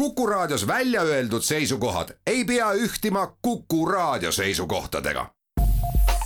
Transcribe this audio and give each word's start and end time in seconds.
Kuku 0.00 0.26
Raadios 0.26 0.66
välja 0.66 1.02
öeldud 1.02 1.42
seisukohad 1.42 2.08
ei 2.26 2.44
pea 2.44 2.72
ühtima 2.72 3.36
Kuku 3.42 3.86
Raadio 3.86 4.32
seisukohtadega. 4.32 5.30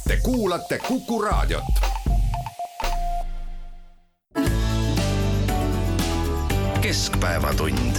Te 0.09 0.17
kuulate 0.23 0.79
Kuku 0.79 1.23
Raadiot. 1.23 1.65
keskpäevatund 6.81 7.97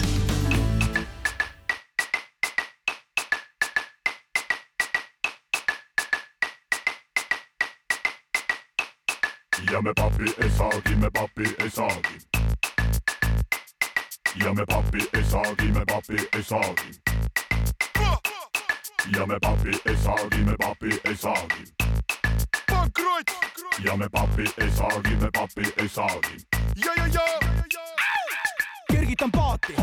ja 9.71 9.81
me 9.81 9.93
papi 9.95 10.35
ei 10.43 10.51
saagi, 10.57 10.95
me 10.95 11.09
papi 11.13 11.55
ei 11.59 11.69
saagi. 11.69 12.35
Ja 14.43 14.53
me 14.53 14.65
papi 14.65 15.09
ei 15.13 15.23
saagi, 15.23 15.67
me 15.71 15.85
papi 15.85 16.27
ei 16.33 16.43
saagi. 16.43 16.89
ja 19.17 19.25
me 19.25 19.39
papi 19.39 19.69
ei 19.85 19.97
saagi, 19.97 20.43
me 20.43 20.55
papi 20.57 20.99
ei 21.09 21.15
saagi. 21.15 21.63
pankrot 22.71 23.31
ja 23.83 23.97
me 23.97 24.09
papi 24.09 24.43
ei 24.57 24.71
saagi, 24.71 25.15
me 25.15 25.29
papi 25.31 25.73
ei 25.81 25.89
saagi. 25.89 26.35
ja, 26.75 26.91
ja, 26.97 27.05
ja 27.13 27.25
kergitan 28.91 29.31
paati 29.31 29.73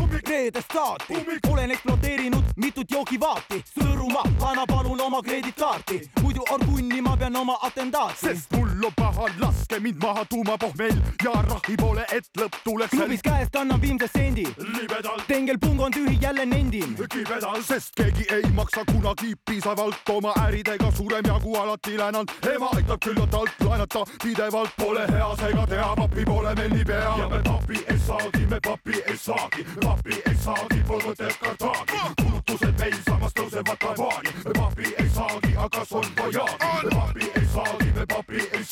reedest 0.43 0.73
saati, 0.73 1.13
olen 1.49 1.71
ekspluateerinud 1.71 2.43
mitut 2.57 2.91
joogivaati. 2.91 3.63
Sõõrumaa, 3.79 4.23
anna 4.49 4.65
palun 4.67 5.01
oma 5.01 5.21
kreeditkaarti, 5.21 5.99
muidu 6.21 6.45
orgunni 6.51 7.01
ma 7.01 7.15
pean 7.17 7.35
oma 7.35 7.57
atendaati. 7.61 8.19
sest 8.25 8.51
mul 8.57 8.62
on 8.81 8.93
paha, 8.95 9.25
laske 9.39 9.79
mind 9.79 9.95
maha 10.01 10.25
tuumapohmell 10.25 10.97
ja 11.23 11.31
rahi 11.31 11.75
pole, 11.77 12.05
et 12.11 12.25
lõpp 12.39 12.55
tuleks 12.63 12.91
klubis 12.95 13.21
käest 13.21 13.55
annan 13.55 13.81
viimse 13.81 14.07
sendi, 14.13 14.45
libedalt, 14.57 15.25
tengelpung 15.27 15.79
on 15.81 15.91
tühi, 15.91 16.17
jälle 16.21 16.45
nendin. 16.45 16.95
kibedalt, 17.09 17.65
sest 17.65 17.93
keegi 17.95 18.25
ei 18.33 18.51
maksa 18.53 18.85
kunagi 18.91 19.33
piisavalt 19.45 20.09
oma 20.09 20.33
äridega 20.45 20.91
suurem 20.91 21.25
jagu 21.25 21.55
alati 21.55 21.97
länanud. 21.97 22.31
ema 22.55 22.69
aitab 22.75 22.99
küllatalt 23.05 23.51
laenata 23.59 24.05
pidevalt, 24.23 24.69
pole 24.77 25.07
hea 25.07 25.29
seega 25.39 25.67
teha, 25.67 25.95
papi 25.95 26.25
pole 26.25 26.55
meil 26.55 26.69
nii 26.69 26.85
pea. 26.85 27.15
ja 27.17 27.29
me 27.29 27.41
papi 27.43 27.85
ei 27.87 27.99
saagi, 28.07 28.45
me 28.49 28.59
papi 28.59 29.03
ei 29.07 29.17
saagi, 29.17 29.65
papi 29.81 30.21
ei 30.25 30.37
saagi, 30.45 30.83
pole 30.87 31.03
mõtet 31.03 31.37
kartaagi. 31.39 32.01
kulutused 32.21 32.79
meil 32.79 32.97
samas 33.05 33.33
tõusevad 33.33 33.77
Taiwan'i, 33.79 34.33
me 34.45 34.53
papi 34.59 34.95
ei 34.99 35.09
saagi, 35.09 35.55
aga 35.57 35.85
son 35.85 36.05
voyage'i. 36.17 36.83
me 36.83 36.95
papi 36.95 37.31
ei 37.35 37.47
saagi, 37.53 37.91
me 37.95 38.05
papi 38.05 38.35
ei 38.35 38.47
saagi, 38.51 38.62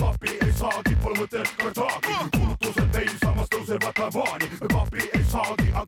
papi 0.00 0.28
ei 0.44 0.52
saagi, 0.52 0.96
pole 1.02 1.16
mõtet 1.20 1.48
kartaagi. 1.56 2.16
kulutused 2.36 2.88
meil 2.94 3.14
samas 3.22 3.48
tõusevad 3.48 3.94
Taiwan'i, 3.96 4.50
me 4.60 4.68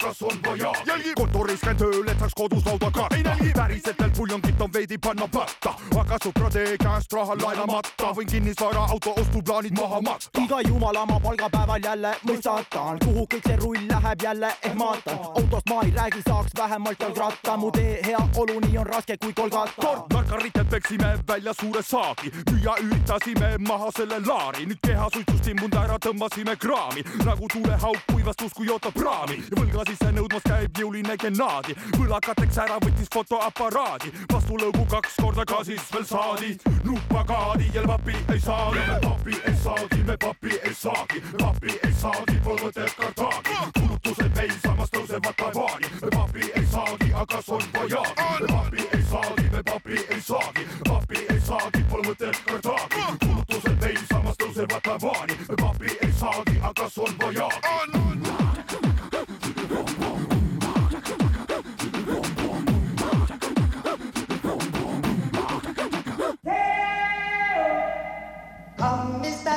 aga 0.04 0.14
son 0.14 0.38
voyage'i. 0.46 0.86
jälgi 0.86 1.12
kontoris 1.16 1.60
käin 1.60 1.76
tööl, 1.76 2.08
et 2.08 2.18
saaks 2.18 2.34
kodus 2.36 2.66
lauda 2.66 2.90
katta. 2.90 3.16
ei 3.16 3.22
nälgi 3.22 3.52
päriselt 3.56 4.00
veel 4.00 4.10
puljongit 4.16 4.60
on 4.60 4.72
veidi 4.72 4.98
panna 4.98 5.28
patta, 5.28 5.74
aga 6.00 6.18
sõprade 6.24 6.64
käest 6.82 7.12
raha 7.12 7.36
laenamata 7.40 8.10
võin 8.16 8.28
kinnisvara 8.28 8.84
auto 8.92 9.14
ostuplaanid 9.20 9.78
maha 9.78 10.00
maksta. 10.00 10.40
iga 10.40 10.60
jumala 10.68 11.06
ma 11.06 11.20
palgapäeval 11.20 11.80
jälle 11.84 12.12
mõistatan, 12.28 12.98
kuhu 13.04 13.26
kõik 13.34 13.48
see 13.48 13.56
rull 13.62 13.86
läheb 13.88 14.22
jälle 14.22 14.52
ehmatan. 14.62 15.18
autost 15.40 15.68
ma 15.72 15.80
ei 15.82 15.94
räägi, 15.96 16.22
saaks 16.28 16.52
vähemalt 16.58 17.00
jalgratta, 17.00 17.56
mu 17.56 17.70
tee 17.70 18.00
heaolu 18.06 18.60
nii 18.66 18.78
on 18.78 18.86
raske 18.86 19.16
kui 19.16 19.32
Kolgata. 19.32 19.72
kord 19.80 20.12
narkaritet 20.12 20.68
peksime 20.70 21.18
välja 21.28 21.54
suure 21.60 21.82
saagi, 21.82 22.32
müüa 22.50 22.76
üritasime 22.84 23.54
maha 23.58 23.90
selle 23.96 24.20
laari, 24.26 24.66
nüüd 24.66 24.84
kehasuitsust 24.86 25.48
imbunud 25.48 25.80
ära 25.80 25.98
tõmbasime 25.98 26.56
kraami, 26.56 27.04
nagu 27.24 27.48
tulehauk 27.52 28.04
kuivastus, 28.12 28.52
kui 28.52 28.68
ootab 28.68 28.94
praami. 28.94 29.40
võlga 29.56 29.93
sisse 29.94 30.10
nõudmas 30.14 30.42
käib 30.42 30.78
jõuline 30.78 31.14
genaadi, 31.20 31.74
võlakateks 31.94 32.58
ära 32.64 32.78
võttis 32.82 33.10
fotoaparaadi, 33.14 34.10
vastulõugu 34.32 34.84
kaks 34.90 35.18
korda 35.20 35.44
gaasis 35.46 35.86
veel 35.92 36.06
saadi, 36.08 36.50
nupagaadi 36.84 37.70
ja 37.74 37.84
papi 37.86 38.16
ei 38.32 38.40
saagi. 38.40 38.80
me 38.88 38.98
papi 39.04 39.36
ei 39.46 39.54
saagi, 39.62 40.02
me 40.06 40.16
papi 40.16 40.58
ei 40.64 40.74
saagi, 40.74 41.22
papi 41.38 41.78
ei 41.86 41.92
saagi, 42.00 42.38
pole 42.44 42.60
mõtet 42.64 42.94
kartaagi. 42.98 43.58
kulutused 43.78 44.36
meil 44.36 44.54
samas 44.64 44.90
tõusevad 44.90 45.36
Taiwan'i, 45.38 45.90
me 46.02 46.10
papi 46.16 46.50
ei 46.56 46.66
saagi, 46.72 47.12
aga 47.14 47.42
son 47.42 47.62
voyage'i. 47.74 48.40
me 48.40 48.46
papi 48.52 48.88
ei 48.96 49.02
saagi, 49.10 49.50
me 49.52 49.62
papi 49.62 50.00
ei 50.10 50.20
saagi, 50.20 50.66
papi 50.88 51.26
ei 51.30 51.40
saagi, 51.40 51.84
pole 51.90 52.08
mõtet 52.08 52.40
kartaagi. 52.46 53.06
kulutused 53.26 53.78
meil 53.80 54.02
samas 54.10 54.36
tõusevad 54.42 54.82
Taiwan'i, 54.82 55.38
me 55.48 55.56
papi 55.62 55.98
ei 56.00 56.12
saagi, 56.18 56.58
aga 56.62 56.90
son 56.90 57.14
voyage'i. 57.20 58.43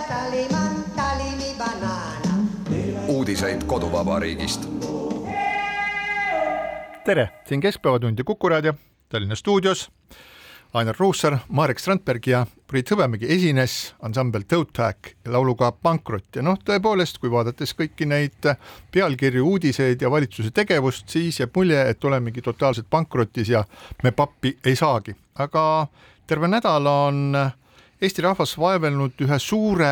Tallyman, 0.07 0.83
tally 0.95 1.31
me 1.35 1.55
banana. 1.57 2.47
uudiseid 3.07 3.63
koduvabariigist. 3.63 4.67
tere, 7.05 7.29
siin 7.45 7.61
Keskpäevatund 7.61 8.17
ja 8.17 8.23
Kuku 8.23 8.49
raadio 8.49 8.73
Tallinna 9.09 9.35
stuudios. 9.35 9.91
Ainar 10.73 10.95
Ruussaar, 10.99 11.37
Marek 11.49 11.79
Strandberg 11.79 12.27
ja 12.27 12.45
Priit 12.67 12.91
Hõbemägi 12.91 13.25
esines 13.29 13.95
ansambel 14.01 14.43
Toe 14.47 14.65
Tag 14.73 14.95
lauluga 15.25 15.71
Pankrot 15.71 16.35
ja 16.35 16.41
noh, 16.41 16.59
tõepoolest, 16.59 17.19
kui 17.19 17.31
vaadates 17.31 17.71
kõiki 17.75 18.05
neid 18.05 18.49
pealkirju, 18.91 19.45
uudiseid 19.47 20.01
ja 20.01 20.11
valitsuse 20.11 20.51
tegevust, 20.51 21.09
siis 21.09 21.39
jääb 21.39 21.55
mulje, 21.55 21.79
et 21.89 22.03
olemegi 22.05 22.41
totaalselt 22.41 22.89
pankrotis 22.89 23.49
ja 23.49 23.63
me 24.03 24.11
pappi 24.11 24.57
ei 24.65 24.75
saagi, 24.75 25.15
aga 25.39 25.87
terve 26.27 26.51
nädal 26.51 26.91
on 26.91 27.23
Eesti 28.01 28.21
rahvas 28.21 28.53
vaevelnud 28.61 29.17
ühe 29.25 29.39
suure 29.41 29.91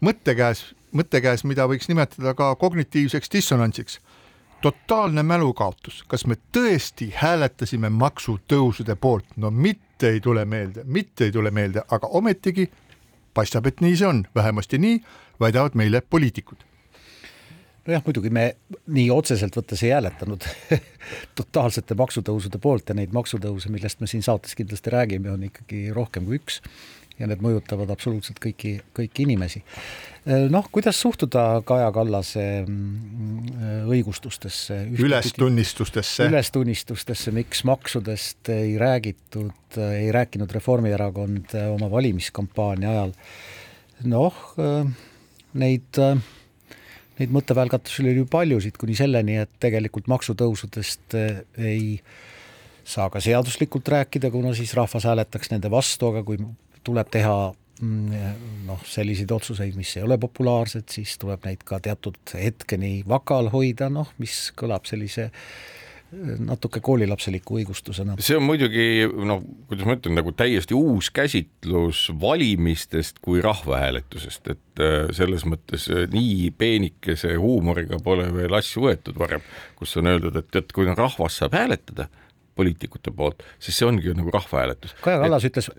mõtte 0.00 0.34
käes, 0.38 0.60
mõtte 0.94 1.18
käes, 1.24 1.42
mida 1.42 1.66
võiks 1.66 1.88
nimetada 1.90 2.36
ka 2.38 2.52
kognitiivseks 2.60 3.32
dissonantsiks. 3.32 3.98
Totaalne 4.62 5.24
mälukaotus, 5.26 6.04
kas 6.06 6.22
me 6.30 6.36
tõesti 6.54 7.10
hääletasime 7.18 7.90
maksutõusude 7.90 8.94
poolt, 8.94 9.26
no 9.36 9.50
mitte 9.50 10.12
ei 10.14 10.20
tule 10.22 10.44
meelde, 10.46 10.84
mitte 10.86 11.26
ei 11.26 11.34
tule 11.34 11.50
meelde, 11.50 11.82
aga 11.90 12.06
ometigi 12.06 12.68
paistab, 13.34 13.66
et 13.66 13.82
nii 13.82 13.96
see 13.98 14.06
on, 14.06 14.22
vähemasti 14.34 14.78
nii 14.78 15.00
väidavad 15.42 15.74
meile 15.74 16.00
poliitikud. 16.00 16.62
nojah, 17.86 18.02
muidugi 18.06 18.30
me 18.30 18.44
nii 18.86 19.10
otseselt 19.10 19.56
võttes 19.58 19.82
ei 19.82 19.90
hääletanud 19.90 20.46
totaalsete 21.40 21.98
maksutõusude 21.98 22.62
poolt 22.62 22.88
ja 22.88 22.94
neid 22.94 23.10
maksutõuse, 23.10 23.72
millest 23.74 23.98
me 24.00 24.06
siin 24.06 24.22
saates 24.22 24.54
kindlasti 24.54 24.94
räägime, 24.94 25.32
on 25.34 25.42
ikkagi 25.50 25.88
rohkem 25.90 26.30
kui 26.30 26.38
üks 26.38 26.62
ja 27.18 27.28
need 27.28 27.42
mõjutavad 27.44 27.90
absoluutselt 27.92 28.40
kõiki, 28.42 28.76
kõiki 28.96 29.26
inimesi. 29.26 29.62
noh, 30.50 30.68
kuidas 30.72 31.00
suhtuda 31.02 31.62
Kaja 31.66 31.90
Kallase 31.92 32.44
mm, 32.62 33.86
õigustustesse? 33.90 34.78
ülestunnistustesse. 34.98 36.28
ülestunnistustesse, 36.30 37.34
miks 37.34 37.64
maksudest 37.68 38.52
ei 38.54 38.76
räägitud, 38.80 39.78
ei 39.92 40.12
rääkinud 40.14 40.52
Reformierakond 40.52 41.56
oma 41.74 41.90
valimiskampaania 41.90 42.90
ajal. 42.90 43.16
noh, 44.08 44.42
neid, 45.58 46.02
neid 47.20 47.34
mõttevälgatusi 47.38 48.04
oli 48.04 48.18
ju 48.22 48.28
paljusid, 48.30 48.78
kuni 48.80 48.96
selleni, 48.98 49.40
et 49.44 49.56
tegelikult 49.62 50.08
maksutõusudest 50.10 51.18
ei 51.60 51.96
saa 52.84 53.08
ka 53.12 53.20
seaduslikult 53.22 53.88
rääkida, 53.88 54.30
kuna 54.30 54.54
siis 54.58 54.74
rahvas 54.74 55.06
hääletaks 55.06 55.52
nende 55.52 55.70
vastu, 55.70 56.08
aga 56.10 56.24
kui 56.26 56.40
tuleb 56.84 57.10
teha 57.12 57.36
noh, 57.82 58.82
selliseid 58.86 59.30
otsuseid, 59.34 59.76
mis 59.78 59.96
ei 59.98 60.06
ole 60.06 60.18
populaarsed, 60.22 60.86
siis 60.92 61.16
tuleb 61.20 61.44
neid 61.48 61.64
ka 61.66 61.80
teatud 61.82 62.18
hetkeni 62.38 63.00
vaka 63.08 63.40
all 63.40 63.50
hoida, 63.52 63.90
noh, 63.90 64.12
mis 64.22 64.50
kõlab 64.58 64.86
sellise 64.88 65.30
natuke 66.12 66.82
koolilapseliku 66.84 67.56
õigustusena. 67.56 68.18
see 68.20 68.36
on 68.36 68.44
muidugi 68.44 69.06
noh, 69.08 69.40
kuidas 69.70 69.88
ma 69.88 69.96
ütlen, 69.96 70.18
nagu 70.20 70.34
täiesti 70.36 70.76
uus 70.76 71.08
käsitlus 71.10 72.04
valimistest 72.20 73.22
kui 73.24 73.40
rahvahääletusest, 73.44 74.50
et 74.52 74.82
selles 75.16 75.46
mõttes 75.48 75.88
nii 76.12 76.50
peenikese 76.58 77.32
huumoriga 77.40 77.96
pole 78.04 78.28
veel 78.34 78.60
asju 78.60 78.84
võetud 78.90 79.16
varem, 79.18 79.40
kus 79.80 79.96
on 79.96 80.12
öeldud, 80.12 80.36
et 80.36 80.52
tead, 80.52 80.76
kui 80.76 80.84
rahvas 80.92 81.40
saab 81.40 81.56
hääletada 81.56 82.10
poliitikute 82.58 83.12
poolt, 83.16 83.42
siis 83.62 83.78
see 83.78 83.88
ongi 83.88 84.08
ju 84.08 84.14
nagu 84.16 84.32
rahvahääletus. 84.34 84.96
Kaja 85.04 85.20
Kallas 85.22 85.46
et... 85.46 85.52
ütles, 85.52 85.70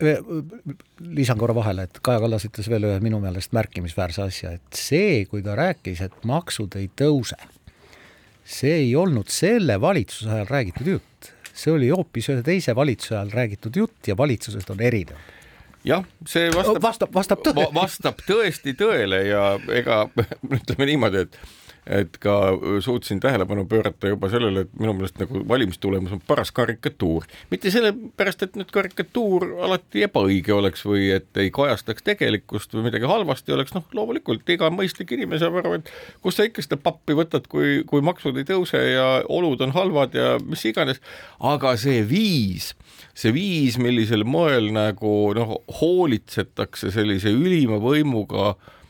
lisan 1.20 1.42
korra 1.42 1.56
vahele, 1.58 1.88
et 1.88 2.00
Kaja 2.06 2.24
Kallas 2.24 2.48
ütles 2.50 2.70
veel 2.72 2.88
ühe 2.90 2.98
minu 3.04 3.20
meelest 3.24 3.54
märkimisväärse 3.56 4.26
asja, 4.26 4.56
et 4.58 4.80
see, 4.80 5.24
kui 5.30 5.46
ta 5.46 5.58
rääkis, 5.60 6.02
et 6.08 6.26
maksud 6.30 6.80
ei 6.80 6.90
tõuse, 7.00 7.38
see 8.44 8.74
ei 8.88 8.96
olnud 9.00 9.32
selle 9.34 9.80
valitsuse 9.82 10.34
ajal 10.34 10.50
räägitud 10.50 10.92
jutt, 10.96 11.32
see 11.54 11.74
oli 11.76 11.94
hoopis 11.94 12.32
ühe 12.34 12.44
teise 12.46 12.76
valitsuse 12.76 13.20
ajal 13.20 13.34
räägitud 13.38 13.82
jutt 13.84 14.10
ja 14.10 14.18
valitsused 14.18 14.74
on 14.74 14.82
erinevad 14.82 15.42
jah, 15.88 16.06
see 16.28 16.48
vastab, 16.54 16.80
vastab, 16.84 17.12
vastab 17.14 17.44
tõele. 17.44 17.68
vastab 17.76 18.22
tõesti 18.24 18.74
tõele 18.80 19.20
ja 19.28 19.44
ega 19.76 20.06
ütleme 20.58 20.88
niimoodi, 20.90 21.26
et 21.28 21.38
et 21.88 22.18
ka 22.18 22.36
suutsin 22.80 23.20
tähelepanu 23.20 23.66
pöörata 23.66 24.08
juba 24.08 24.30
sellele, 24.30 24.64
et 24.64 24.76
minu 24.80 24.94
meelest 24.96 25.20
nagu 25.20 25.42
valimistulemus 25.48 26.12
on 26.16 26.22
paras 26.28 26.52
karikatuur. 26.52 27.26
mitte 27.52 27.72
sellepärast, 27.72 28.44
et 28.44 28.56
nüüd 28.60 28.72
karikatuur 28.72 29.46
alati 29.68 30.06
ebaõige 30.08 30.54
oleks 30.56 30.86
või 30.88 31.10
et 31.18 31.38
ei 31.38 31.52
kajastaks 31.52 32.06
tegelikkust 32.08 32.74
või 32.74 32.88
midagi 32.88 33.10
halvasti 33.10 33.56
oleks, 33.56 33.74
noh 33.76 33.88
loomulikult 33.94 34.50
iga 34.50 34.70
mõistlik 34.72 35.12
inimene 35.16 35.42
saab 35.42 35.60
aru, 35.60 35.74
et 35.80 35.92
kust 36.22 36.40
sa 36.40 36.48
ikka 36.48 36.64
seda 36.64 36.80
pappi 36.84 37.18
võtad, 37.18 37.50
kui, 37.52 37.82
kui 37.90 38.02
maksud 38.06 38.38
ei 38.40 38.48
tõuse 38.48 38.80
ja 38.80 39.08
olud 39.28 39.62
on 39.62 39.76
halvad 39.76 40.16
ja 40.16 40.38
mis 40.46 40.64
iganes, 40.70 41.02
aga 41.40 41.76
see 41.80 42.04
viis, 42.08 42.72
see 43.14 43.36
viis, 43.36 43.80
millisel 43.82 44.24
moel 44.24 44.72
nagu 44.76 45.34
noh, 45.36 45.58
hoolitsetakse 45.82 46.94
sellise 46.96 47.34
ülima 47.36 47.82
võimuga 47.84 48.54
Äh, 48.54 48.83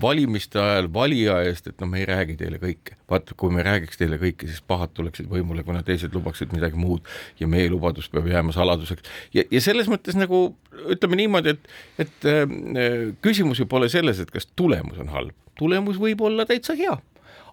valimiste 0.00 0.56
ajal 0.56 0.86
valija 0.92 1.34
eest, 1.44 1.66
et 1.68 1.82
noh, 1.82 1.90
me 1.92 2.00
ei 2.00 2.06
räägi 2.08 2.38
teile 2.40 2.56
kõike. 2.62 2.96
vaata, 3.10 3.34
kui 3.36 3.52
me 3.52 3.62
räägiks 3.66 3.98
teile 4.00 4.16
kõike, 4.16 4.48
siis 4.48 4.62
pahad 4.64 4.94
tuleksid 4.96 5.28
võimule, 5.28 5.64
kuna 5.66 5.82
teised 5.84 6.14
lubaksid 6.14 6.54
midagi 6.56 6.78
muud 6.80 7.04
ja 7.40 7.48
meie 7.50 7.68
lubadus 7.68 8.08
peab 8.08 8.30
jääma 8.30 8.54
saladuseks. 8.56 9.04
ja, 9.36 9.44
ja 9.50 9.60
selles 9.60 9.90
mõttes 9.92 10.16
nagu 10.16 10.54
ütleme 10.88 11.20
niimoodi, 11.20 11.52
et, 11.52 11.68
et 12.06 12.28
äh, 12.32 13.12
küsimus 13.20 13.60
ju 13.60 13.68
pole 13.68 13.90
selles, 13.92 14.20
et 14.20 14.30
kas 14.32 14.48
tulemus 14.56 14.98
on 15.04 15.12
halb, 15.12 15.36
tulemus 15.60 16.00
võib 16.00 16.24
olla 16.24 16.48
täitsa 16.48 16.78
hea 16.78 16.96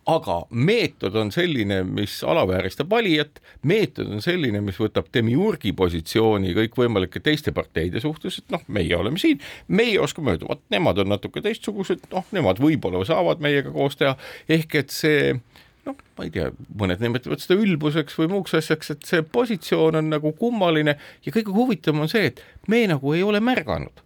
aga 0.08 0.38
meetod 0.50 1.16
on 1.20 1.32
selline, 1.36 1.82
mis 1.84 2.22
alavääristab 2.24 2.90
valijat, 2.90 3.42
meetod 3.68 4.08
on 4.16 4.24
selline, 4.24 4.62
mis 4.64 4.80
võtab 4.80 5.10
demiurgi 5.14 5.74
positsiooni 5.76 6.54
kõikvõimalike 6.56 7.20
teiste 7.24 7.52
parteide 7.56 8.00
suhtes, 8.04 8.40
et 8.40 8.56
noh, 8.56 8.64
meie 8.72 8.96
oleme 8.96 9.20
siin, 9.20 9.44
meie 9.68 10.00
oskame 10.00 10.34
öelda, 10.34 10.48
vot 10.48 10.64
nemad 10.74 11.04
on 11.04 11.12
natuke 11.12 11.44
teistsugused, 11.44 12.08
noh, 12.14 12.26
nemad 12.36 12.64
võib-olla 12.64 13.04
saavad 13.08 13.44
meiega 13.44 13.74
koos 13.76 14.00
teha, 14.00 14.16
ehk 14.48 14.80
et 14.80 14.96
see 14.96 15.36
noh, 15.88 16.00
ma 16.16 16.28
ei 16.28 16.32
tea, 16.32 16.50
mõned 16.80 17.04
nimetavad 17.04 17.44
seda 17.44 17.60
ülbuseks 17.60 18.16
või 18.20 18.32
muuks 18.38 18.56
asjaks, 18.60 18.96
et 18.96 19.08
see 19.08 19.24
positsioon 19.24 20.00
on 20.00 20.12
nagu 20.12 20.34
kummaline. 20.40 20.98
Ja 21.24 21.36
kõige 21.36 21.56
huvitavam 21.56 22.04
on 22.04 22.12
see, 22.12 22.32
et 22.32 22.44
me 22.72 22.86
nagu 22.92 23.16
ei 23.16 23.24
ole 23.24 23.40
märganud, 23.44 24.04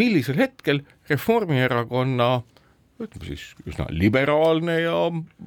millisel 0.00 0.40
hetkel 0.40 0.80
Reformierakonna 1.10 2.30
äh, 2.38 2.59
ütleme 3.00 3.26
siis 3.26 3.44
üsna 3.68 3.86
liberaalne 3.90 4.76
ja 4.80 4.96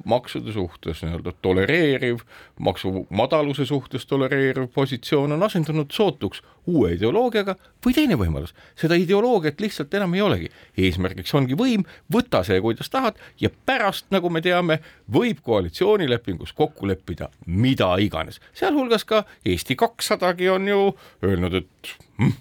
maksude 0.04 0.52
suhtes 0.52 1.02
nii-öelda 1.04 1.34
tolereeriv, 1.42 2.24
maksu 2.58 3.06
madaluse 3.10 3.66
suhtes 3.66 4.06
tolereeriv 4.10 4.68
positsioon 4.74 5.36
on 5.36 5.46
asendunud 5.46 5.92
sootuks 5.94 6.42
uue 6.66 6.94
ideoloogiaga 6.96 7.56
või 7.84 7.94
teine 7.96 8.18
võimalus, 8.18 8.54
seda 8.80 8.96
ideoloogiat 8.98 9.60
lihtsalt 9.60 9.94
enam 9.94 10.14
ei 10.16 10.24
olegi. 10.24 10.50
eesmärgiks 10.78 11.34
ongi 11.34 11.56
võim, 11.58 11.84
võta 12.12 12.42
see, 12.46 12.60
kuidas 12.64 12.90
tahad 12.90 13.20
ja 13.40 13.50
pärast, 13.66 14.08
nagu 14.14 14.30
me 14.30 14.42
teame, 14.44 14.80
võib 15.12 15.42
koalitsioonilepingus 15.44 16.52
kokku 16.52 16.88
leppida 16.88 17.30
mida 17.46 17.94
iganes, 18.02 18.40
sealhulgas 18.56 19.04
ka 19.04 19.24
Eesti 19.44 19.76
kaksssadagi 19.76 20.48
on 20.48 20.68
ju 20.68 20.80
öelnud, 21.22 21.54
et 21.60 21.94
hm, 22.18 22.34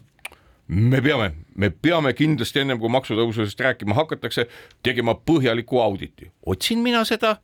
me 0.68 1.02
peame, 1.02 1.32
me 1.56 1.70
peame 1.70 2.14
kindlasti 2.18 2.64
ennem 2.64 2.80
kui 2.80 2.92
maksutõusudest 2.94 3.60
rääkima 3.60 3.98
hakatakse, 3.98 4.48
tegema 4.84 5.16
põhjaliku 5.16 5.82
auditi. 5.84 6.32
otsin 6.46 6.80
mina 6.80 7.04
seda 7.06 7.38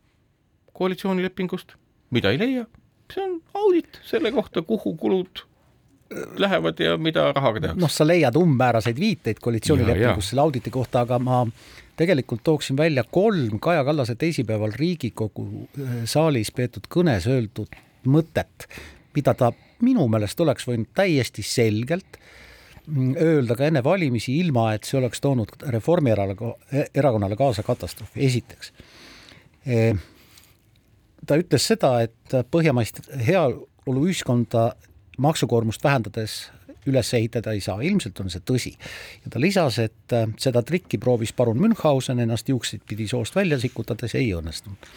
koalitsioonilepingust, 0.72 1.76
mida 2.10 2.32
ei 2.32 2.38
leia, 2.40 2.66
see 3.12 3.22
on 3.24 3.38
audit 3.54 4.00
selle 4.08 4.32
kohta, 4.32 4.62
kuhu 4.62 4.94
kulud 4.96 5.44
lähevad 6.38 6.80
ja 6.80 6.96
mida 6.98 7.32
rahaga 7.32 7.60
tehakse. 7.60 7.80
noh, 7.80 7.90
sa 7.92 8.06
leiad 8.06 8.36
umbmääraseid 8.36 8.98
viiteid 9.00 9.38
koalitsioonilepingus 9.42 10.32
selle 10.32 10.42
auditi 10.42 10.70
kohta, 10.70 11.04
aga 11.04 11.18
ma 11.18 11.44
tegelikult 11.96 12.42
tooksin 12.44 12.76
välja 12.76 13.04
kolm 13.04 13.60
Kaja 13.60 13.84
Kallase 13.84 14.14
teisipäeval 14.14 14.72
Riigikogu 14.74 15.46
äh, 15.78 16.00
saalis 16.04 16.50
peetud 16.56 16.88
kõnes 16.90 17.28
öeldud 17.30 17.76
mõtet, 18.08 18.66
mida 19.14 19.34
ta 19.34 19.52
minu 19.84 20.08
meelest 20.08 20.40
oleks 20.40 20.66
võinud 20.68 20.90
täiesti 20.96 21.44
selgelt 21.46 22.18
öelda 23.20 23.56
ka 23.56 23.66
enne 23.68 23.82
valimisi, 23.84 24.36
ilma 24.40 24.70
et 24.74 24.88
see 24.88 24.98
oleks 25.00 25.20
toonud 25.20 25.52
Reformierakonnale 25.74 27.36
kaasa 27.38 27.64
katastroofi, 27.66 28.22
esiteks. 28.26 28.72
E, 29.66 29.92
ta 31.26 31.38
ütles 31.40 31.66
seda, 31.72 31.96
et 32.06 32.38
põhjamaist 32.50 33.02
heaoluühiskonda 33.26 34.70
maksukoormust 35.20 35.84
vähendades 35.84 36.46
üles 36.88 37.12
ehitada 37.14 37.52
ei 37.52 37.60
saa, 37.60 37.80
ilmselt 37.84 38.20
on 38.22 38.30
see 38.32 38.42
tõsi. 38.46 38.72
ja 39.24 39.32
ta 39.32 39.40
lisas, 39.40 39.78
et 39.78 40.16
seda 40.40 40.62
trikki 40.66 40.98
proovis 40.98 41.32
parun 41.36 41.60
Münchhausen 41.60 42.22
ennast 42.24 42.48
juukseid 42.48 42.86
pidi 42.88 43.08
soost 43.08 43.36
välja 43.36 43.58
sikutades, 43.60 44.14
ei 44.14 44.32
õnnestunud. 44.34 44.88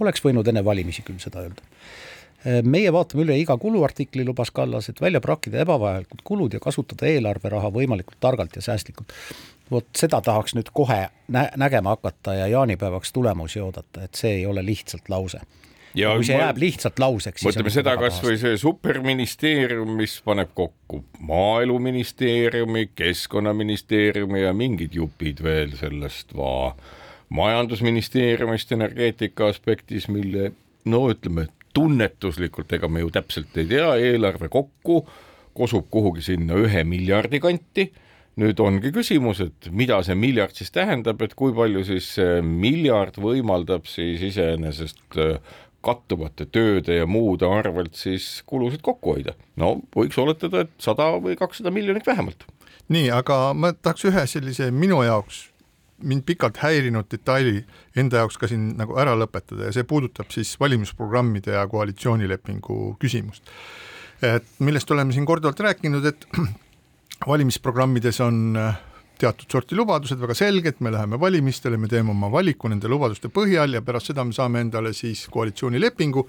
oleks 0.00 0.24
võinud 0.24 0.48
enne 0.48 0.64
valimisi 0.64 1.02
küll 1.06 1.22
seda 1.22 1.46
öelda 1.46 1.62
meie 2.44 2.92
vaatame 2.94 3.24
üle 3.26 3.36
iga 3.40 3.56
kuluartikli, 3.58 4.24
lubas 4.26 4.52
Kallas, 4.54 4.88
et 4.88 5.00
välja 5.02 5.20
prakkida 5.20 5.62
ebavajalikud 5.64 6.22
kulud 6.24 6.54
ja 6.54 6.60
kasutada 6.62 7.08
eelarveraha 7.10 7.70
võimalikult 7.74 8.20
targalt 8.20 8.56
ja 8.56 8.62
säästlikult. 8.62 9.12
vot 9.70 9.88
seda 9.96 10.20
tahaks 10.24 10.54
nüüd 10.56 10.70
kohe 10.72 11.08
nä 11.28 11.48
nägema 11.56 11.92
hakata 11.96 12.34
ja 12.34 12.46
jaanipäevaks 12.46 13.12
tulemusi 13.12 13.60
oodata, 13.60 14.04
et 14.04 14.14
see 14.14 14.38
ei 14.38 14.46
ole 14.46 14.64
lihtsalt 14.64 15.08
lause. 15.08 15.40
ja 15.94 16.14
kui 16.14 16.24
see 16.24 16.36
ma... 16.36 16.44
jääb 16.46 16.62
lihtsalt 16.62 16.98
lauseks. 16.98 17.44
mõtleme 17.44 17.74
seda 17.74 17.96
kasvõi 17.96 18.38
see 18.38 18.56
superministeerium, 18.56 19.90
mis 19.98 20.20
paneb 20.24 20.54
kokku 20.54 21.02
maaeluministeeriumi, 21.18 22.90
keskkonnaministeeriumi 22.94 24.46
ja 24.46 24.54
mingid 24.54 24.94
jupid 24.94 25.42
veel 25.42 25.74
sellest 25.76 26.36
va 26.36 26.74
majandusministeeriumist 27.28 28.72
energeetika 28.72 29.50
aspektis, 29.50 30.08
mille 30.08 30.52
no 30.88 31.08
ütleme, 31.10 31.48
tunnetuslikult, 31.74 32.72
ega 32.72 32.88
me 32.88 33.04
ju 33.04 33.10
täpselt 33.14 33.56
ei 33.60 33.66
tea, 33.70 33.94
eelarve 34.10 34.48
kokku 34.52 35.02
kosub 35.58 35.88
kuhugi 35.90 36.22
sinna 36.22 36.58
ühe 36.58 36.84
miljardi 36.84 37.40
kanti. 37.42 37.90
nüüd 38.38 38.60
ongi 38.62 38.92
küsimus, 38.94 39.40
et 39.42 39.66
mida 39.74 39.96
see 40.06 40.14
miljard 40.14 40.54
siis 40.54 40.70
tähendab, 40.70 41.18
et 41.26 41.32
kui 41.34 41.50
palju 41.50 41.80
siis 41.82 42.12
miljard 42.46 43.16
võimaldab 43.18 43.88
siis 43.90 44.22
iseenesest 44.28 45.18
äh, 45.18 45.40
kattuvate 45.82 46.46
tööde 46.46 47.00
ja 47.00 47.08
muude 47.10 47.48
arvelt 47.50 47.98
siis 47.98 48.44
kulusid 48.46 48.82
kokku 48.86 49.16
hoida. 49.16 49.34
no 49.58 49.80
võiks 49.96 50.18
oletada, 50.22 50.62
et 50.62 50.70
sada 50.78 51.10
või 51.18 51.34
kakssada 51.38 51.74
miljonit 51.74 52.06
vähemalt. 52.06 52.46
nii, 52.88 53.10
aga 53.10 53.52
ma 53.58 53.72
tahaks 53.74 54.06
ühe 54.06 54.26
sellise 54.30 54.70
minu 54.70 55.02
jaoks 55.02 55.48
mind 56.02 56.22
pikalt 56.26 56.60
häirinud 56.62 57.08
detaili 57.10 57.64
enda 57.96 58.22
jaoks 58.22 58.38
ka 58.38 58.48
siin 58.50 58.70
nagu 58.78 58.96
ära 59.00 59.16
lõpetada 59.18 59.68
ja 59.68 59.74
see 59.74 59.86
puudutab 59.88 60.30
siis 60.34 60.54
valimisprogrammide 60.60 61.56
ja 61.56 61.66
koalitsioonilepingu 61.68 62.96
küsimust. 63.02 63.42
et 64.22 64.46
millest 64.58 64.90
oleme 64.90 65.12
siin 65.12 65.26
korduvalt 65.26 65.60
rääkinud, 65.60 66.06
et 66.06 66.26
valimisprogrammides 67.32 68.20
on 68.20 68.56
äh, 68.56 68.78
teatud 69.18 69.50
sorti 69.50 69.76
lubadused 69.78 70.18
väga 70.20 70.34
selged, 70.38 70.80
me 70.80 70.92
läheme 70.94 71.18
valimistele, 71.20 71.78
me 71.78 71.90
teeme 71.90 72.10
oma 72.14 72.30
valiku 72.32 72.70
nende 72.70 72.90
lubaduste 72.90 73.30
põhjal 73.34 73.74
ja 73.74 73.82
pärast 73.82 74.12
seda 74.12 74.24
me 74.24 74.34
saame 74.36 74.62
endale 74.66 74.94
siis 74.94 75.26
koalitsioonilepingu. 75.32 76.26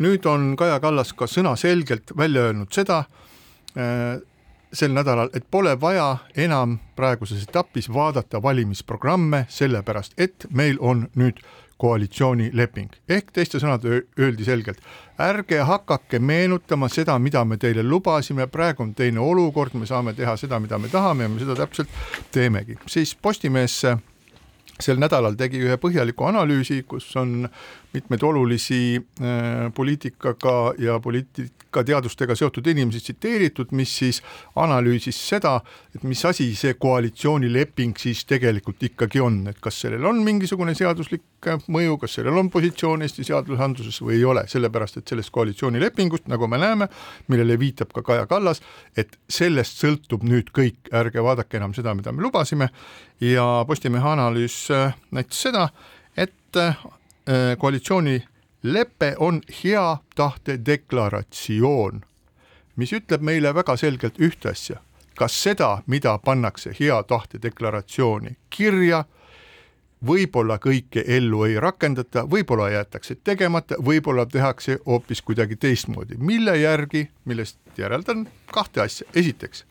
nüüd 0.00 0.24
on 0.26 0.54
Kaja 0.56 0.78
Kallas 0.80 1.12
ka 1.12 1.26
sõnaselgelt 1.28 2.14
välja 2.16 2.46
öelnud 2.48 2.72
seda, 2.72 3.04
äh, 3.76 4.20
sel 4.72 4.92
nädalal, 4.94 5.30
et 5.34 5.46
pole 5.50 5.74
vaja 5.80 6.16
enam 6.36 6.78
praeguses 6.96 7.42
etapis 7.42 7.88
vaadata 7.92 8.42
valimisprogramme, 8.42 9.46
sellepärast 9.48 10.14
et 10.18 10.46
meil 10.50 10.78
on 10.80 11.08
nüüd 11.16 11.42
koalitsioonileping. 11.80 12.90
ehk 13.08 13.30
teiste 13.32 13.58
sõnade 13.58 14.02
öeldi 14.20 14.44
selgelt, 14.44 14.82
ärge 15.18 15.62
hakake 15.64 16.18
meenutama 16.18 16.88
seda, 16.88 17.18
mida 17.18 17.44
me 17.44 17.56
teile 17.56 17.82
lubasime, 17.82 18.46
praegu 18.46 18.82
on 18.82 18.94
teine 18.94 19.20
olukord, 19.20 19.74
me 19.74 19.86
saame 19.86 20.12
teha 20.14 20.36
seda, 20.36 20.60
mida 20.60 20.78
me 20.78 20.88
tahame 20.92 21.24
ja 21.24 21.28
me 21.28 21.40
seda 21.40 21.56
täpselt 21.56 21.88
teemegi. 22.32 22.78
siis 22.86 23.14
Postimees 23.14 23.80
sel 24.80 25.00
nädalal 25.00 25.36
tegi 25.40 25.60
ühe 25.60 25.76
põhjaliku 25.80 26.28
analüüsi, 26.28 26.82
kus 26.88 27.08
on 27.16 27.48
mitmeid 27.92 28.22
olulisi 28.22 28.96
äh, 28.96 29.72
poliitikaga 29.74 30.74
ja 30.78 31.00
poliitikateadustega 31.00 32.34
seotud 32.34 32.66
inimesi 32.66 33.00
tsiteeritud, 33.00 33.72
mis 33.72 33.96
siis 33.98 34.22
analüüsis 34.56 35.18
seda, 35.28 35.56
et 35.94 36.02
mis 36.06 36.22
asi 36.24 36.46
see 36.58 36.74
koalitsioonileping 36.78 37.98
siis 37.98 38.22
tegelikult 38.30 38.82
ikkagi 38.86 39.20
on, 39.20 39.40
et 39.50 39.58
kas 39.62 39.80
sellel 39.82 40.06
on 40.06 40.22
mingisugune 40.26 40.74
seaduslik 40.78 41.50
mõju, 41.72 41.96
kas 42.02 42.14
sellel 42.18 42.38
on 42.38 42.50
positsioon 42.52 43.02
Eesti 43.02 43.24
seadusandluses 43.26 44.00
või 44.04 44.18
ei 44.18 44.24
ole, 44.28 44.44
sellepärast 44.50 45.00
et 45.00 45.10
sellest 45.10 45.34
koalitsioonilepingust, 45.34 46.28
nagu 46.30 46.46
me 46.50 46.60
näeme, 46.62 46.90
millele 47.32 47.58
viitab 47.58 47.94
ka 47.96 48.04
Kaja 48.06 48.28
Kallas, 48.30 48.62
et 48.96 49.18
sellest 49.28 49.82
sõltub 49.82 50.22
nüüd 50.26 50.54
kõik, 50.54 50.92
ärge 50.94 51.24
vaadake 51.24 51.58
enam 51.58 51.74
seda, 51.74 51.96
mida 51.96 52.12
me 52.12 52.22
lubasime. 52.22 52.70
Ja 53.20 53.64
Postimehe 53.68 54.14
analüüs 54.14 54.62
äh, 54.72 54.94
näitas 55.12 55.42
seda, 55.42 55.68
et 56.16 56.56
äh, 56.56 56.74
Äh, 56.74 56.74
koalitsioonilepe 57.58 59.14
on 59.18 59.40
hea 59.64 59.96
tahte 60.16 60.58
deklaratsioon, 60.66 62.00
mis 62.76 62.92
ütleb 62.92 63.22
meile 63.22 63.54
väga 63.54 63.76
selgelt 63.76 64.18
ühte 64.18 64.50
asja, 64.50 64.80
kas 65.18 65.36
seda, 65.42 65.82
mida 65.86 66.18
pannakse 66.18 66.74
hea 66.80 67.02
tahte 67.02 67.42
deklaratsiooni 67.42 68.36
kirja, 68.50 69.04
võib-olla 70.06 70.56
kõike 70.58 71.04
ellu 71.06 71.44
ei 71.44 71.58
rakendata, 71.60 72.24
võib-olla 72.30 72.70
jäetakse 72.72 73.18
tegemata, 73.24 73.76
võib-olla 73.84 74.26
tehakse 74.26 74.78
hoopis 74.86 75.22
kuidagi 75.22 75.56
teistmoodi, 75.56 76.16
mille 76.18 76.56
järgi, 76.56 77.08
millest 77.24 77.58
järeldan 77.78 78.28
kahte 78.52 78.80
asja, 78.80 79.06
esiteks 79.14 79.64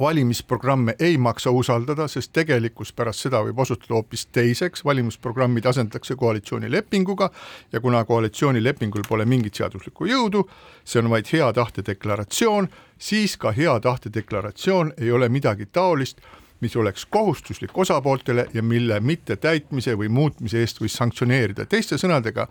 valimisprogramme 0.00 0.94
ei 0.98 1.18
maksa 1.18 1.50
usaldada, 1.50 2.08
sest 2.08 2.32
tegelikkus 2.32 2.92
pärast 2.92 3.26
seda 3.26 3.40
võib 3.44 3.58
osutuda 3.58 3.94
hoopis 3.94 4.26
teiseks, 4.32 4.84
valimisprogrammid 4.84 5.66
asendatakse 5.66 6.16
koalitsioonilepinguga 6.16 7.30
ja 7.72 7.80
kuna 7.80 8.04
koalitsioonilepingul 8.04 9.06
pole 9.08 9.24
mingit 9.24 9.54
seaduslikku 9.54 10.06
jõudu, 10.06 10.44
see 10.84 11.02
on 11.02 11.10
vaid 11.10 11.30
hea 11.32 11.52
tahte 11.52 11.84
deklaratsioon, 11.86 12.68
siis 12.98 13.36
ka 13.36 13.52
hea 13.52 13.78
tahte 13.80 14.12
deklaratsioon 14.14 14.92
ei 14.98 15.12
ole 15.12 15.28
midagi 15.28 15.66
taolist, 15.66 16.20
mis 16.60 16.76
oleks 16.76 17.06
kohustuslik 17.06 17.78
osapooltele 17.78 18.48
ja 18.54 18.62
mille 18.62 19.00
mittetäitmise 19.00 19.94
või 19.98 20.08
muutmise 20.08 20.60
eest 20.60 20.80
võis 20.82 20.96
sanktsioneerida, 20.98 21.66
teiste 21.66 21.98
sõnadega, 21.98 22.48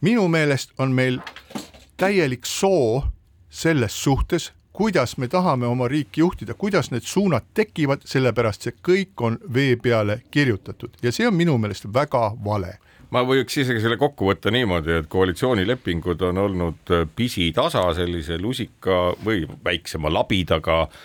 minu 0.00 0.28
meelest 0.28 0.72
on 0.78 0.92
meil 0.96 1.20
täielik 2.00 2.46
soo 2.46 3.04
selles 3.50 4.02
suhtes, 4.02 4.52
kuidas 4.72 5.16
me 5.18 5.28
tahame 5.28 5.66
oma 5.66 5.88
riiki 5.88 6.20
juhtida, 6.20 6.54
kuidas 6.54 6.90
need 6.90 7.06
suunad 7.06 7.48
tekivad, 7.54 8.04
sellepärast 8.04 8.68
see 8.68 8.76
kõik 8.88 9.24
on 9.26 9.38
vee 9.54 9.76
peale 9.76 10.20
kirjutatud. 10.30 10.96
Ja 11.02 11.12
see 11.12 11.28
on 11.28 11.34
minu 11.34 11.58
meelest 11.58 11.88
väga 11.94 12.30
vale. 12.44 12.78
Ma 13.10 13.24
võiks 13.26 13.56
isegi 13.58 13.80
selle 13.82 13.96
kokku 13.98 14.28
võtta 14.30 14.52
niimoodi, 14.54 15.00
et 15.00 15.08
koalitsioonilepingud 15.10 16.20
on 16.28 16.38
olnud 16.38 16.92
pisitasa 17.16 17.88
sellise 17.94 18.38
lusika 18.38 19.00
või 19.24 19.42
väiksema 19.64 20.12
labidaga 20.14 20.84
äh, 20.84 21.00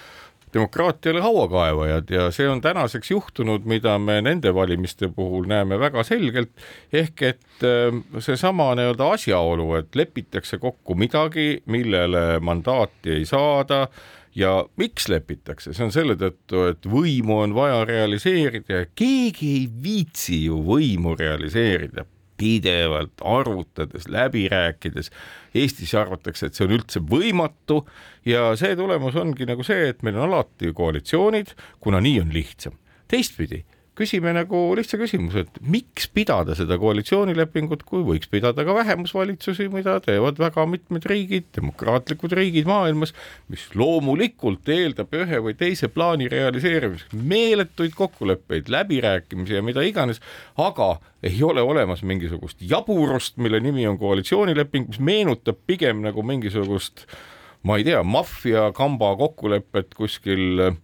demokraatiale 0.56 1.22
hauakaevajad 1.22 2.10
ja 2.10 2.30
see 2.32 2.48
on 2.50 2.62
tänaseks 2.64 3.12
juhtunud, 3.12 3.68
mida 3.68 3.98
me 4.00 4.22
nende 4.24 4.54
valimiste 4.56 5.10
puhul 5.16 5.50
näeme 5.52 5.80
väga 5.80 6.04
selgelt, 6.08 6.52
ehk 6.94 7.22
et 7.30 7.66
äh, 7.68 8.00
seesama 8.20 8.72
nii-öelda 8.80 9.10
asjaolu, 9.18 9.74
et 9.82 9.96
lepitakse 9.96 10.58
kokku 10.62 10.96
midagi, 10.96 11.62
millele 11.66 12.40
mandaati 12.40 13.20
ei 13.20 13.26
saada 13.30 13.88
ja 14.36 14.58
miks 14.80 15.10
lepitakse, 15.12 15.74
see 15.74 15.86
on 15.86 15.94
selle 15.96 16.18
tõttu, 16.20 16.66
et 16.72 16.88
võimu 16.90 17.40
on 17.44 17.56
vaja 17.56 17.84
realiseerida 17.88 18.82
ja 18.82 18.92
keegi 18.96 19.54
ei 19.60 19.70
viitsi 19.84 20.46
ju 20.48 20.60
võimu 20.68 21.16
realiseerida 21.20 22.08
pidevalt 22.38 23.22
arvutades, 23.24 24.08
läbi 24.12 24.48
rääkides. 24.52 25.12
Eestis 25.56 25.94
arvatakse, 25.96 26.50
et 26.50 26.58
see 26.58 26.66
on 26.68 26.76
üldse 26.76 27.00
võimatu 27.00 27.82
ja 28.28 28.50
see 28.60 28.76
tulemus 28.76 29.16
ongi 29.20 29.48
nagu 29.48 29.64
see, 29.64 29.92
et 29.92 30.04
meil 30.04 30.20
on 30.20 30.30
alati 30.30 30.74
koalitsioonid, 30.76 31.56
kuna 31.80 32.02
nii 32.04 32.20
on 32.26 32.34
lihtsam. 32.36 32.76
teistpidi 33.08 33.64
küsime 33.96 34.34
nagu 34.36 34.60
lihtsa 34.76 34.98
küsimuse, 35.00 35.46
et 35.46 35.60
miks 35.72 36.08
pidada 36.12 36.56
seda 36.58 36.78
koalitsioonilepingut, 36.82 37.86
kui 37.88 38.04
võiks 38.06 38.30
pidada 38.32 38.66
ka 38.68 38.76
vähemusvalitsusi, 38.76 39.70
mida 39.74 39.98
teevad 40.04 40.40
väga 40.42 40.66
mitmed 40.70 41.08
riigid, 41.10 41.48
demokraatlikud 41.56 42.36
riigid 42.36 42.68
maailmas, 42.70 43.16
mis 43.52 43.64
loomulikult 43.78 44.68
eeldab 44.76 45.16
ühe 45.16 45.40
või 45.48 45.56
teise 45.60 45.90
plaani 45.92 46.28
realiseerimiseks 46.32 47.16
meeletuid 47.16 47.96
kokkuleppeid, 47.96 48.72
läbirääkimisi 48.74 49.58
ja 49.58 49.64
mida 49.66 49.86
iganes, 49.88 50.20
aga 50.60 50.98
ei 51.26 51.40
ole 51.44 51.64
olemas 51.64 52.04
mingisugust 52.04 52.60
jaburust, 52.62 53.40
mille 53.42 53.64
nimi 53.64 53.88
on 53.88 53.98
koalitsioonileping, 54.02 54.92
mis 54.92 55.00
meenutab 55.00 55.64
pigem 55.68 56.04
nagu 56.04 56.24
mingisugust 56.24 57.08
ma 57.66 57.80
ei 57.80 57.88
tea, 57.88 58.04
maffiakamba 58.04 59.16
kokkulepet 59.18 59.96
kuskil 59.98 60.68
äh, 60.68 60.76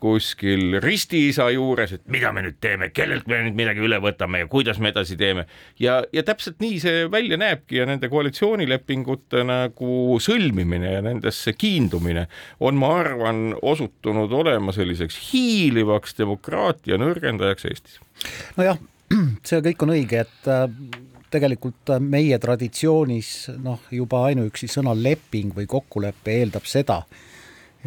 kuskil 0.00 0.78
ristiisa 0.82 1.48
juures, 1.54 1.92
et 1.96 2.02
mida 2.12 2.32
me 2.34 2.42
nüüd 2.44 2.58
teeme, 2.60 2.90
kellelt 2.94 3.28
me 3.30 3.40
nüüd 3.46 3.56
midagi 3.58 3.84
üle 3.84 3.98
võtame 4.02 4.42
ja 4.42 4.48
kuidas 4.50 4.80
me 4.82 4.92
edasi 4.92 5.16
teeme. 5.20 5.46
ja, 5.80 5.98
ja 6.12 6.22
täpselt 6.26 6.60
nii 6.60 6.80
see 6.82 7.06
välja 7.12 7.38
näebki 7.40 7.80
ja 7.80 7.86
nende 7.88 8.10
koalitsioonilepingute 8.12 9.44
nagu 9.48 10.18
sõlmimine 10.22 10.96
ja 10.96 11.04
nendesse 11.04 11.56
kiindumine 11.56 12.26
on, 12.60 12.76
ma 12.80 12.92
arvan, 13.00 13.46
osutunud 13.62 14.32
olema 14.32 14.74
selliseks 14.76 15.18
hiilivaks 15.30 16.18
demokraatia 16.18 17.00
nõrgendajaks 17.00 17.68
Eestis. 17.70 18.00
nojah, 18.56 18.78
see 19.46 19.62
kõik 19.70 19.86
on 19.86 19.94
õige, 19.96 20.24
et 20.26 20.50
äh, 20.50 20.66
tegelikult 21.32 21.94
äh, 21.94 22.02
meie 22.02 22.38
traditsioonis 22.42 23.32
noh, 23.62 23.80
juba 23.90 24.26
ainuüksi 24.30 24.68
sõna 24.70 24.94
leping 24.96 25.54
või 25.56 25.68
kokkulepe 25.70 26.40
eeldab 26.40 26.68
seda, 26.68 27.02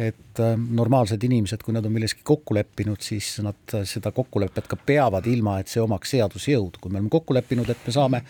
et 0.00 0.40
äh, 0.40 0.56
normaalsed 0.56 1.22
inimesed, 1.26 1.62
kui 1.64 1.74
nad 1.76 1.84
on 1.84 1.92
milleski 1.92 2.24
kokku 2.24 2.56
leppinud, 2.56 3.02
siis 3.04 3.34
nad 3.44 3.76
seda 3.84 4.12
kokkulepet 4.16 4.70
ka 4.70 4.78
peavad, 4.86 5.28
ilma 5.28 5.58
et 5.60 5.68
see 5.68 5.82
omaks 5.82 6.16
seadusjõudu. 6.16 6.80
kui 6.80 6.90
me 6.90 7.00
oleme 7.00 7.12
kokku 7.12 7.36
leppinud, 7.36 7.68
et 7.68 7.86
me 7.86 7.94
saame 7.94 8.24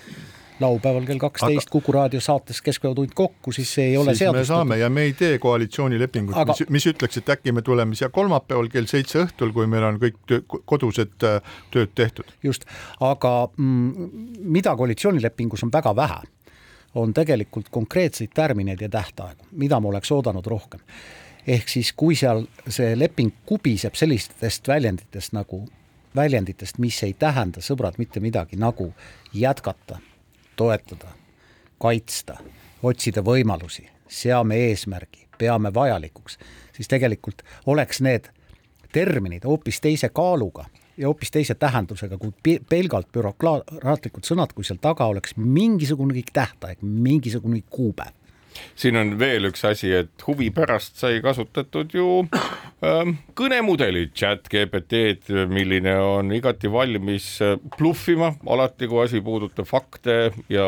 laupäeval 0.61 1.07
kell 1.07 1.19
kaksteist 1.19 1.71
Kuku 1.71 1.93
raadio 1.93 2.21
saates 2.21 2.63
Keskpäevatund 2.63 3.15
kokku, 3.15 3.53
siis 3.53 3.75
see 3.75 3.85
ei 3.85 3.97
ole 3.97 4.15
seadustatud. 4.15 4.39
me 4.39 4.45
saame 4.45 4.79
ja 4.79 4.91
me 4.91 5.03
ei 5.09 5.13
tee 5.13 5.39
koalitsioonilepingut 5.39 6.37
Aga..., 6.37 6.53
mis, 6.53 6.69
mis 6.69 6.87
ütleks, 6.93 7.21
et 7.21 7.33
äkki 7.37 7.53
me 7.53 7.63
tuleme 7.63 7.95
siia 7.95 8.11
kolmapäeval 8.13 8.69
kell 8.73 8.89
seitse 8.91 9.23
õhtul, 9.25 9.55
kui 9.57 9.69
meil 9.71 9.87
on 9.89 10.01
kõik 10.03 10.19
töö, 10.29 10.43
kodused 10.65 11.27
äh, 11.27 11.41
tööd 11.71 11.95
tehtud. 11.95 12.35
just, 12.43 12.67
aga 13.01 13.33
mm, 13.57 14.11
mida 14.59 14.77
koalitsioonilepingus 14.77 15.65
on 15.67 15.73
väga 15.73 15.95
vähe, 15.97 16.21
on 16.95 17.15
tegelikult 17.15 17.71
konkreetseid 17.71 18.35
tärmineid 18.35 18.81
ja 18.81 18.89
tähtaegu, 18.89 19.47
mida 19.53 19.81
ma 19.81 19.95
oleks 19.95 20.13
oodanud 20.13 20.47
rohkem 20.47 20.81
ehk 21.47 21.69
siis, 21.69 21.93
kui 21.97 22.17
seal 22.17 22.45
see 22.69 22.95
leping 22.99 23.33
kubiseb 23.47 23.95
sellistest 23.99 24.69
väljenditest 24.69 25.33
nagu, 25.37 25.65
väljenditest, 26.17 26.79
mis 26.79 27.03
ei 27.07 27.15
tähenda, 27.19 27.63
sõbrad, 27.65 27.99
mitte 27.99 28.21
midagi, 28.21 28.59
nagu 28.61 28.91
jätkata, 29.33 30.01
toetada, 30.57 31.15
kaitsta, 31.81 32.41
otsida 32.83 33.23
võimalusi, 33.25 33.87
seame 34.09 34.59
eesmärgi, 34.69 35.29
peame 35.39 35.73
vajalikuks, 35.75 36.39
siis 36.77 36.89
tegelikult 36.89 37.43
oleks 37.67 38.01
need 38.05 38.29
terminid 38.93 39.47
hoopis 39.47 39.81
teise 39.81 40.09
kaaluga 40.09 40.67
ja 40.97 41.07
hoopis 41.09 41.31
teise 41.31 41.55
tähendusega 41.55 42.19
kui 42.19 42.59
pelgalt 42.69 43.09
bürokraatlikud 43.15 44.27
sõnad, 44.27 44.53
kui 44.53 44.67
seal 44.67 44.81
taga 44.83 45.07
oleks 45.07 45.37
mingisugune 45.39 46.25
tähtaeg, 46.33 46.83
mingisugune 46.83 47.63
kuupäev 47.71 48.20
siin 48.79 48.99
on 49.01 49.15
veel 49.21 49.49
üks 49.51 49.65
asi, 49.69 49.93
et 50.03 50.27
huvi 50.27 50.51
pärast 50.55 51.01
sai 51.01 51.21
kasutatud 51.25 51.95
ju 51.95 52.09
äh, 52.25 53.13
kõnemudelit, 53.39 54.15
chat 54.17 54.49
GPT-d, 54.53 55.47
milline 55.51 55.95
on 56.03 56.33
igati 56.37 56.71
valmis 56.73 57.33
äh, 57.45 57.57
bluffima 57.77 58.33
alati, 58.47 58.89
kui 58.91 59.05
asi 59.05 59.23
puudutab 59.25 59.69
fakte 59.69 60.19
ja 60.53 60.67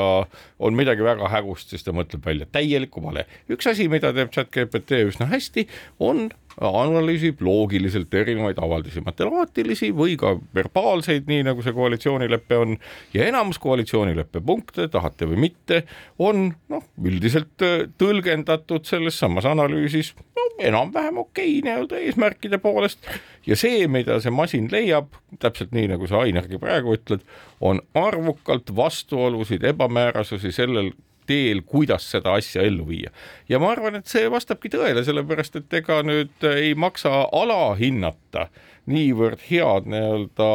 on 0.62 0.78
midagi 0.78 1.04
väga 1.06 1.30
hägust, 1.32 1.72
siis 1.72 1.86
ta 1.86 1.94
mõtleb 1.96 2.24
välja 2.26 2.48
täieliku 2.52 3.02
vale. 3.04 3.26
üks 3.52 3.70
asi, 3.70 3.88
mida 3.92 4.12
teeb 4.16 4.32
chat 4.34 4.52
GPT 4.54 5.04
üsna 5.08 5.30
hästi, 5.32 5.66
on 6.02 6.28
analüüsib 6.60 7.40
loogiliselt 7.44 8.14
erinevaid 8.14 8.58
avaldusi, 8.62 9.00
matemaatilisi 9.04 9.92
või 9.96 10.16
ka 10.20 10.34
verbaalseid, 10.54 11.28
nii 11.30 11.46
nagu 11.48 11.64
see 11.64 11.74
koalitsioonilepe 11.76 12.58
on. 12.58 12.76
Ja 13.14 13.26
enamus 13.28 13.60
koalitsioonileppe 13.62 14.42
punkte, 14.44 14.88
tahate 14.92 15.28
või 15.30 15.40
mitte, 15.48 15.82
on 16.18 16.50
noh, 16.72 16.84
üldiselt 17.02 17.64
äh, 17.64 17.86
tõlgendatud 18.00 18.88
selles 18.88 19.18
samas 19.18 19.48
analüüsis. 19.48 20.12
No, 20.36 20.48
enam-vähem 20.62 21.22
okei 21.22 21.58
okay, 21.58 21.62
nii-öelda 21.68 22.02
eesmärkide 22.02 22.60
poolest. 22.62 23.06
Ja 23.46 23.56
see, 23.58 23.86
mida 23.90 24.20
see 24.22 24.34
masin 24.34 24.68
leiab, 24.72 25.14
täpselt 25.42 25.72
nii, 25.74 25.88
nagu 25.94 26.08
sa 26.10 26.22
Ainergi 26.22 26.60
praegu 26.62 26.94
ütled, 26.96 27.24
on 27.60 27.80
arvukalt 27.98 28.74
vastuolusid, 28.76 29.64
ebamäärasusi 29.72 30.52
sellel 30.54 30.92
teel, 31.26 31.62
kuidas 31.66 32.08
seda 32.10 32.36
asja 32.38 32.64
ellu 32.66 32.86
viia. 32.88 33.10
ja 33.48 33.60
ma 33.62 33.72
arvan, 33.72 34.00
et 34.00 34.10
see 34.10 34.28
vastabki 34.30 34.72
tõele, 34.72 35.04
sellepärast 35.04 35.56
et 35.60 35.78
ega 35.82 36.02
nüüd 36.06 36.46
ei 36.52 36.74
maksa 36.74 37.26
alahinnata 37.32 38.48
niivõrd 38.90 39.42
head 39.48 39.86
nii-öelda 39.90 40.50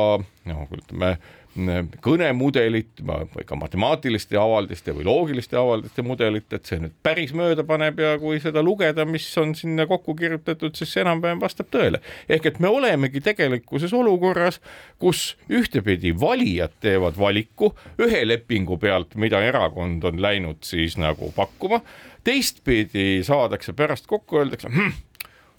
noh, 0.52 0.64
ütleme 0.76 1.18
kõnemudelit 2.04 3.02
ka 3.46 3.58
matemaatiliste 3.60 4.38
avaldiste 4.40 4.94
või 4.96 5.08
loogiliste 5.08 5.58
avaldiste 5.60 6.06
mudelit, 6.06 6.48
et 6.54 6.70
see 6.70 6.80
nüüd 6.82 6.96
päris 7.04 7.34
mööda 7.38 7.66
paneb 7.68 8.00
ja 8.02 8.16
kui 8.22 8.40
seda 8.44 8.64
lugeda, 8.66 9.06
mis 9.06 9.26
on 9.42 9.56
sinna 9.58 9.88
kokku 9.90 10.16
kirjutatud, 10.18 10.76
siis 10.78 10.94
see 10.94 11.04
enam-vähem 11.06 11.42
vastab 11.42 11.72
tõele. 11.74 12.02
ehk 12.30 12.46
et 12.52 12.60
me 12.64 12.72
olemegi 12.72 13.22
tegelikkuses 13.26 13.94
olukorras, 13.94 14.62
kus 15.00 15.36
ühtepidi 15.50 16.14
valijad 16.20 16.78
teevad 16.82 17.18
valiku 17.20 17.74
ühe 18.00 18.24
lepingu 18.28 18.78
pealt, 18.78 19.16
mida 19.16 19.42
erakond 19.44 20.04
on 20.04 20.22
läinud 20.22 20.64
siis 20.66 20.98
nagu 20.98 21.32
pakkuma, 21.36 21.82
teistpidi 22.24 23.24
saadakse 23.24 23.74
pärast 23.74 24.08
kokku, 24.08 24.42
öeldakse 24.42 24.70
hm, 24.72 24.96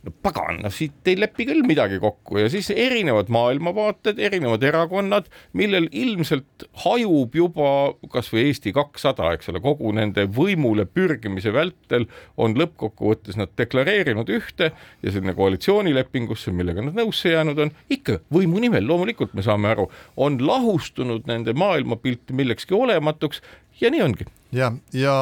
no 0.06 0.12
pagan, 0.22 0.60
no 0.62 0.70
siit 0.72 1.08
ei 1.10 1.16
lepi 1.18 1.46
küll 1.48 1.64
midagi 1.66 1.98
kokku 2.02 2.38
ja 2.38 2.48
siis 2.52 2.70
erinevad 2.70 3.30
maailmavaated, 3.34 4.20
erinevad 4.22 4.62
erakonnad, 4.66 5.26
millel 5.58 5.88
ilmselt 5.90 6.66
hajub 6.84 7.34
juba 7.34 7.72
kasvõi 8.12 8.46
Eesti 8.48 8.72
kakssada, 8.76 9.32
eks 9.34 9.50
ole, 9.52 9.62
kogu 9.64 9.90
nende 9.96 10.28
võimule 10.38 10.86
pürgimise 10.86 11.52
vältel 11.54 12.06
on 12.38 12.54
lõppkokkuvõttes 12.58 13.38
nad 13.40 13.52
deklareerinud 13.58 14.30
ühte 14.38 14.70
ja 14.70 15.12
selline 15.12 15.34
koalitsioonilepingusse, 15.38 16.54
millega 16.54 16.86
nad 16.86 16.98
nõusse 16.98 17.34
jäänud 17.34 17.66
on, 17.66 17.74
ikka 17.90 18.20
võimu 18.34 18.62
nimel, 18.62 18.86
loomulikult 18.86 19.34
me 19.34 19.44
saame 19.46 19.74
aru, 19.74 19.88
on 20.16 20.38
lahustunud 20.46 21.26
nende 21.30 21.56
maailmapilti 21.58 22.36
millekski 22.38 22.78
olematuks 22.78 23.42
ja 23.82 23.90
nii 23.90 24.06
ongi. 24.06 24.30
ja, 24.54 24.72
ja 24.94 25.14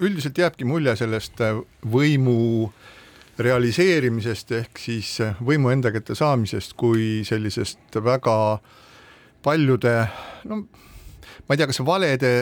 üldiselt 0.00 0.38
jääbki 0.38 0.64
mulje 0.68 0.94
sellest 0.96 1.40
võimu 1.92 2.70
realiseerimisest 3.40 4.52
ehk 4.58 4.78
siis 4.78 5.16
võimu 5.44 5.72
enda 5.72 5.92
kätte 5.94 6.14
saamisest 6.18 6.76
kui 6.80 7.22
sellisest 7.26 8.00
väga 8.04 8.36
paljude 9.42 9.94
no 10.50 10.62
ma 11.50 11.54
ei 11.54 11.58
tea, 11.58 11.66
kas 11.70 11.80
valede, 11.82 12.34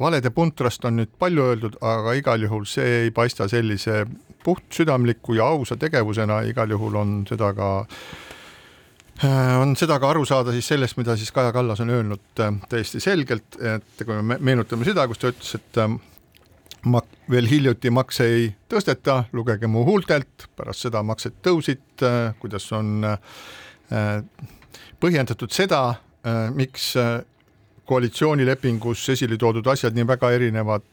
valede 0.00 0.32
puntrast 0.34 0.84
on 0.88 0.96
nüüd 1.00 1.12
palju 1.20 1.44
öeldud, 1.52 1.76
aga 1.86 2.16
igal 2.18 2.42
juhul 2.42 2.66
see 2.66 3.04
ei 3.04 3.12
paista 3.14 3.46
sellise 3.50 4.02
puhtsüdamliku 4.44 5.36
ja 5.36 5.46
ausa 5.52 5.76
tegevusena, 5.78 6.40
igal 6.48 6.72
juhul 6.74 6.96
on 6.98 7.14
seda 7.28 7.52
ka 7.54 7.70
on 9.60 9.76
seda 9.76 10.00
ka 10.00 10.10
aru 10.10 10.24
saada 10.24 10.52
siis 10.56 10.70
sellest, 10.72 10.96
mida 10.96 11.14
siis 11.20 11.30
Kaja 11.36 11.52
Kallas 11.52 11.82
on 11.84 11.92
öelnud 11.92 12.42
täiesti 12.68 13.02
selgelt, 13.04 13.58
et 13.60 14.04
kui 14.04 14.16
me 14.22 14.38
meenutame 14.40 14.88
seda, 14.88 15.04
kus 15.08 15.20
ta 15.20 15.30
ütles, 15.30 15.54
et 15.60 15.80
mak-, 16.84 17.16
veel 17.30 17.48
hiljuti 17.50 17.90
makse 17.92 18.26
ei 18.26 18.50
tõsteta, 18.70 19.24
lugege 19.36 19.68
mu 19.70 19.84
huultelt, 19.86 20.48
pärast 20.56 20.86
seda 20.86 21.02
maksed 21.06 21.40
tõusid, 21.44 21.82
äh, 22.06 22.32
kuidas 22.40 22.66
on 22.76 23.06
äh, 23.06 24.20
põhjendatud 25.00 25.52
seda, 25.54 25.82
äh, 26.24 26.46
miks 26.54 26.92
koalitsioonilepingus 27.90 29.08
esile 29.16 29.38
toodud 29.40 29.66
asjad 29.72 29.96
nii 29.96 30.06
väga 30.06 30.28
erinevad 30.30 30.84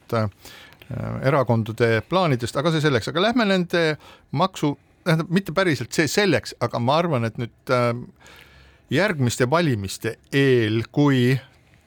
erakondade 1.28 2.00
plaanidest, 2.08 2.56
aga 2.58 2.72
see 2.74 2.82
selleks, 2.82 3.10
aga 3.12 3.22
lähme 3.22 3.44
nende 3.46 3.82
maksu, 4.34 4.72
tähendab 5.06 5.30
mitte 5.30 5.54
päriselt 5.54 5.94
see 5.94 6.08
selleks, 6.10 6.56
aga 6.64 6.80
ma 6.82 6.96
arvan, 6.98 7.28
et 7.28 7.38
nüüd 7.38 7.74
järgmiste 8.90 9.46
valimiste 9.52 10.16
eel, 10.34 10.80
kui 10.90 11.36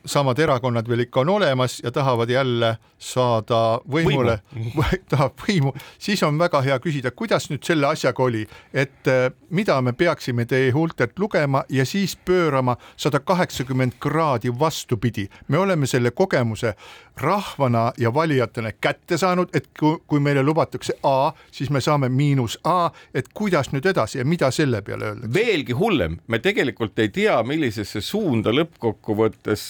samad 0.05 0.39
erakonnad 0.39 0.87
veel 0.89 1.05
ikka 1.05 1.21
on 1.21 1.29
olemas 1.29 1.79
ja 1.83 1.91
tahavad 1.91 2.29
jälle 2.29 2.77
saada 2.97 3.81
võimule 3.91 4.37
Võimu. 4.55 4.83
tahab 5.11 5.39
võimu, 5.47 5.73
siis 5.99 6.23
on 6.23 6.37
väga 6.39 6.61
hea 6.61 6.77
küsida, 6.79 7.11
kuidas 7.11 7.49
nüüd 7.49 7.63
selle 7.65 7.87
asjaga 7.89 8.23
oli, 8.23 8.43
et 8.73 9.09
äh, 9.09 9.29
mida 9.49 9.79
me 9.81 9.93
peaksime 9.97 10.45
teie 10.45 10.71
huultelt 10.71 11.19
lugema 11.19 11.63
ja 11.69 11.85
siis 11.85 12.15
pöörama 12.15 12.77
sada 12.95 13.19
kaheksakümmend 13.19 13.97
kraadi 13.99 14.53
vastupidi. 14.59 15.27
me 15.47 15.57
oleme 15.57 15.87
selle 15.87 16.11
kogemuse 16.11 16.75
rahvana 17.17 17.91
ja 17.97 18.13
valijatena 18.13 18.71
kätte 18.71 19.17
saanud, 19.17 19.49
et 19.53 19.69
kui, 19.79 19.97
kui 20.07 20.19
meile 20.19 20.43
lubatakse 20.43 20.93
A, 21.03 21.31
siis 21.51 21.69
me 21.69 21.81
saame 21.81 22.09
miinus 22.09 22.59
A, 22.63 22.89
et 23.13 23.27
kuidas 23.33 23.71
nüüd 23.71 23.85
edasi 23.85 24.17
ja 24.17 24.25
mida 24.25 24.51
selle 24.51 24.81
peale 24.81 25.05
öeldakse? 25.05 25.33
veelgi 25.33 25.73
hullem, 25.73 26.17
me 26.27 26.39
tegelikult 26.39 26.99
ei 26.99 27.09
tea, 27.09 27.41
millisesse 27.43 28.01
suunda 28.01 28.53
lõppkokkuvõttes 28.55 29.65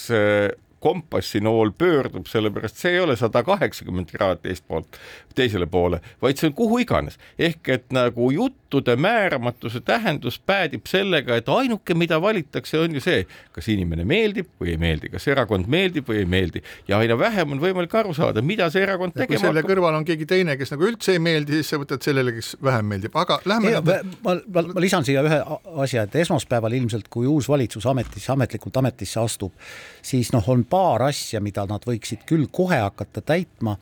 kompassinool 0.82 1.70
pöördub, 1.78 2.26
sellepärast 2.26 2.76
see 2.76 2.96
ei 2.96 3.00
ole 3.00 3.14
sada 3.16 3.42
kaheksakümmend 3.46 4.10
kraadi 4.10 4.48
teistpoolt 4.48 4.98
teisele 5.38 5.66
poole, 5.70 6.00
vaid 6.22 6.40
see 6.40 6.50
on 6.50 6.54
kuhu 6.58 6.80
iganes. 6.82 7.18
ehk 7.38 7.68
et 7.68 7.84
nagu 7.94 8.30
juttude 8.30 8.96
määramatuse 8.96 9.80
tähendus 9.80 10.40
päädib 10.46 10.88
sellega, 10.90 11.36
et 11.38 11.48
ainuke, 11.48 11.94
mida 11.94 12.18
valitakse, 12.22 12.78
on 12.78 12.94
ju 12.98 13.00
see, 13.00 13.22
kas 13.52 13.68
inimene 13.70 14.04
meeldib 14.04 14.50
või 14.60 14.74
ei 14.74 14.80
meeldi, 14.82 15.12
kas 15.12 15.28
erakond 15.30 15.70
meeldib 15.70 16.10
või 16.10 16.24
ei 16.24 16.26
meeldi 16.34 16.64
ja 16.88 16.98
aina 16.98 17.18
vähem 17.18 17.54
on 17.54 17.62
võimalik 17.62 17.94
aru 18.02 18.14
saada, 18.18 18.42
mida 18.42 18.66
see 18.74 18.82
erakond 18.82 19.14
tegema 19.14 19.38
hakkab. 19.38 19.52
selle 19.52 19.64
kõrval 19.68 20.00
on 20.00 20.08
keegi 20.08 20.26
teine, 20.34 20.58
kes 20.58 20.74
nagu 20.74 20.88
üldse 20.90 21.14
ei 21.14 21.22
meeldi, 21.22 21.60
siis 21.60 21.70
sa 21.70 21.80
võtad 21.84 22.02
sellele, 22.02 22.34
kes 22.40 22.56
vähem 22.62 22.90
meeldib, 22.90 23.16
aga 23.22 23.38
lähme. 23.46 23.76
ma, 23.86 24.00
ma, 24.26 24.66
ma 24.74 24.82
lisan 24.82 25.06
siia 25.06 25.22
ühe 25.22 25.40
asja, 25.86 26.08
et 26.10 26.18
esmaspäeval 26.26 26.74
ilmselt, 26.82 27.06
kui 27.12 27.30
uus 27.30 27.48
valitsus 27.48 27.86
ametisse, 27.86 28.32
ametlikult 28.34 28.82
ametisse 28.82 29.22
astub, 29.22 29.54
siis 30.02 30.32
noh, 30.34 30.48
on 30.48 30.64
paar 30.64 31.02
asja, 31.08 31.40
mida 31.40 31.64
nad 31.70 31.84
võiksid 31.86 32.26
küll 32.28 32.48
kohe 32.52 32.78
hakata 32.82 33.22
täitma, 33.24 33.76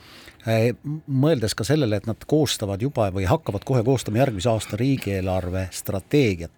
eh, 0.47 0.71
mõeldes 1.09 1.55
ka 1.57 1.65
sellele, 1.65 1.97
et 1.97 2.07
nad 2.07 2.25
koostavad 2.29 2.83
juba 2.83 3.11
või 3.15 3.27
hakkavad 3.29 3.65
kohe 3.65 3.83
koostama 3.85 4.21
järgmise 4.21 4.51
aasta 4.51 4.77
riigieelarve 4.81 5.69
strateegiat. 5.73 6.51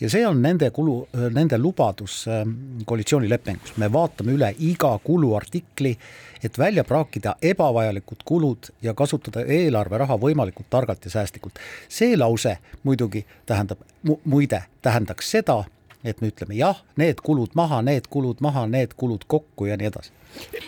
ja 0.00 0.10
see 0.10 0.26
on 0.26 0.42
nende 0.42 0.70
kulu, 0.70 1.08
nende 1.32 1.58
lubadus 1.58 2.26
eh, 2.28 2.44
koalitsioonilepingus, 2.84 3.76
me 3.76 3.92
vaatame 3.92 4.32
üle 4.32 4.54
iga 4.58 4.98
kuluartikli, 5.04 5.96
et 6.42 6.58
välja 6.58 6.84
praakida 6.84 7.36
ebavajalikud 7.42 8.22
kulud 8.24 8.70
ja 8.82 8.94
kasutada 8.94 9.44
eelarveraha 9.44 10.18
võimalikult 10.20 10.68
targalt 10.70 11.04
ja 11.04 11.10
säästlikult. 11.10 11.58
see 11.88 12.16
lause 12.16 12.58
muidugi 12.82 13.24
tähendab 13.46 13.78
mu,, 14.02 14.20
muide, 14.24 14.62
tähendaks 14.82 15.30
seda, 15.30 15.64
et 16.06 16.20
me 16.22 16.30
ütleme 16.32 16.58
jah, 16.58 16.82
need 17.00 17.22
kulud 17.26 17.56
maha, 17.58 17.80
need 17.86 18.08
kulud 18.12 18.42
maha, 18.44 18.66
need 18.70 18.94
kulud 18.98 19.26
kokku 19.30 19.70
ja 19.70 19.78
nii 19.78 19.90
edasi. 19.90 20.12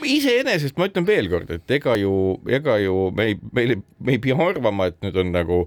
Iseenesest 0.08 0.78
ma 0.80 0.88
ütlen 0.88 1.06
veelkord, 1.08 1.50
et 1.52 1.76
ega 1.78 1.94
ju, 2.00 2.12
ega 2.48 2.78
ju 2.80 3.10
me 3.14 3.30
ei, 3.30 3.38
meil 3.54 3.76
ei, 3.76 3.84
me 4.00 4.16
ei 4.16 4.22
pea 4.24 4.38
arvama, 4.48 4.88
et 4.88 4.98
nüüd 5.04 5.18
on 5.20 5.32
nagu 5.34 5.60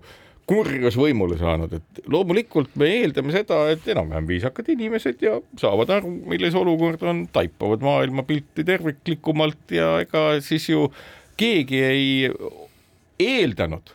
kurjus 0.50 0.98
võimule 1.00 1.38
saanud, 1.40 1.78
et 1.78 2.02
loomulikult 2.12 2.74
me 2.82 2.90
eeldame 2.98 3.32
seda, 3.36 3.62
et 3.72 3.86
enam-vähem 3.94 4.28
viisakad 4.28 4.68
inimesed 4.74 5.22
ja 5.24 5.38
saavad 5.62 5.94
aru, 5.96 6.12
milles 6.34 6.58
olukord 6.58 7.06
on, 7.08 7.24
taipavad 7.32 7.86
maailmapilti 7.86 8.66
terviklikumalt 8.68 9.78
ja 9.78 9.94
ega 10.04 10.26
siis 10.44 10.68
ju 10.74 10.90
keegi 11.40 11.84
ei 11.86 12.06
eeldanud 13.22 13.94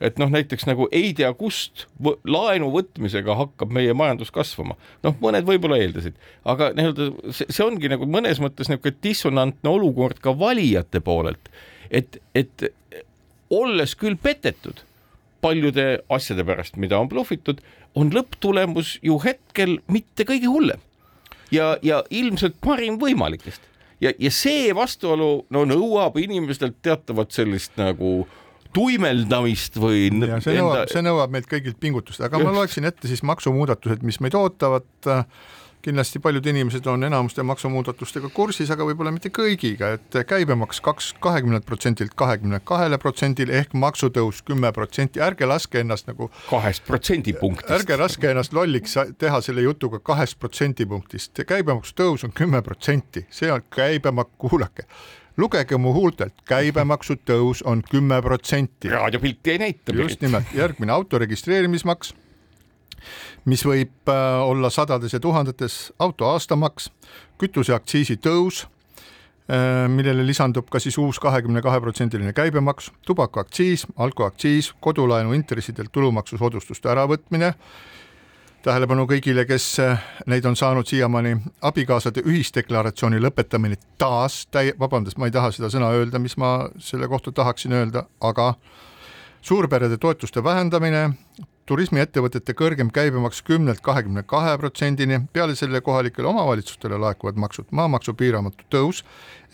et 0.00 0.18
noh, 0.20 0.30
näiteks 0.32 0.66
nagu 0.68 0.88
ei 0.92 1.12
tea 1.16 1.30
kust 1.38 1.86
laenu 2.28 2.68
võtmisega 2.74 3.36
hakkab 3.38 3.72
meie 3.72 3.94
majandus 3.96 4.32
kasvama. 4.34 4.76
noh, 5.06 5.16
mõned 5.22 5.46
võib-olla 5.48 5.78
eeldasid, 5.80 6.16
aga 6.44 6.72
nii-öelda 6.76 7.32
see, 7.32 7.46
see 7.48 7.64
ongi 7.64 7.90
nagu 7.92 8.08
mõnes 8.08 8.40
mõttes 8.42 8.68
niisugune 8.68 9.00
dissonantne 9.02 9.72
olukord 9.72 10.20
ka 10.20 10.36
valijate 10.38 11.00
poolelt, 11.00 11.48
et, 11.90 12.20
et 12.34 12.68
olles 13.50 13.94
küll 13.96 14.18
petetud 14.20 14.84
paljude 15.40 15.86
asjade 16.10 16.44
pärast, 16.44 16.76
mida 16.80 16.98
on 16.98 17.08
blufitud, 17.08 17.60
on 17.96 18.10
lõpptulemus 18.12 18.96
ju 19.04 19.18
hetkel 19.22 19.78
mitte 19.92 20.26
kõige 20.28 20.50
hullem. 20.50 20.82
ja, 21.50 21.76
ja 21.82 22.02
ilmselt 22.10 22.56
parim 22.60 22.98
võimalikest. 23.00 23.60
ja, 24.00 24.12
ja 24.18 24.30
see 24.30 24.74
vastuolu 24.74 25.46
no 25.50 25.64
nõuab 25.64 26.18
inimestelt 26.20 26.82
teatavat 26.82 27.32
sellist 27.32 27.76
nagu 27.80 28.26
tuimeldamist 28.76 29.78
või. 29.80 30.08
see 30.44 30.56
nõuab 30.56 30.80
enda..., 30.82 30.88
see 30.92 31.04
nõuab 31.04 31.36
meilt 31.36 31.50
kõigilt 31.50 31.78
pingutust, 31.82 32.22
aga 32.24 32.40
ma 32.42 32.54
loeksin 32.54 32.88
ette 32.88 33.10
siis 33.10 33.24
maksumuudatused, 33.26 34.04
mis 34.06 34.20
meid 34.24 34.36
ootavad. 34.38 34.88
kindlasti 35.86 36.18
paljud 36.18 36.46
inimesed 36.50 36.86
on 36.90 37.06
enamuste 37.06 37.44
maksumuudatustega 37.46 38.26
kursis, 38.34 38.72
aga 38.74 38.82
võib-olla 38.88 39.12
mitte 39.14 39.30
kõigiga, 39.30 39.92
et 39.94 40.16
käibemaks 40.26 40.80
kaks, 40.82 41.12
kahekümnelt 41.22 41.62
protsendilt 41.68 42.16
kahekümne 42.18 42.58
kahele 42.66 42.98
protsendile 42.98 43.54
ehk 43.60 43.76
maksutõus 43.78 44.40
kümme 44.48 44.72
protsenti, 44.74 45.22
ärge 45.22 45.46
laske 45.46 45.84
ennast 45.84 46.10
nagu. 46.10 46.26
kahest 46.50 46.82
protsendipunktist. 46.88 47.70
ärge 47.76 48.00
laske 48.00 48.32
ennast 48.32 48.56
lolliks 48.56 48.98
teha 49.18 49.40
selle 49.40 49.62
jutuga 49.62 50.02
kahest 50.02 50.40
protsendipunktist, 50.42 51.44
käibemaksu 51.46 51.94
tõus 52.02 52.26
on 52.26 52.34
kümme 52.34 52.64
protsenti, 52.66 53.22
see 53.30 53.52
on 53.52 53.62
käibemaks, 53.70 54.34
kuulake 54.42 54.90
lugege 55.36 55.76
mu 55.76 55.92
huultelt, 55.94 56.34
käibemaksu 56.48 57.18
tõus 57.24 57.62
on 57.64 57.82
kümme 57.90 58.20
protsenti. 58.22 58.88
raadiopilti 58.88 59.50
ei 59.50 59.58
näita. 59.58 59.92
just 59.92 60.20
nimelt, 60.20 60.54
järgmine 60.54 60.92
auto 60.92 61.18
registreerimismaks, 61.18 62.14
mis 63.44 63.64
võib 63.66 64.08
äh, 64.08 64.40
olla 64.42 64.70
sadades 64.70 65.12
ja 65.12 65.20
tuhandetes, 65.20 65.92
auto 65.98 66.30
aastamaks, 66.30 66.90
kütuseaktsiisi 67.38 68.16
tõus 68.16 68.64
äh, 68.64 69.88
millele 69.88 70.26
lisandub 70.26 70.70
ka 70.70 70.80
siis 70.80 70.98
uus 70.98 71.20
kahekümne 71.20 71.62
kahe 71.62 71.80
protsendiline 71.80 72.32
käibemaks, 72.32 72.90
tubakaaktsiis, 73.06 73.86
alkoaktsiis, 73.96 74.72
kodulaenu 74.80 75.36
intressidelt 75.36 75.92
tulumaksusoodustuste 75.92 76.88
äravõtmine 76.88 77.54
tähelepanu 78.66 79.06
kõigile, 79.06 79.44
kes 79.46 79.64
äh, 79.82 80.02
neid 80.26 80.46
on 80.48 80.56
saanud 80.58 80.88
siiamaani, 80.90 81.36
abikaasade 81.68 82.24
ühisdeklaratsiooni 82.26 83.20
lõpetamine 83.22 83.78
taas 84.00 84.42
täi-, 84.50 84.74
vabandust, 84.80 85.20
ma 85.22 85.28
ei 85.28 85.34
taha 85.34 85.52
seda 85.54 85.70
sõna 85.72 85.92
öelda, 85.94 86.18
mis 86.22 86.34
ma 86.40 86.56
selle 86.82 87.08
kohta 87.10 87.32
tahaksin 87.34 87.76
öelda, 87.78 88.06
aga 88.26 88.54
suurperede 89.46 90.00
toetuste 90.02 90.42
vähendamine, 90.44 91.04
turismiettevõtete 91.66 92.54
kõrgem 92.58 92.90
käibemaks 92.94 93.42
kümnelt 93.46 93.82
kahekümne 93.86 94.22
kahe 94.26 94.56
protsendini, 94.58 95.20
peale 95.34 95.54
selle 95.58 95.80
kohalikele 95.86 96.30
omavalitsustele 96.30 96.98
laekuvad 97.02 97.38
maksud, 97.42 97.70
maamaksu 97.70 98.14
piiramatu 98.18 98.66
tõus 98.70 99.04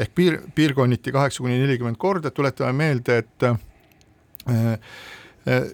ehk 0.00 0.14
piir, 0.16 0.40
piirkonniti 0.56 1.12
kaheksa 1.12 1.44
kuni 1.44 1.60
nelikümmend 1.60 2.00
korda, 2.00 2.32
tuletame 2.32 2.72
meelde, 2.80 3.20
et 3.24 3.48
äh, 3.48 3.60
äh, 5.48 5.72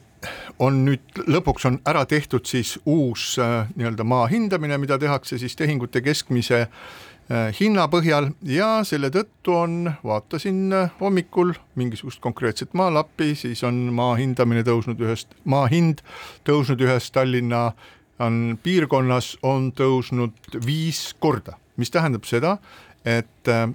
on 0.59 0.85
nüüd 0.87 1.20
lõpuks 1.26 1.66
on 1.68 1.78
ära 1.88 2.04
tehtud 2.09 2.46
siis 2.48 2.76
uus 2.87 3.37
äh, 3.42 3.68
nii-öelda 3.76 4.04
maa 4.04 4.26
hindamine, 4.31 4.78
mida 4.78 4.98
tehakse 4.98 5.38
siis 5.38 5.57
tehingute 5.57 6.02
keskmise 6.02 6.61
äh, 6.64 7.52
hinna 7.61 7.87
põhjal. 7.92 8.31
Ja 8.42 8.81
selle 8.88 9.11
tõttu 9.14 9.54
on, 9.59 9.76
vaatasin 10.04 10.72
äh, 10.72 10.90
hommikul 11.00 11.54
mingisugust 11.78 12.22
konkreetset 12.24 12.74
maalappi, 12.78 13.35
siis 13.38 13.62
on 13.66 13.88
maa 13.94 14.16
hindamine 14.18 14.64
tõusnud 14.66 15.00
ühest, 15.04 15.37
maa 15.44 15.68
hind 15.70 16.02
tõusnud 16.48 16.83
ühes 16.85 17.11
Tallinna 17.14 17.70
on 18.18 18.59
piirkonnas 18.62 19.37
on 19.46 19.70
tõusnud 19.76 20.59
viis 20.66 21.12
korda, 21.22 21.54
mis 21.78 21.92
tähendab 21.94 22.26
seda, 22.26 22.57
et 23.07 23.52
äh, 23.52 23.68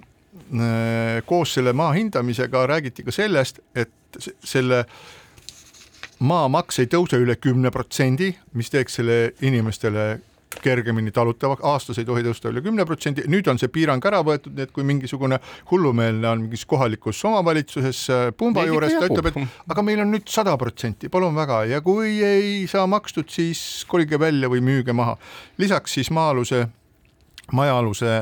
koos 1.26 1.54
selle 1.54 1.72
maa 1.72 1.92
hindamisega 1.96 2.66
räägiti 2.66 3.04
ka 3.06 3.14
sellest, 3.14 3.60
et 3.74 3.92
selle 4.44 4.84
maamaks 6.22 6.78
ei 6.82 6.90
tõuse 6.90 7.18
üle 7.20 7.36
kümne 7.40 7.72
protsendi, 7.74 8.30
mis 8.54 8.70
teeks 8.72 9.00
selle 9.00 9.18
inimestele 9.42 10.06
kergemini 10.62 11.10
talutavaks, 11.10 11.64
aastas 11.66 11.98
ei 11.98 12.06
tohi 12.06 12.22
tõusta 12.22 12.50
üle 12.52 12.62
kümne 12.62 12.84
protsendi, 12.86 13.24
nüüd 13.30 13.48
on 13.50 13.58
see 13.58 13.70
piirang 13.72 14.04
ära 14.06 14.20
võetud, 14.26 14.54
nii 14.54 14.68
et 14.68 14.72
kui 14.74 14.86
mingisugune 14.86 15.40
hullumeelne 15.70 16.28
on 16.30 16.44
mingis 16.44 16.64
kohalikus 16.70 17.24
omavalitsuses 17.26 18.02
äh, 18.14 18.24
pumba 18.38 18.62
Neid 18.62 18.70
juures, 18.70 18.94
ta 18.94 19.08
ütleb, 19.10 19.30
et 19.32 19.72
aga 19.74 19.86
meil 19.86 20.04
on 20.04 20.12
nüüd 20.14 20.30
sada 20.30 20.54
protsenti, 20.60 21.10
palun 21.12 21.34
väga, 21.36 21.64
ja 21.72 21.82
kui 21.84 22.20
ei 22.24 22.64
saa 22.70 22.86
makstud, 22.90 23.30
siis 23.34 23.84
kolige 23.90 24.20
välja 24.20 24.50
või 24.52 24.62
müüge 24.64 24.94
maha. 24.94 25.16
lisaks 25.58 25.98
siis 25.98 26.12
maa-aluse, 26.14 26.66
majaaluse 27.52 28.20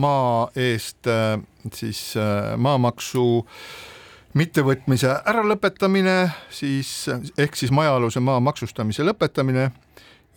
maa 0.00 0.50
eest 0.54 1.08
äh, 1.10 1.38
siis 1.74 2.12
äh, 2.16 2.58
maamaksu 2.60 3.24
äh, 3.40 3.89
mittevõtmise 4.38 5.10
äralõpetamine, 5.30 6.16
siis 6.54 7.08
ehk 7.38 7.56
siis 7.58 7.72
majaaluse 7.74 8.22
maa 8.22 8.40
maksustamise 8.40 9.06
lõpetamine. 9.06 9.70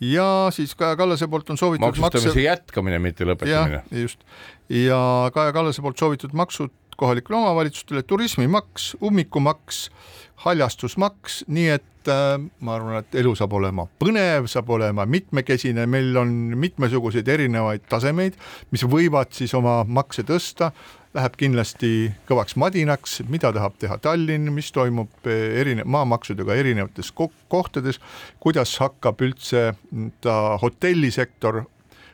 Ja 0.02 0.50
siis 0.52 0.74
Kaja 0.74 0.96
Kallase 0.98 1.28
poolt 1.30 1.50
on 1.54 1.58
soovitud 1.58 1.86
maksustamise 1.86 2.32
makse... 2.32 2.42
jätkamine, 2.42 2.98
mitte 2.98 3.24
lõpetamine. 3.24 3.84
just, 3.94 4.24
ja 4.68 5.30
Kaja 5.34 5.52
Kallase 5.54 5.82
poolt 5.82 6.02
soovitud 6.02 6.34
maksud 6.34 6.72
kohalikele 6.96 7.38
omavalitsustele, 7.38 8.02
turismimaks, 8.02 8.96
ummikumaks, 9.02 9.88
haljastusmaks, 10.44 11.44
nii 11.50 11.68
et 11.76 12.10
äh, 12.10 12.34
ma 12.60 12.74
arvan, 12.76 12.98
et 13.02 13.16
elu 13.22 13.34
saab 13.38 13.54
olema 13.58 13.86
põnev, 14.02 14.48
saab 14.50 14.70
olema 14.76 15.06
mitmekesine, 15.06 15.86
meil 15.90 16.14
on 16.20 16.34
mitmesuguseid 16.58 17.30
erinevaid 17.36 17.86
tasemeid, 17.90 18.38
mis 18.74 18.86
võivad 18.90 19.34
siis 19.34 19.54
oma 19.58 19.80
makse 19.86 20.26
tõsta 20.26 20.72
läheb 21.14 21.36
kindlasti 21.38 21.90
kõvaks 22.28 22.56
madinaks, 22.60 23.20
mida 23.30 23.52
tahab 23.54 23.76
teha 23.80 23.98
Tallinn, 24.02 24.50
mis 24.54 24.70
toimub 24.74 25.28
eh, 25.30 25.60
erine-, 25.62 25.86
maamaksudega 25.86 26.56
erinevates 26.58 27.12
ko 27.14 27.30
kohtades, 27.52 28.00
kuidas 28.42 28.74
hakkab 28.82 29.22
üldse 29.24 29.72
ta 30.24 30.38
hotellisektor, 30.62 31.64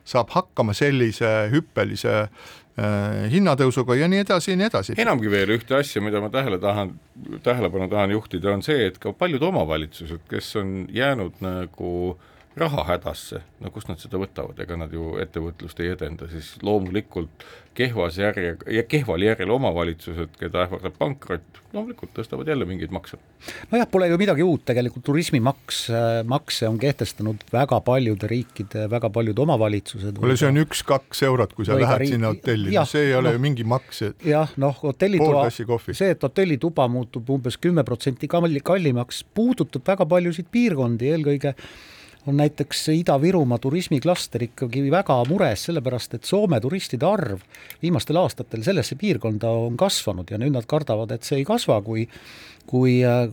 saab 0.05 0.33
hakkama 0.35 0.75
sellise 0.77 1.29
hüppelise 1.53 2.15
äh, 2.25 3.29
hinnatõusuga 3.33 3.97
ja 4.01 4.09
nii 4.11 4.25
edasi 4.25 4.53
ja 4.53 4.61
nii 4.61 4.69
edasi. 4.69 4.97
enamgi 5.01 5.33
veel 5.33 5.55
ühte 5.57 5.77
asja, 5.79 6.03
mida 6.05 6.21
ma 6.21 6.33
tähele 6.33 6.59
tahan, 6.61 6.97
tähelepanu 7.45 7.89
tahan 7.93 8.17
juhtida, 8.17 8.53
on 8.53 8.65
see, 8.67 8.89
et 8.91 8.99
ka 9.01 9.15
paljud 9.17 9.45
omavalitsused, 9.49 10.27
kes 10.29 10.57
on 10.61 10.75
jäänud 10.93 11.41
nagu 11.45 11.93
äh, 12.17 12.30
rahahädasse, 12.57 13.41
no 13.63 13.71
kust 13.71 13.89
nad 13.91 14.01
seda 14.03 14.19
võtavad, 14.19 14.59
ega 14.59 14.75
nad 14.79 14.91
ju 14.95 15.15
ettevõtlust 15.23 15.79
ei 15.85 15.93
edenda, 15.95 16.27
siis 16.31 16.57
loomulikult 16.67 17.45
kehvas 17.79 18.17
järje 18.19 18.57
ja 18.75 18.83
kehval 18.91 19.23
järjel 19.23 19.53
omavalitsused, 19.55 20.33
keda 20.41 20.65
ähvardab 20.65 20.97
pankrot, 20.99 21.61
loomulikult 21.71 22.11
tõstavad 22.17 22.49
jälle 22.51 22.67
mingeid 22.67 22.91
makse. 22.91 23.21
nojah, 23.71 23.87
pole 23.91 24.09
ju 24.11 24.19
midagi 24.19 24.43
uut, 24.43 24.65
tegelikult 24.67 25.05
turismimaks, 25.07 25.79
äh, 25.95 26.09
makse 26.27 26.67
on 26.69 26.81
kehtestanud 26.83 27.45
väga 27.53 27.79
paljude 27.87 28.27
riikide, 28.27 28.89
väga 28.91 29.13
paljud 29.15 29.39
omavalitsused. 29.47 30.19
kuule, 30.19 30.37
see 30.37 30.51
on 30.51 30.59
üks-kaks 30.65 31.23
eurot, 31.31 31.55
kui 31.55 31.71
sa 31.71 31.79
lähed 31.79 32.03
riiki... 32.03 32.17
sinna 32.19 32.35
hotelli, 32.35 32.75
see 32.91 33.07
ei 33.13 33.15
ole 33.15 33.31
no, 33.31 33.37
ju 33.39 33.45
mingi 33.47 33.69
maks. 33.77 34.03
jah, 34.27 34.51
noh, 34.59 34.75
hotellitoa, 34.83 35.47
see, 35.55 36.11
et 36.11 36.27
hotellituba 36.27 36.91
muutub 36.91 37.31
umbes 37.31 37.61
kümme 37.63 37.87
protsenti 37.87 38.27
kallimaks, 38.27 39.23
puudutab 39.39 39.87
väga 39.95 40.11
paljusid 40.11 40.51
piirkondi, 40.51 41.15
eelkõige 41.15 41.55
on 42.27 42.37
näiteks 42.37 42.89
Ida-Virumaa 42.93 43.59
turismiklaster 43.59 44.45
ikkagi 44.45 44.85
väga 44.93 45.17
mures, 45.29 45.65
sellepärast 45.69 46.19
et 46.19 46.29
Soome 46.29 46.61
turistide 46.61 47.07
arv 47.09 47.41
viimastel 47.83 48.21
aastatel 48.21 48.65
sellesse 48.67 48.99
piirkonda 49.01 49.51
on 49.51 49.77
kasvanud 49.81 50.31
ja 50.31 50.39
nüüd 50.41 50.55
nad 50.55 50.69
kardavad, 50.69 51.15
et 51.17 51.25
see 51.27 51.41
ei 51.41 51.49
kasva, 51.49 51.81
kui 51.83 52.07
kui 52.71 53.01
äh, 53.03 53.31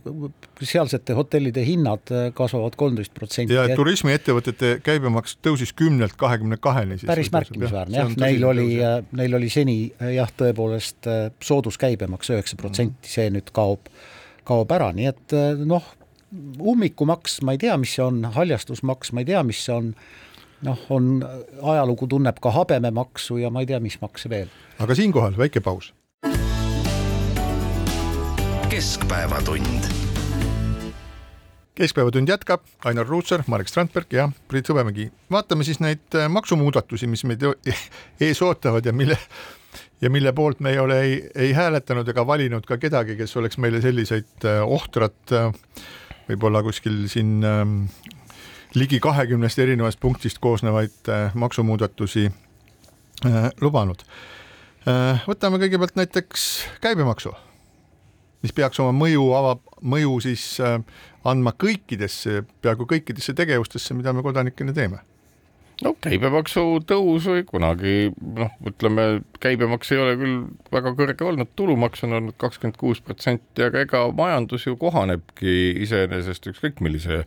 sealsete 0.65 1.13
hotellide 1.17 1.61
hinnad 1.65 2.11
äh, 2.13 2.29
kasvavad 2.35 2.77
kolmteist 2.79 3.13
protsenti. 3.13 3.53
ja 3.53 3.67
turismiettevõtete 3.77 4.77
käibemaks 4.85 5.37
tõusis 5.45 5.73
kümnelt 5.77 6.15
kahekümne 6.17 6.57
kaheni. 6.61 6.97
päris 7.05 7.29
märkimisväärne 7.33 7.99
jah, 7.99 8.15
neil 8.17 8.47
oli, 8.47 8.69
äh, 8.81 8.99
neil 9.17 9.37
oli 9.37 9.51
seni 9.53 9.77
jah, 10.15 10.31
tõepoolest 10.41 11.09
sooduskäibemaks 11.43 12.33
üheksa 12.33 12.57
protsenti, 12.59 13.11
see 13.11 13.29
nüüd 13.33 13.53
kaob, 13.55 13.91
kaob 14.47 14.73
ära, 14.73 14.89
nii 14.95 15.11
et 15.11 15.37
noh, 15.67 15.85
ummikumaks, 16.59 17.41
ma 17.41 17.55
ei 17.55 17.61
tea, 17.61 17.75
mis 17.79 17.95
see 17.97 18.05
on, 18.05 18.23
haljastusmaks, 18.35 19.13
ma 19.15 19.23
ei 19.23 19.29
tea, 19.29 19.43
mis 19.47 19.61
see 19.67 19.75
on, 19.75 19.91
noh, 20.67 20.81
on, 20.93 21.11
ajalugu 21.73 22.07
tunneb 22.11 22.41
ka 22.43 22.51
habememaksu 22.55 23.39
ja 23.41 23.51
ma 23.53 23.63
ei 23.63 23.69
tea, 23.69 23.79
mis 23.83 23.99
makse 24.01 24.29
veel. 24.31 24.51
aga 24.79 24.95
siinkohal 24.95 25.37
väike 25.37 25.63
paus. 25.63 25.93
keskpäevatund. 28.69 29.93
keskpäevatund 31.75 32.29
jätkab, 32.29 32.65
Ainar 32.85 33.07
Ruussaar, 33.07 33.43
Marek 33.47 33.67
Strandberg 33.67 34.11
ja 34.13 34.29
Priit 34.47 34.69
Hõbemägi. 34.69 35.11
vaatame 35.31 35.63
siis 35.63 35.79
neid 35.79 36.15
äh, 36.15 36.27
maksumuudatusi, 36.29 37.07
mis 37.07 37.23
meid 37.23 37.45
ees 38.21 38.41
ootavad 38.41 38.85
ja 38.85 38.93
mille 38.93 39.17
ja 40.01 40.09
mille 40.09 40.31
poolt 40.33 40.59
me 40.59 40.75
ei 40.75 40.79
ole 40.79 40.99
ei, 41.01 41.29
ei 41.35 41.53
hääletanud 41.53 42.07
ega 42.07 42.27
valinud 42.27 42.65
ka 42.65 42.77
kedagi, 42.77 43.15
kes 43.15 43.37
oleks 43.37 43.57
meile 43.57 43.81
selliseid 43.81 44.45
äh, 44.45 44.61
ohtrat 44.61 45.31
äh, 45.31 45.53
võib-olla 46.27 46.63
kuskil 46.65 47.05
siin 47.11 47.41
ähm, 47.47 47.75
ligi 48.75 48.99
kahekümnest 49.03 49.59
erinevast 49.63 49.99
punktist 50.03 50.41
koosnevaid 50.43 51.11
äh, 51.11 51.35
maksumuudatusi 51.35 52.27
äh, 52.27 53.49
lubanud 53.61 54.03
äh,. 54.87 55.25
võtame 55.27 55.61
kõigepealt 55.63 55.97
näiteks 55.99 56.47
käibemaksu, 56.83 57.33
mis 58.45 58.55
peaks 58.55 58.79
oma 58.83 58.95
mõju 58.95 59.29
avab, 59.37 59.63
mõju 59.81 60.19
siis 60.27 60.57
andma 61.27 61.53
kõikidesse, 61.59 62.43
peaaegu 62.61 62.87
kõikidesse 62.89 63.35
tegevustesse, 63.37 63.95
mida 63.97 64.13
me 64.13 64.25
kodanikena 64.25 64.75
teeme 64.75 65.03
no 65.85 65.93
käibemaksu 66.01 66.63
tõus 66.89 67.27
või 67.29 67.43
kunagi 67.47 67.95
noh, 68.17 68.53
ütleme 68.67 69.07
käibemaks 69.43 69.91
ei 69.93 69.99
ole 70.01 70.15
küll 70.19 70.37
väga 70.73 70.93
kõrge 70.97 71.27
olnud, 71.27 71.51
tulumaks 71.59 72.03
on 72.07 72.17
olnud 72.17 72.37
kakskümmend 72.41 72.79
kuus 72.79 73.01
protsenti, 73.05 73.63
aga 73.65 73.83
ega 73.85 74.03
majandus 74.15 74.65
ju 74.67 74.77
kohanebki 74.79 75.75
iseenesest 75.85 76.49
ükskõik 76.51 76.81
millise 76.85 77.23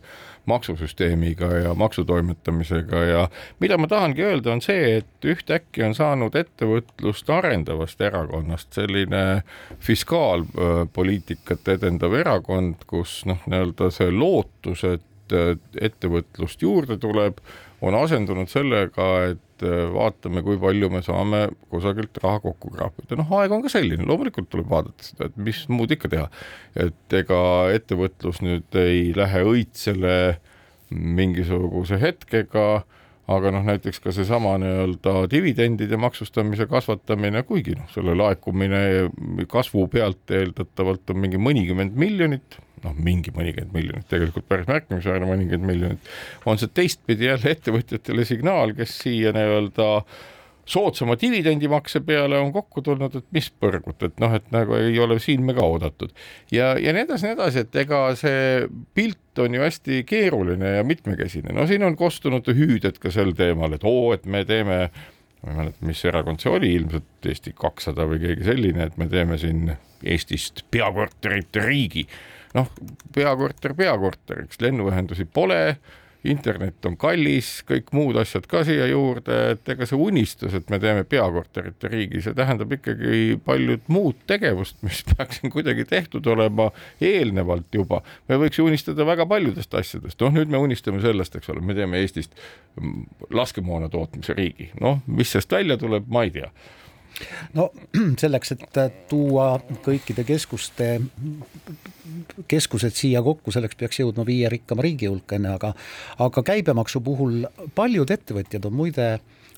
maksusüsteemiga 0.49 1.51
ja 1.63 1.73
maksutoimetamisega. 1.77 3.03
Ja 3.05 3.21
mida 3.61 3.77
ma 3.77 3.87
tahangi 3.87 4.25
öelda, 4.25 4.55
on 4.55 4.63
see, 4.65 4.97
et 4.99 5.27
ühtäkki 5.27 5.85
on 5.85 5.95
saanud 5.95 6.35
ettevõtlust 6.35 7.29
arendavast 7.31 8.01
erakonnast 8.01 8.73
selline 8.75 9.43
fiskaalpoliitikat 9.85 11.75
edendav 11.77 12.17
erakond, 12.19 12.83
kus 12.89 13.21
noh, 13.29 13.39
nii-öelda 13.45 13.91
see 13.93 14.11
lootus, 14.11 14.83
et 14.83 15.07
ettevõtlust 15.79 16.63
juurde 16.65 16.97
tuleb 16.99 17.37
on 17.81 17.97
asendunud 17.97 18.49
sellega, 18.51 19.07
et 19.31 19.65
äh, 19.65 19.87
vaatame, 19.93 20.43
kui 20.45 20.59
palju 20.61 20.91
me 20.93 21.01
saame 21.05 21.47
kusagilt 21.73 22.19
raha 22.23 22.41
kokku 22.43 22.73
kraapida, 22.75 23.17
noh, 23.19 23.33
aeg 23.39 23.53
on 23.55 23.65
ka 23.65 23.73
selline, 23.73 24.05
loomulikult 24.07 24.51
tuleb 24.53 24.69
vaadata 24.71 25.07
seda, 25.07 25.29
et 25.29 25.41
mis 25.49 25.63
muud 25.71 25.93
ikka 25.95 26.11
teha. 26.13 26.29
et 26.75 27.17
ega 27.21 27.41
ettevõtlus 27.75 28.41
nüüd 28.45 28.79
ei 28.79 29.11
lähe 29.17 29.43
õitsele 29.53 30.15
mingisuguse 30.91 31.99
hetkega 32.01 32.83
aga 33.31 33.51
noh, 33.53 33.63
näiteks 33.65 34.01
ka 34.03 34.13
seesama 34.15 34.55
nii-öelda 34.61 35.25
dividendide 35.31 35.97
maksustamise 35.99 36.67
kasvatamine, 36.69 37.43
kuigi 37.47 37.75
noh, 37.77 37.87
selle 37.93 38.15
laekumine 38.17 38.81
kasvu 39.51 39.87
pealt 39.91 40.33
eeldatavalt 40.35 41.13
on 41.13 41.21
mingi 41.23 41.41
mõnikümmend 41.41 41.97
miljonit 41.99 42.59
noh, 42.85 42.97
mingi 42.97 43.33
mõnikümmend 43.35 43.75
miljonit, 43.75 44.09
tegelikult 44.11 44.47
päris 44.49 44.69
märkimisväärne 44.69 45.29
mõnikümmend 45.29 45.73
miljonit, 45.73 46.11
on 46.49 46.61
see 46.61 46.71
teistpidi 46.73 47.29
jälle 47.29 47.55
ettevõtjatele 47.55 48.25
signaal, 48.27 48.75
kes 48.77 48.97
siia 49.03 49.33
nii-öelda 49.35 49.89
soodsama 50.71 51.17
dividendimakse 51.19 51.99
peale 52.05 52.37
on 52.39 52.51
kokku 52.53 52.83
tulnud, 52.85 53.15
et 53.17 53.25
mis 53.35 53.47
põrgut, 53.61 53.97
et 54.05 54.19
noh, 54.21 54.33
et 54.37 54.45
nagu 54.53 54.77
ei 54.77 54.99
ole 55.01 55.17
siin 55.19 55.43
me 55.45 55.55
ka 55.57 55.65
oodatud. 55.65 56.13
ja, 56.53 56.73
ja 56.79 56.93
nii 56.93 57.07
edasi, 57.07 57.27
nii 57.27 57.37
edasi, 57.37 57.65
et 57.65 57.79
ega 57.83 58.03
see 58.19 58.67
pilt 58.95 59.41
on 59.41 59.57
ju 59.57 59.63
hästi 59.63 60.03
keeruline 60.07 60.77
ja 60.77 60.85
mitmekesine, 60.87 61.53
no 61.57 61.65
siin 61.67 61.83
on 61.87 61.97
kostunud 61.99 62.47
hüüded 62.47 63.01
ka 63.01 63.11
sel 63.11 63.33
teemal, 63.37 63.73
et 63.75 63.87
oo, 63.87 64.13
et 64.15 64.25
me 64.25 64.45
teeme 64.45 64.85
ma 65.41 65.51
ei 65.51 65.57
mäleta, 65.57 65.85
mis 65.89 66.03
erakond 66.05 66.41
see 66.41 66.51
oli, 66.53 66.75
ilmselt 66.77 67.29
Eesti 67.31 67.55
kakssada 67.57 68.05
või 68.09 68.21
keegi 68.21 68.45
selline, 68.45 68.85
et 68.85 68.99
me 69.01 69.07
teeme 69.09 69.39
siin 69.41 69.71
Eestist 70.03 70.65
peakorterit 70.71 71.55
riigi. 71.63 72.05
Noh, 72.57 72.67
peakorter 73.15 73.73
peakorteriks, 73.77 74.59
lennuühendusi 74.63 75.25
pole 75.25 75.61
internet 76.27 76.85
on 76.85 76.95
kallis, 76.99 77.49
kõik 77.65 77.89
muud 77.95 78.17
asjad 78.21 78.45
ka 78.49 78.61
siia 78.65 78.85
juurde, 78.91 79.37
et 79.55 79.69
ega 79.73 79.87
see 79.89 79.97
unistus, 79.97 80.53
et 80.57 80.67
me 80.69 80.77
teeme 80.81 81.03
peakorterite 81.09 81.89
riigi, 81.89 82.21
see 82.21 82.35
tähendab 82.37 82.73
ikkagi 82.77 83.39
paljud 83.45 83.87
muud 83.91 84.19
tegevust, 84.29 84.77
mis 84.85 85.01
peaks 85.09 85.41
siin 85.41 85.53
kuidagi 85.53 85.85
tehtud 85.89 86.27
olema 86.29 86.69
eelnevalt 87.01 87.73
juba. 87.73 88.03
me 88.29 88.37
võiks 88.41 88.61
ju 88.61 88.67
unistada 88.69 89.07
väga 89.07 89.25
paljudest 89.29 89.73
asjadest, 89.81 90.19
noh 90.21 90.35
nüüd 90.37 90.53
me 90.53 90.61
unistame 90.61 91.01
sellest, 91.01 91.39
eks 91.39 91.49
ole, 91.53 91.65
me 91.65 91.77
teeme 91.77 92.01
Eestist 92.01 92.37
laskemoona 93.33 93.89
tootmise 93.89 94.37
riigi, 94.37 94.69
noh, 94.81 95.01
mis 95.07 95.33
sellest 95.33 95.57
välja 95.57 95.79
tuleb, 95.81 96.05
ma 96.11 96.27
ei 96.27 96.35
tea 96.37 96.51
no 97.57 97.69
selleks, 98.21 98.55
et 98.55 98.79
tuua 99.09 99.53
kõikide 99.85 100.25
keskuste, 100.27 100.93
keskused 102.51 102.97
siia 102.97 103.23
kokku, 103.25 103.53
selleks 103.53 103.77
peaks 103.79 104.01
jõudma 104.01 104.25
viie 104.27 104.49
rikkama 104.51 104.85
riigi 104.85 105.09
hulka 105.11 105.37
enne, 105.37 105.55
aga 105.57 105.73
aga 106.25 106.43
käibemaksu 106.51 107.03
puhul 107.05 107.45
paljud 107.75 108.11
ettevõtjad 108.17 108.65
on 108.69 108.77
muide 108.77 109.11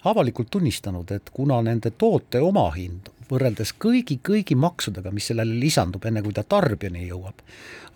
avalikult 0.10 0.52
tunnistanud, 0.52 1.12
et 1.16 1.32
kuna 1.34 1.62
nende 1.64 1.94
toote 1.96 2.42
omahind 2.44 3.10
võrreldes 3.30 3.72
kõigi-kõigi 3.80 4.58
maksudega, 4.60 5.12
mis 5.16 5.32
sellele 5.32 5.56
lisandub, 5.60 6.04
enne 6.06 6.22
kui 6.22 6.36
ta 6.36 6.44
tarbijani 6.44 7.08
jõuab, 7.08 7.40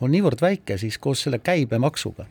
on 0.01 0.13
niivõrd 0.13 0.41
väike, 0.41 0.77
siis 0.80 0.97
koos 1.03 1.25
selle 1.25 1.41
käibemaksuga 1.43 2.25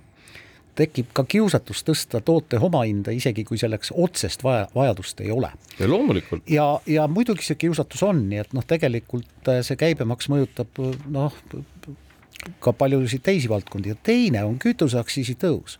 tekib 0.77 1.12
ka 1.17 1.25
kiusatus 1.29 1.83
tõsta 1.87 2.21
toote 2.25 2.61
omahinda, 2.62 3.15
isegi 3.15 3.45
kui 3.49 3.59
selleks 3.61 3.93
otsest 3.97 4.45
vaja, 4.45 4.67
vajadust 4.75 5.21
ei 5.25 5.31
ole. 5.33 5.51
ja 5.79 5.89
loomulikult. 5.91 6.51
ja, 6.51 6.67
ja 6.87 7.07
muidugi 7.09 7.47
see 7.47 7.59
kiusatus 7.67 8.03
on, 8.07 8.27
nii 8.31 8.43
et 8.45 8.57
noh, 8.57 8.67
tegelikult 8.67 9.53
äh, 9.53 9.62
see 9.67 9.79
käibemaks 9.81 10.31
mõjutab 10.33 10.83
noh, 11.12 11.37
ka 12.61 12.73
paljusid 12.77 13.25
teisi 13.27 13.49
valdkondi 13.49 13.95
ja 13.95 13.99
teine 14.03 14.45
on 14.45 14.59
kütuseaktsiisi 14.62 15.37
tõus. 15.41 15.79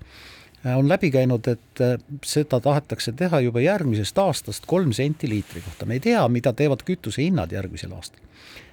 Äh, 0.67 0.77
on 0.79 0.89
läbi 0.89 1.11
käinud, 1.15 1.49
et 1.49 1.85
äh, 1.85 1.97
seda 2.25 2.61
tahetakse 2.61 3.13
teha 3.17 3.41
juba 3.45 3.63
järgmisest 3.65 4.19
aastast 4.19 4.67
kolm 4.67 4.93
senti 4.97 5.29
liitri 5.31 5.63
kohta, 5.65 5.87
me 5.87 6.01
ei 6.01 6.05
tea, 6.09 6.25
mida 6.29 6.53
teevad 6.57 6.85
kütusehinnad 6.87 7.53
järgmisel 7.53 7.93
aastal. 7.97 8.23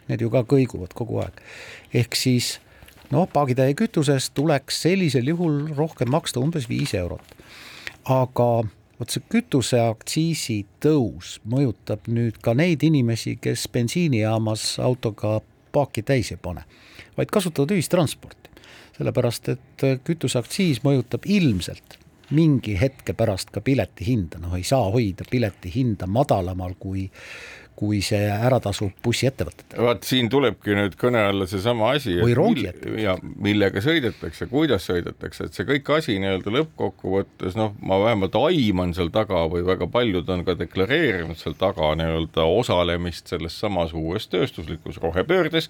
Need 0.08 0.24
ju 0.24 0.30
ka 0.32 0.44
kõiguvad 0.48 0.92
kogu 0.96 1.22
aeg, 1.24 1.38
ehk 1.96 2.16
siis 2.20 2.58
noh, 3.14 3.28
paagitäie 3.30 3.76
kütusest 3.78 4.34
tuleks 4.38 4.82
sellisel 4.88 5.30
juhul 5.34 5.68
rohkem 5.78 6.12
maksta 6.14 6.42
umbes 6.42 6.68
viis 6.70 6.94
eurot. 6.98 7.36
aga 8.10 8.50
vot 9.00 9.14
see 9.14 9.24
kütuseaktsiisi 9.32 10.58
tõus 10.84 11.38
mõjutab 11.50 12.10
nüüd 12.12 12.40
ka 12.44 12.56
neid 12.58 12.84
inimesi, 12.84 13.38
kes 13.42 13.68
bensiinijaamas 13.72 14.78
autoga 14.84 15.40
paaki 15.74 16.04
täis 16.06 16.32
ei 16.34 16.40
pane, 16.42 16.66
vaid 17.18 17.32
kasutavad 17.32 17.76
ühistransporti. 17.76 18.50
sellepärast, 18.98 19.50
et 19.50 19.86
kütuseaktsiis 20.06 20.84
mõjutab 20.84 21.26
ilmselt 21.26 21.98
mingi 22.34 22.76
hetke 22.80 23.14
pärast 23.14 23.52
ka 23.54 23.62
pileti 23.62 24.06
hinda, 24.08 24.40
noh 24.42 24.56
ei 24.58 24.64
saa 24.64 24.90
hoida 24.94 25.26
pileti 25.30 25.72
hinda 25.74 26.08
madalamal 26.08 26.74
kui 26.80 27.10
kui 27.76 28.02
see 28.06 28.28
ära 28.32 28.60
tasub 28.64 28.94
bussiettevõtetele. 29.04 29.82
vaat 29.88 30.08
siin 30.08 30.30
tulebki 30.32 30.78
nüüd 30.78 30.98
kõne 31.00 31.24
alla 31.30 31.48
seesama 31.50 31.94
asi. 31.98 32.16
rongiettevõtted. 32.22 33.02
ja 33.02 33.18
millega 33.22 33.82
sõidetakse, 33.84 34.48
kuidas 34.52 34.88
sõidetakse, 34.90 35.48
et 35.48 35.58
see 35.58 35.68
kõik 35.68 35.92
asi 35.98 36.18
nii-öelda 36.22 36.54
lõppkokkuvõttes 36.58 37.58
noh, 37.60 37.76
ma 37.82 38.00
vähemalt 38.06 38.38
aiman 38.40 38.96
seal 38.98 39.12
taga 39.14 39.46
või 39.52 39.66
väga 39.68 39.90
paljud 39.92 40.30
on 40.30 40.46
ka 40.48 40.58
deklareerinud 40.60 41.40
seal 41.40 41.58
taga 41.60 41.94
nii-öelda 42.00 42.48
osalemist 42.62 43.34
selles 43.34 43.60
samas 43.60 43.94
uues 43.98 44.28
tööstuslikus 44.32 45.02
rohepöördes 45.04 45.70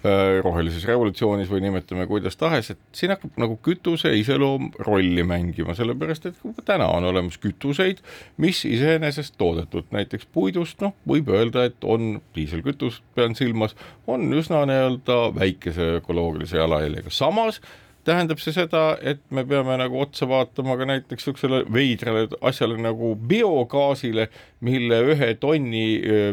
Äh, 0.00 0.38
rohelises 0.40 0.86
revolutsioonis 0.88 1.50
või 1.52 1.60
nimetame 1.60 2.06
kuidas 2.08 2.38
tahes, 2.40 2.70
et 2.72 2.78
siin 2.96 3.10
hakkab 3.12 3.34
nagu 3.36 3.58
kütuse 3.60 4.08
iseloom 4.16 4.70
rolli 4.86 5.20
mängima, 5.28 5.74
sellepärast 5.76 6.30
et 6.30 6.38
täna 6.64 6.86
on 6.88 7.04
olemas 7.04 7.36
kütuseid, 7.36 8.00
mis 8.40 8.62
iseenesest 8.64 9.36
toodetud 9.36 9.92
näiteks 9.92 10.24
puidust, 10.32 10.80
noh, 10.80 10.94
võib 11.04 11.28
öelda, 11.28 11.39
et 11.66 11.84
on 11.84 12.20
diiselkütus, 12.36 13.02
pean 13.14 13.34
silmas, 13.34 13.76
on 14.06 14.28
üsna 14.32 14.64
nii-öelda 14.68 15.20
väikese 15.36 15.96
ökoloogilise 16.00 16.60
jalajäljega, 16.60 17.10
samas 17.10 17.60
tähendab 18.04 18.40
see 18.40 18.54
seda, 18.56 18.96
et 19.04 19.20
me 19.34 19.44
peame 19.48 19.76
nagu 19.80 20.00
otsa 20.00 20.28
vaatama 20.28 20.76
ka 20.80 20.86
näiteks 20.88 21.20
niisugusele 21.20 21.60
veidrale 21.72 22.26
asjale 22.48 22.78
nagu 22.80 23.12
biogaasile, 23.32 24.28
mille 24.64 25.00
ühe 25.12 25.34
tonni 25.40 25.84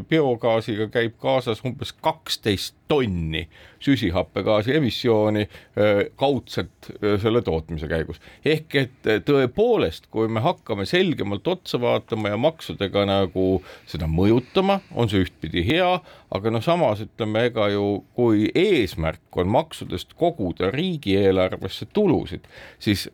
biogaasiga 0.09 0.87
käib 0.93 1.17
kaasas 1.21 1.63
umbes 1.67 1.93
kaksteist 1.93 2.75
tonni 2.87 3.47
süsihappegaasi 3.83 4.75
emissiooni 4.77 5.45
kaudselt 6.15 6.89
selle 7.21 7.41
tootmise 7.41 7.87
käigus. 7.87 8.21
ehk 8.45 8.75
et 8.75 9.09
tõepoolest, 9.27 10.09
kui 10.11 10.27
me 10.27 10.43
hakkame 10.43 10.85
selgemalt 10.85 11.47
otsa 11.47 11.81
vaatama 11.81 12.33
ja 12.33 12.37
maksudega 12.37 13.05
nagu 13.07 13.47
seda 13.85 14.09
mõjutama, 14.09 14.79
on 14.95 15.09
see 15.09 15.25
ühtpidi 15.25 15.65
hea, 15.67 15.91
aga 16.31 16.53
noh, 16.53 16.63
samas 16.63 17.03
ütleme, 17.05 17.47
ega 17.51 17.69
ju 17.73 18.03
kui 18.17 18.49
eesmärk 18.55 19.37
on 19.37 19.51
maksudest 19.53 20.13
koguda 20.17 20.71
riigieelarvesse 20.73 21.89
tulusid, 21.93 22.47
siis 22.79 23.07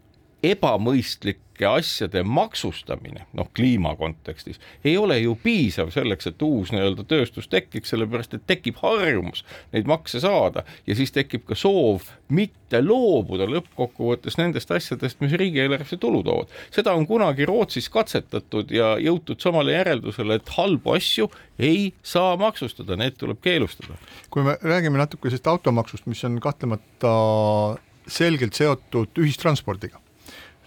ebamõistlike 1.53 1.65
asjade 1.65 2.23
maksustamine, 2.23 3.25
noh 3.33 3.47
kliima 3.53 3.95
kontekstis, 3.95 4.59
ei 4.83 4.97
ole 4.97 5.19
ju 5.19 5.35
piisav 5.35 5.91
selleks, 5.91 6.27
et 6.27 6.41
uus 6.41 6.71
nii-öelda 6.71 7.03
tööstus 7.05 7.47
tekiks, 7.47 7.89
sellepärast 7.89 8.33
et 8.33 8.45
tekib 8.47 8.75
harjumus 8.81 9.43
neid 9.73 9.85
makse 9.85 10.19
saada 10.19 10.63
ja 10.87 10.95
siis 10.95 11.11
tekib 11.11 11.45
ka 11.45 11.55
soov 11.55 12.03
mitte 12.29 12.81
loobuda 12.81 13.45
lõppkokkuvõttes 13.45 14.37
nendest 14.37 14.71
asjadest, 14.71 15.21
mis 15.21 15.33
riigieelarvesse 15.33 15.97
tulu 15.97 16.23
toovad. 16.23 16.47
seda 16.71 16.93
on 16.93 17.05
kunagi 17.05 17.45
Rootsis 17.45 17.89
katsetatud 17.89 18.71
ja 18.71 18.97
jõutud 18.97 19.39
samale 19.39 19.73
järeldusele, 19.73 20.35
et 20.35 20.49
halbu 20.57 20.95
asju 20.95 21.29
ei 21.59 21.93
saa 22.03 22.35
maksustada, 22.37 22.95
need 22.95 23.17
tuleb 23.17 23.41
keelustada. 23.41 23.93
kui 24.29 24.43
me 24.43 24.57
räägime 24.61 24.97
natuke 24.97 25.29
sellest 25.29 25.47
automaksust, 25.47 26.05
mis 26.07 26.23
on 26.23 26.39
kahtlemata 26.39 27.77
selgelt 28.07 28.53
seotud 28.53 29.15
ühistranspordiga 29.17 30.03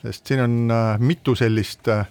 sest 0.07 0.31
siin 0.31 0.42
on 0.45 0.57
äh, 0.71 0.95
mitu 1.03 1.35
sellist 1.38 1.88
äh, 1.92 2.07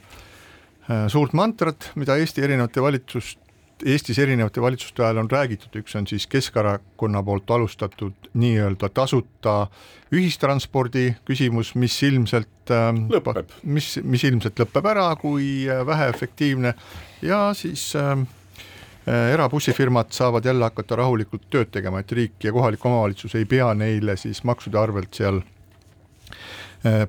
suurt 1.07 1.33
mantrat, 1.33 1.91
mida 1.95 2.17
Eesti 2.19 2.43
erinevate 2.45 2.83
valitsust, 2.83 3.39
Eestis 3.83 4.19
erinevate 4.23 4.61
valitsuste 4.63 5.03
ajal 5.03 5.17
on 5.19 5.29
räägitud, 5.31 5.73
üks 5.75 5.97
on 5.99 6.05
siis 6.07 6.27
Keskerakonna 6.31 7.19
poolt 7.27 7.51
alustatud 7.51 8.29
nii-öelda 8.39 8.87
tasuta 8.95 9.65
ühistranspordi 10.15 11.09
küsimus, 11.27 11.73
mis 11.75 11.97
ilmselt 12.07 12.71
ähm, 12.71 13.01
lõpeb, 13.11 13.51
mis, 13.67 13.97
mis 14.03 14.23
ilmselt 14.29 14.61
lõpeb 14.63 14.87
ära 14.93 15.09
kui 15.19 15.65
äh, 15.67 15.83
väheefektiivne. 15.87 16.71
Ja 17.25 17.49
siis 17.57 17.89
äh, 17.99 18.15
erabussifirmad 19.33 20.15
saavad 20.15 20.47
jälle 20.47 20.69
hakata 20.69 21.01
rahulikult 21.01 21.49
tööd 21.51 21.73
tegema, 21.75 21.99
et 21.99 22.15
riik 22.15 22.47
ja 22.47 22.55
kohalik 22.55 22.85
omavalitsus 22.85 23.35
ei 23.35 23.45
pea 23.49 23.73
neile 23.75 24.15
siis 24.17 24.39
maksude 24.47 24.79
arvelt 24.79 25.19
seal 25.19 25.43
Äh, 25.43 25.54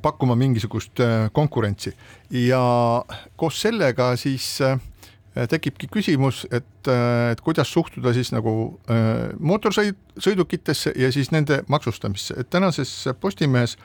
pakkuma 0.02 0.36
mingisugust 0.38 1.00
äh, 1.00 1.30
konkurentsi. 1.32 1.94
Ja 2.30 2.60
koos 3.36 3.60
sellega 3.60 4.12
siis 4.16 4.60
äh, 4.60 4.78
tekibki 5.50 5.88
küsimus, 5.92 6.46
et, 6.50 6.88
et 7.30 7.40
kuidas 7.44 7.68
suhtuda 7.68 8.14
siis 8.16 8.30
nagu 8.32 8.80
mootorsõidukitesse 9.36 10.94
ja 10.96 11.10
siis 11.12 11.28
nende 11.28 11.58
maksustamisse, 11.68 12.38
et 12.40 12.48
tänases 12.48 12.94
Postimehes 13.20 13.76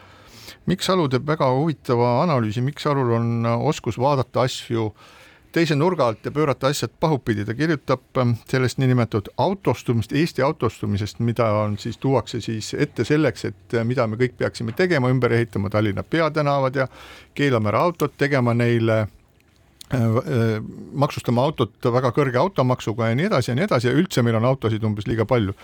Mikk 0.71 0.85
Salu 0.85 1.09
teeb 1.11 1.27
väga 1.27 1.49
huvitava 1.51 2.21
analüüsi, 2.21 2.63
Mikk 2.63 2.79
Salul 2.79 3.11
on 3.17 3.43
oskus 3.67 3.99
vaadata 3.99 4.45
asju 4.47 4.85
äh, 4.93 5.09
teise 5.51 5.75
nurga 5.75 6.07
alt 6.07 6.25
ja 6.25 6.31
pöörata 6.31 6.67
asjad 6.67 6.91
pahupidi, 6.99 7.45
ta 7.45 7.53
kirjutab 7.53 8.17
ähm, 8.17 8.33
sellest 8.49 8.77
niinimetatud 8.81 9.31
autostumist, 9.37 10.13
Eesti 10.13 10.41
autostumisest, 10.41 11.19
mida 11.19 11.47
on 11.63 11.77
siis, 11.77 11.97
tuuakse 11.97 12.41
siis 12.41 12.73
ette 12.73 13.03
selleks, 13.07 13.45
et 13.45 13.75
äh, 13.75 13.85
mida 13.87 14.07
me 14.07 14.19
kõik 14.19 14.37
peaksime 14.39 14.75
tegema, 14.77 15.11
ümber 15.11 15.33
ehitama 15.35 15.69
Tallinna 15.69 16.03
peatänavad 16.03 16.75
ja 16.75 16.87
keelame 17.35 17.71
ära 17.71 17.83
autod, 17.87 18.15
tegema 18.17 18.53
neile 18.53 18.99
äh, 19.01 20.01
äh, 20.01 20.53
maksustama 20.93 21.43
autot 21.43 21.91
väga 21.93 22.13
kõrge 22.15 22.39
automaksuga 22.39 23.11
ja 23.11 23.17
nii 23.19 23.29
edasi 23.31 23.51
ja 23.51 23.57
nii 23.59 23.67
edasi 23.67 23.91
ja 23.91 23.97
üldse 23.97 24.23
meil 24.23 24.39
on 24.39 24.47
autosid 24.51 24.83
umbes 24.87 25.09
liiga 25.09 25.25
palju. 25.25 25.55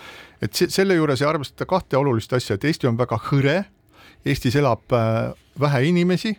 et 0.42 0.54
selle 0.68 0.98
juures 0.98 1.22
ei 1.22 1.28
arvestata 1.28 1.66
kahte 1.66 1.96
olulist 1.96 2.32
asja, 2.32 2.58
et 2.58 2.64
Eesti 2.64 2.90
on 2.90 2.98
väga 2.98 3.20
hõre, 3.30 3.62
Eestis 4.26 4.56
elab 4.58 4.82
vähe 5.60 5.82
inimesi 5.86 6.34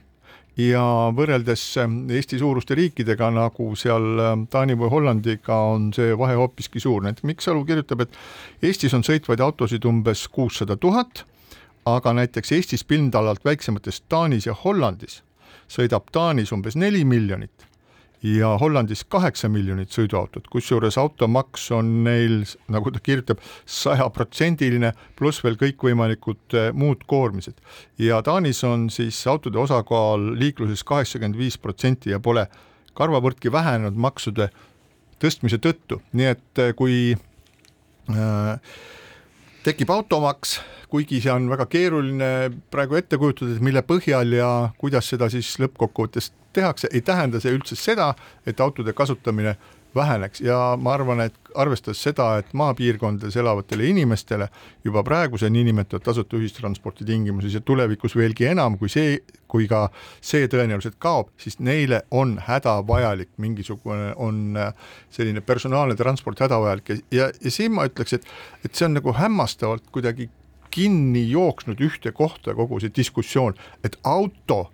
ja 0.60 0.84
võrreldes 1.15 1.63
ähm, 1.80 2.02
Eesti 2.12 2.39
suuruste 2.41 2.76
riikidega, 2.78 3.30
nagu 3.32 3.72
seal 3.80 4.19
ähm, 4.24 4.45
Taani 4.52 4.76
või 4.80 4.91
Hollandiga, 4.91 5.56
on 5.74 5.89
see 5.95 6.12
vahe 6.19 6.36
hoopiski 6.39 6.82
suur, 6.84 7.04
näiteks 7.06 7.28
Mikk 7.28 7.45
Salu 7.45 7.63
kirjutab, 7.67 8.04
et 8.04 8.19
Eestis 8.69 8.95
on 8.98 9.06
sõitvaid 9.08 9.41
autosid 9.43 9.88
umbes 9.88 10.26
kuussada 10.34 10.76
tuhat, 10.78 11.24
aga 11.88 12.13
näiteks 12.17 12.52
Eestis 12.58 12.84
pindalalt 12.84 13.45
väiksemates 13.45 14.04
Taanis 14.12 14.50
ja 14.50 14.58
Hollandis 14.65 15.22
sõidab 15.69 16.10
Taanis 16.12 16.52
umbes 16.56 16.76
neli 16.80 17.06
miljonit 17.06 17.68
ja 18.23 18.51
Hollandis 18.60 19.03
kaheksa 19.08 19.49
miljonit 19.49 19.93
sõiduautot, 19.95 20.47
kusjuures 20.51 20.97
automaks 20.99 21.69
on 21.75 21.91
neil, 22.03 22.41
nagu 22.71 22.91
ta 22.91 23.01
kirjutab, 23.03 23.39
sajaprotsendiline 23.65 24.91
pluss 25.19 25.43
veel 25.43 25.58
kõikvõimalikud 25.60 26.58
eh, 26.58 26.69
muud 26.73 27.05
koormised. 27.08 27.55
ja 27.97 28.21
Taanis 28.21 28.63
on 28.63 28.89
siis 28.89 29.21
autode 29.27 29.60
osakaal 29.60 30.34
liikluses 30.39 30.84
kaheksakümmend 30.84 31.38
viis 31.39 31.58
protsenti 31.58 32.12
ja 32.12 32.19
pole 32.19 32.47
karvavõrdki 32.93 33.51
vähenenud 33.51 33.95
maksude 33.95 34.49
tõstmise 35.19 35.60
tõttu, 35.60 36.01
nii 36.13 36.32
et 36.36 36.63
eh, 36.63 36.73
kui 36.75 37.15
äh, 37.15 38.73
tekib 39.69 39.91
automaks, 39.93 40.58
kuigi 40.89 41.19
see 41.21 41.32
on 41.34 41.49
väga 41.51 41.67
keeruline 41.69 42.29
praegu 42.73 42.97
ette 42.97 43.19
kujutada, 43.21 43.53
et 43.53 43.65
mille 43.65 43.84
põhjal 43.86 44.34
ja 44.34 44.49
kuidas 44.82 45.10
seda 45.12 45.29
siis 45.29 45.51
lõppkokkuvõttes 45.62 46.32
tehakse, 46.55 46.89
ei 46.93 47.03
tähenda 47.05 47.41
see 47.43 47.53
üldse 47.53 47.77
seda, 47.77 48.13
et 48.49 48.62
autode 48.63 48.95
kasutamine 48.97 49.55
väheneks. 49.95 50.41
Ja 50.41 50.78
ma 50.80 50.93
arvan, 50.93 51.21
et 51.25 51.36
arvestades 51.56 52.02
seda, 52.04 52.38
et 52.39 52.54
maapiirkondades 52.54 53.36
elavatele 53.39 53.89
inimestele 53.89 54.49
juba 54.86 55.04
praegu 55.04 55.38
see 55.41 55.49
niinimetatud 55.54 56.06
tasuta 56.06 56.38
ühistranspordi 56.38 57.08
tingimuses 57.08 57.58
ja 57.58 57.62
tulevikus 57.65 58.15
veelgi 58.17 58.49
enam, 58.52 58.78
kui 58.78 58.89
see, 58.91 59.19
kui 59.49 59.67
ka 59.69 59.88
see 60.21 60.47
tõenäoliselt 60.52 60.99
kaob, 61.02 61.32
siis 61.41 61.60
neile 61.60 62.04
on 62.12 62.38
hädavajalik 62.45 63.32
mingisugune, 63.38 64.13
on 64.15 64.58
äh, 64.58 64.73
selline 65.13 65.41
personaalne 65.41 65.97
transport 65.99 66.39
hädavajalik. 66.45 66.89
Ja, 66.89 66.99
ja, 67.12 67.32
ja 67.41 67.54
siin 67.54 67.73
ma 67.75 67.88
ütleks, 67.89 68.19
et, 68.19 68.28
et 68.65 68.75
see 68.75 68.89
on 68.89 68.97
nagu 68.99 69.13
hämmastavalt 69.17 69.89
kuidagi 69.93 70.30
kinni 70.69 71.23
jooksnud 71.32 71.80
ühte 71.82 72.12
kohta 72.13 72.54
kogu 72.54 72.80
see 72.80 72.93
diskussioon, 72.95 73.58
et 73.84 73.97
auto 74.06 74.67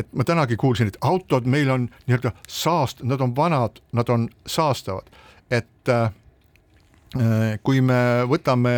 et 0.00 0.10
ma 0.16 0.26
tänagi 0.26 0.56
kuulsin, 0.60 0.90
et 0.90 0.98
autod 1.00 1.48
meil 1.50 1.70
on 1.70 1.88
nii-öelda 2.06 2.34
saast-, 2.48 3.04
nad 3.06 3.20
on 3.20 3.34
vanad, 3.36 3.80
nad 3.96 4.08
on 4.12 4.28
saastavad, 4.46 5.08
et 5.50 5.92
äh, 5.92 6.10
kui 7.62 7.80
me 7.84 8.00
võtame 8.30 8.74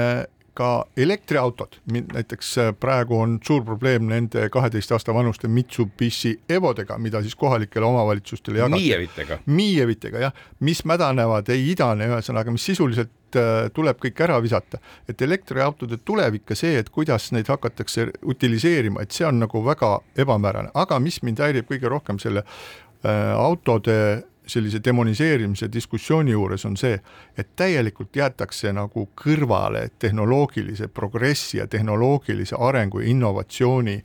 ka 0.55 0.85
elektriautod, 0.97 1.79
näiteks 1.89 2.51
äh, 2.59 2.75
praegu 2.81 3.17
on 3.21 3.39
suur 3.45 3.65
probleem 3.65 4.05
nende 4.11 4.49
kaheteist 4.53 4.93
aasta 4.93 5.15
vanuste 5.15 5.49
Mitsubishi 5.49 6.35
Evodega, 6.49 6.99
mida 6.99 7.23
siis 7.25 7.37
kohalikele 7.41 7.87
omavalitsustele 7.89 8.61
jagatakse. 8.61 8.85
Miievitega. 8.85 9.39
Miievitega 9.47 10.27
jah, 10.27 10.45
mis 10.61 10.85
mädanevad, 10.89 11.49
ei 11.53 11.71
idane, 11.73 12.09
ühesõnaga, 12.13 12.53
mis 12.53 12.69
sisuliselt 12.69 13.13
äh, 13.37 13.69
tuleb 13.75 14.01
kõik 14.03 14.21
ära 14.25 14.41
visata. 14.43 14.79
et 15.09 15.23
elektriautode 15.23 15.99
tulevik 16.05 16.51
ja 16.51 16.57
see, 16.57 16.79
et 16.79 16.91
kuidas 16.91 17.33
neid 17.33 17.49
hakatakse 17.49 18.09
utiliseerima, 18.27 19.03
et 19.03 19.11
see 19.13 19.27
on 19.27 19.39
nagu 19.43 19.65
väga 19.65 20.01
ebamäärane, 20.17 20.71
aga 20.75 20.99
mis 20.99 21.23
mind 21.23 21.39
häirib 21.39 21.71
kõige 21.71 21.89
rohkem 21.89 22.19
selle 22.19 22.45
äh, 22.45 23.33
autode 23.37 24.23
sellise 24.47 24.81
demoniseerimise 24.85 25.69
diskussiooni 25.73 26.33
juures 26.35 26.65
on 26.67 26.77
see, 26.77 26.97
et 27.39 27.53
täielikult 27.57 28.17
jäetakse 28.17 28.73
nagu 28.75 29.09
kõrvale 29.19 29.89
tehnoloogilise 29.99 30.89
progressi 30.89 31.59
ja 31.59 31.67
tehnoloogilise 31.67 32.57
arengu 32.59 33.01
ja 33.01 33.11
innovatsiooni 33.13 34.01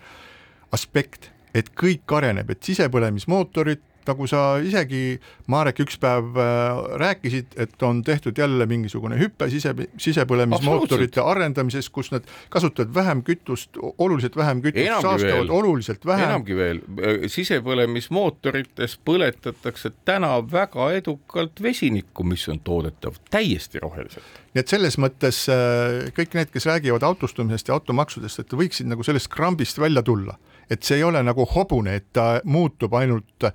aspekt, 0.71 1.31
et 1.55 1.71
kõik 1.73 2.13
areneb, 2.13 2.51
et 2.51 2.63
sisepõlemismootorid 2.63 3.81
nagu 4.07 4.27
sa 4.29 4.41
isegi, 4.63 5.17
Marek, 5.51 5.81
üks 5.85 5.97
päev 6.01 6.37
äh, 6.41 6.81
rääkisid, 7.01 7.57
et 7.59 7.83
on 7.85 8.01
tehtud 8.05 8.37
jälle 8.37 8.65
mingisugune 8.69 9.19
hüpe 9.19 9.49
sise, 9.51 9.73
sisepõlemismootorite 10.01 11.23
arendamises, 11.23 11.89
kus 11.93 12.11
nad 12.13 12.27
kasutavad 12.53 12.93
vähem 12.95 13.23
kütust, 13.27 13.79
oluliselt 13.97 14.37
vähem 14.39 14.63
kütust, 14.65 14.89
saastavad 15.01 15.25
veel, 15.41 15.53
oluliselt 15.59 16.05
vähem. 16.05 16.29
enamgi 16.29 16.57
veel, 16.57 16.81
äh, 16.97 17.27
sisepõlemismootorites 17.31 18.97
põletatakse 19.07 19.93
täna 20.07 20.37
väga 20.51 20.91
edukalt 20.97 21.61
vesinikku, 21.63 22.25
mis 22.27 22.47
on 22.51 22.61
toodetav 22.65 23.19
täiesti 23.31 23.81
roheliselt. 23.83 24.43
Nii 24.57 24.63
et 24.63 24.71
selles 24.73 24.95
mõttes 24.97 25.43
äh, 25.53 26.07
kõik 26.17 26.33
need, 26.33 26.51
kes 26.53 26.65
räägivad 26.65 27.03
autostumisest 27.05 27.67
ja 27.69 27.75
automaksudest, 27.77 28.41
et 28.41 28.55
võiksid 28.57 28.89
nagu 28.89 29.05
sellest 29.05 29.29
krambist 29.29 29.77
välja 29.77 30.01
tulla, 30.05 30.37
et 30.69 30.83
see 30.83 30.97
ei 30.97 31.05
ole 31.05 31.21
nagu 31.23 31.45
hobune, 31.53 31.93
et 31.99 32.07
ta 32.15 32.39
muutub 32.43 32.95
ainult 32.97 33.47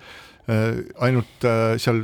ainult 0.99 1.45
äh, 1.47 1.77
seal 1.79 2.03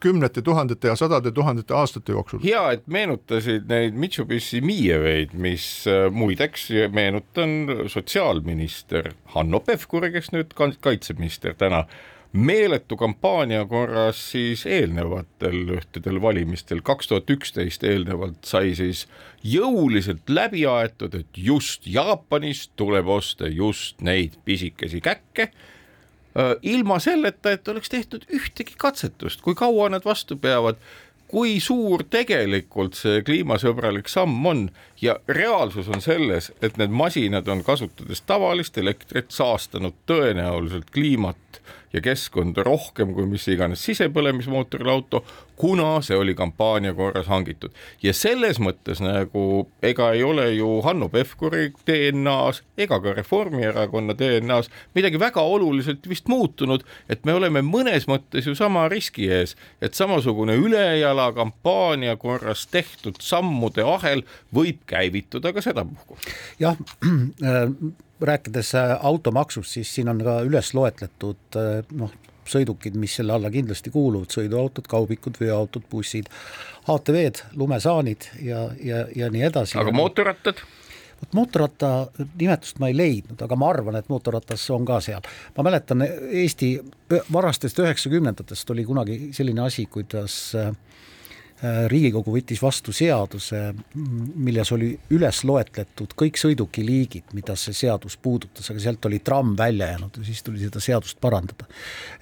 kümnete 0.00 0.42
tuhandete 0.42 0.88
ja 0.88 0.96
sadade 0.96 1.30
tuhandete 1.32 1.74
aastate 1.74 2.12
jooksul. 2.12 2.42
hea, 2.42 2.62
et 2.72 2.86
meenutasid 2.86 3.66
neid 3.70 3.94
Mitsubishi 3.98 4.60
Miieveid, 4.60 5.34
mis 5.34 5.86
äh, 5.90 6.10
muideks 6.10 6.68
meenutan 6.94 7.66
sotsiaalminister 7.86 9.12
Hanno 9.34 9.60
Pevkuri, 9.60 10.12
kes 10.14 10.32
nüüd 10.34 10.54
kaitseminister 10.80 11.54
täna, 11.58 11.84
meeletu 12.32 12.96
kampaania 13.00 13.64
korras 13.66 14.20
siis 14.32 14.66
eelnevatel 14.66 15.72
ühtedel 15.78 16.20
valimistel, 16.22 16.82
kaks 16.84 17.08
tuhat 17.08 17.30
üksteist 17.30 17.86
eelnevalt 17.88 18.44
sai 18.44 18.74
siis 18.78 19.06
jõuliselt 19.42 20.28
läbi 20.28 20.66
aetud, 20.68 21.14
et 21.14 21.42
just 21.50 21.86
Jaapanist 21.86 22.74
tuleb 22.76 23.08
osta 23.08 23.48
just 23.48 24.02
neid 24.04 24.36
pisikesi 24.44 25.00
käkke 25.00 25.48
Äh, 25.48 25.77
ilma 26.62 26.98
selleta, 27.02 27.52
et 27.52 27.68
oleks 27.68 27.88
tehtud 27.88 28.24
ühtegi 28.34 28.76
katsetust, 28.78 29.42
kui 29.42 29.56
kaua 29.58 29.88
nad 29.90 30.04
vastu 30.04 30.36
peavad, 30.36 30.78
kui 31.28 31.58
suur 31.60 32.04
tegelikult 32.10 32.96
see 32.96 33.22
kliimasõbralik 33.26 34.08
samm 34.08 34.46
on. 34.46 34.62
Ja 35.00 35.18
reaalsus 35.28 35.88
on 35.92 36.02
selles, 36.04 36.52
et 36.62 36.78
need 36.80 36.94
masinad 36.94 37.48
on 37.48 37.62
kasutades 37.64 38.22
tavalist 38.26 38.78
elektrit 38.78 39.30
saastanud 39.34 39.98
tõenäoliselt 40.08 40.90
kliimat 40.94 41.60
ja 41.92 42.00
keskkonda 42.04 42.62
rohkem 42.66 43.14
kui 43.16 43.26
mis 43.28 43.46
iganes 43.48 43.82
sisepõlemismootoriga 43.88 44.92
auto, 44.92 45.22
kuna 45.58 45.98
see 46.04 46.16
oli 46.16 46.34
kampaania 46.38 46.94
korras 46.94 47.26
hangitud. 47.26 47.72
ja 48.02 48.12
selles 48.14 48.60
mõttes 48.62 49.00
nagu 49.02 49.68
ega 49.82 50.12
ei 50.14 50.22
ole 50.22 50.46
ju 50.54 50.80
Hanno 50.84 51.08
Pevkuri 51.08 51.72
DNA-s 51.86 52.62
ega 52.78 53.00
ka 53.02 53.14
Reformierakonna 53.16 54.14
DNA-s 54.18 54.70
midagi 54.94 55.20
väga 55.20 55.42
oluliselt 55.42 56.08
vist 56.08 56.28
muutunud, 56.28 56.84
et 57.08 57.24
me 57.24 57.34
oleme 57.34 57.62
mõnes 57.66 58.06
mõttes 58.10 58.46
ju 58.46 58.54
sama 58.54 58.86
riski 58.88 59.30
ees, 59.32 59.56
et 59.80 59.94
samasugune 59.94 60.54
ülejala 60.60 61.32
kampaania 61.32 62.16
korras 62.16 62.66
tehtud 62.70 63.18
sammude 63.20 63.82
ahel 63.82 64.22
võib 64.54 64.84
käivituda 64.86 65.52
ka 65.52 65.64
sedapuhku. 65.64 66.18
jah 66.60 66.76
äh,, 67.42 67.72
rääkides 68.20 68.74
äh, 68.74 68.96
automaksust, 69.06 69.70
siis 69.70 69.94
siin 69.94 70.08
on 70.08 70.22
ka 70.24 70.40
üles 70.46 70.72
loetletud 70.74 71.58
äh, 71.58 71.84
noh, 71.98 72.12
sõidukid, 72.48 72.96
mis 72.96 73.18
selle 73.18 73.34
alla 73.36 73.50
kindlasti 73.52 73.92
kuuluvad, 73.92 74.32
sõiduautod, 74.32 74.88
kaubikud, 74.88 75.36
veoautod, 75.40 75.84
bussid, 75.90 76.30
ATV-d, 76.88 77.44
lumesaanid 77.60 78.30
ja, 78.42 78.64
ja, 78.82 79.04
ja 79.16 79.30
nii 79.32 79.46
edasi. 79.50 79.78
aga 79.78 79.92
mootorrattad? 79.92 80.64
vot 81.18 81.32
mootorratta 81.34 81.88
nimetust 82.38 82.78
ma 82.78 82.92
ei 82.92 82.94
leidnud, 82.96 83.40
aga 83.42 83.56
ma 83.58 83.72
arvan, 83.72 83.96
et 83.98 84.08
mootorratas 84.08 84.68
on 84.70 84.86
ka 84.86 85.00
seal. 85.04 85.24
ma 85.56 85.66
mäletan 85.66 86.06
Eesti 86.06 86.76
varastest 87.32 87.82
üheksakümnendatest 87.82 88.70
oli 88.70 88.86
kunagi 88.86 89.18
selline 89.34 89.66
asi, 89.66 89.86
kuidas 89.90 90.38
äh, 90.54 90.70
Äh, 90.70 90.74
riigikogu 91.62 92.36
võttis 92.36 92.60
vastu 92.62 92.92
seaduse, 92.94 93.72
milles 93.94 94.70
oli 94.74 94.92
üles 95.14 95.40
loetletud 95.48 96.12
kõik 96.18 96.38
sõidukiliigid, 96.38 97.32
mida 97.34 97.56
see 97.58 97.74
seadus 97.74 98.14
puudutas, 98.22 98.68
aga 98.70 98.82
sealt 98.82 99.08
oli 99.10 99.18
tramm 99.26 99.56
välja 99.58 99.90
jäänud 99.90 100.20
ja 100.20 100.26
siis 100.28 100.44
tuli 100.46 100.62
seda 100.62 100.82
seadust 100.82 101.18
parandada. 101.20 101.66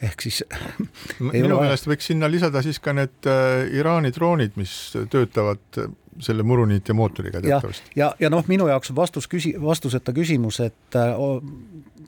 ehk 0.00 0.24
siis 0.24 0.40
minu 1.20 1.60
meelest 1.60 1.88
võiks 1.90 2.08
sinna 2.08 2.30
lisada 2.32 2.64
siis 2.64 2.80
ka 2.80 2.96
need 2.96 3.28
äh, 3.28 3.68
Iraani 3.76 4.14
droonid, 4.16 4.56
mis 4.56 4.72
töötavad 5.12 5.82
äh, 5.82 5.92
selle 6.20 6.42
muruniitja 6.42 6.96
mootoriga 6.96 7.44
teatavasti. 7.44 7.92
ja, 7.94 8.06
ja, 8.06 8.12
ja 8.26 8.32
noh, 8.32 8.44
minu 8.48 8.70
jaoks 8.72 8.94
on 8.94 8.96
vastus 8.96 9.28
küsi-, 9.28 9.56
vastuseta 9.60 10.16
küsimus, 10.16 10.62
et 10.64 10.96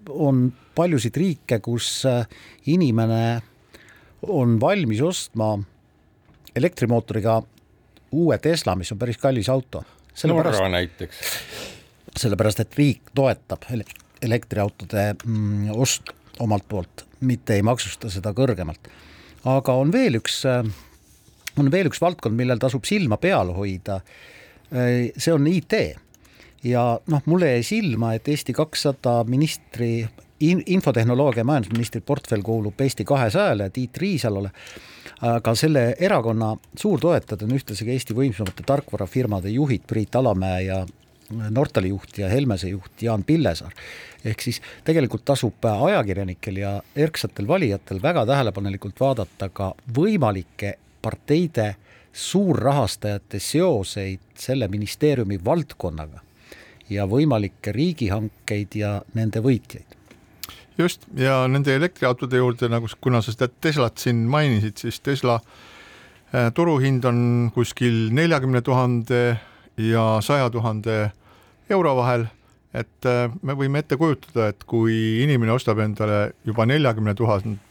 on 0.09 0.47
paljusid 0.75 1.17
riike, 1.17 1.61
kus 1.61 2.07
inimene 2.73 3.43
on 4.23 4.57
valmis 4.61 5.03
ostma 5.05 5.59
elektrimootoriga 6.59 7.39
uue 8.13 8.39
Tesla, 8.43 8.77
mis 8.77 8.93
on 8.93 8.99
päris 8.99 9.19
kallis 9.21 9.49
auto. 9.53 9.85
Norra 10.27 10.69
näiteks. 10.69 11.19
sellepärast, 12.19 12.61
et 12.61 12.75
riik 12.75 13.13
toetab 13.15 13.63
elektriautode 14.23 15.13
mm, 15.25 15.69
ost 15.79 16.11
omalt 16.43 16.65
poolt, 16.69 17.05
mitte 17.21 17.55
ei 17.55 17.63
maksusta 17.63 18.11
seda 18.11 18.33
kõrgemalt. 18.35 18.91
aga 19.45 19.75
on 19.79 19.93
veel 19.95 20.19
üks, 20.19 20.41
on 21.59 21.71
veel 21.71 21.91
üks 21.91 22.01
valdkond, 22.03 22.35
millel 22.35 22.59
tasub 22.59 22.85
silma 22.85 23.17
peal 23.17 23.53
hoida. 23.55 24.01
see 25.17 25.33
on 25.33 25.47
IT 25.47 25.75
ja 26.65 26.99
noh, 27.07 27.23
mulle 27.27 27.53
jäi 27.53 27.63
silma, 27.63 28.15
et 28.15 28.29
Eesti 28.29 28.53
kakssada 28.53 29.23
ministri 29.25 30.09
in, 30.41 30.63
infotehnoloogia 30.67 31.45
majandusministri 31.45 32.01
portfell 32.01 32.43
kuulub 32.43 32.81
Eesti 32.81 33.05
kahesajale, 33.05 33.71
Tiit 33.71 33.97
Riisalole 33.97 34.51
aga 35.21 35.55
selle 35.55 35.95
erakonna 35.99 36.55
suurtoetajad 36.77 37.43
on 37.47 37.57
ühtlasi 37.59 37.87
ka 37.87 37.95
Eesti 37.95 38.17
võimsamate 38.17 38.67
tarkvarafirmade 38.67 39.53
juhid 39.55 39.87
Priit 39.87 40.17
Alamäe 40.17 40.63
ja 40.67 40.85
Nortali 41.31 41.89
juht 41.89 42.19
ja 42.19 42.29
Helmese 42.29 42.69
juht 42.69 43.03
Jaan 43.03 43.25
Pillesaar. 43.25 43.73
ehk 44.25 44.41
siis 44.41 44.61
tegelikult 44.85 45.25
tasub 45.25 45.65
ajakirjanikel 45.65 46.57
ja 46.57 46.71
erksatel 46.97 47.49
valijatel 47.49 48.03
väga 48.03 48.27
tähelepanelikult 48.27 49.01
vaadata 49.01 49.49
ka 49.49 49.75
võimalike 49.99 50.75
parteide 51.03 51.77
suurrahastajate 52.13 53.39
seoseid 53.39 54.21
selle 54.35 54.69
ministeeriumi 54.69 55.39
valdkonnaga 55.45 56.21
ja 56.91 57.07
võimalikke 57.07 57.73
riigihankeid 57.73 58.75
ja 58.75 59.03
nende 59.15 59.45
võitjaid 59.45 59.98
just, 60.79 61.07
ja 61.19 61.43
nende 61.51 61.75
elektriautode 61.77 62.41
juurde, 62.41 62.69
nagu 62.71 62.89
kuna 63.01 63.23
sa 63.23 63.35
seda 63.35 63.49
Teslat 63.61 63.99
siin 63.99 64.25
mainisid, 64.31 64.79
siis 64.81 65.01
Tesla 65.01 65.39
äh, 65.41 66.49
turuhind 66.55 67.05
on 67.09 67.21
kuskil 67.55 68.09
neljakümne 68.15 68.63
tuhande 68.63 69.23
ja 69.79 70.07
saja 70.25 70.51
tuhande 70.51 71.11
euro 71.71 71.97
vahel, 71.99 72.27
et 72.75 73.09
äh, 73.09 73.27
me 73.43 73.57
võime 73.59 73.83
ette 73.83 73.99
kujutada, 74.01 74.51
et 74.53 74.65
kui 74.69 75.23
inimene 75.25 75.55
ostab 75.55 75.83
endale 75.85 76.33
juba 76.47 76.67
neljakümne 76.69 77.15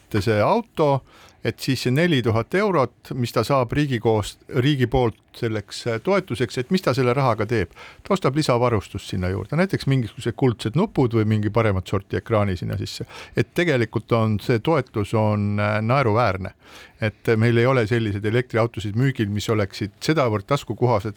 tuhandese 0.08 0.42
auto, 0.42 1.04
et 1.44 1.60
siis 1.60 1.82
see 1.84 1.92
neli 1.92 2.22
tuhat 2.24 2.54
eurot, 2.56 3.12
mis 3.16 3.32
ta 3.32 3.44
saab 3.44 3.72
riigi 3.72 4.00
koos, 4.00 4.38
riigi 4.64 4.88
poolt 4.88 5.20
selleks 5.38 5.84
äh, 5.88 6.00
toetuseks, 6.04 6.58
et 6.58 6.72
mis 6.72 6.82
ta 6.82 6.94
selle 6.94 7.14
rahaga 7.14 7.46
teeb. 7.46 7.72
ta 8.04 8.14
ostab 8.14 8.36
lisavarustust 8.36 9.08
sinna 9.08 9.30
juurde, 9.30 9.56
näiteks 9.56 9.88
mingisugused 9.88 10.36
kuldsed 10.36 10.76
nupud 10.76 11.14
või 11.14 11.26
mingi 11.26 11.50
paremat 11.50 11.88
sorti 11.88 12.18
ekraani 12.18 12.58
sinna 12.58 12.78
sisse. 12.78 13.06
et 13.36 13.54
tegelikult 13.54 14.12
on 14.12 14.40
see 14.40 14.60
toetus 14.60 15.14
on 15.14 15.60
äh, 15.60 15.78
naeruväärne, 15.82 16.54
et 17.02 17.36
meil 17.38 17.58
ei 17.58 17.66
ole 17.66 17.88
selliseid 17.88 18.26
elektriautosid 18.26 18.96
müügil, 18.96 19.30
mis 19.30 19.50
oleksid 19.50 19.92
sedavõrd 20.02 20.48
taskukohased, 20.48 21.16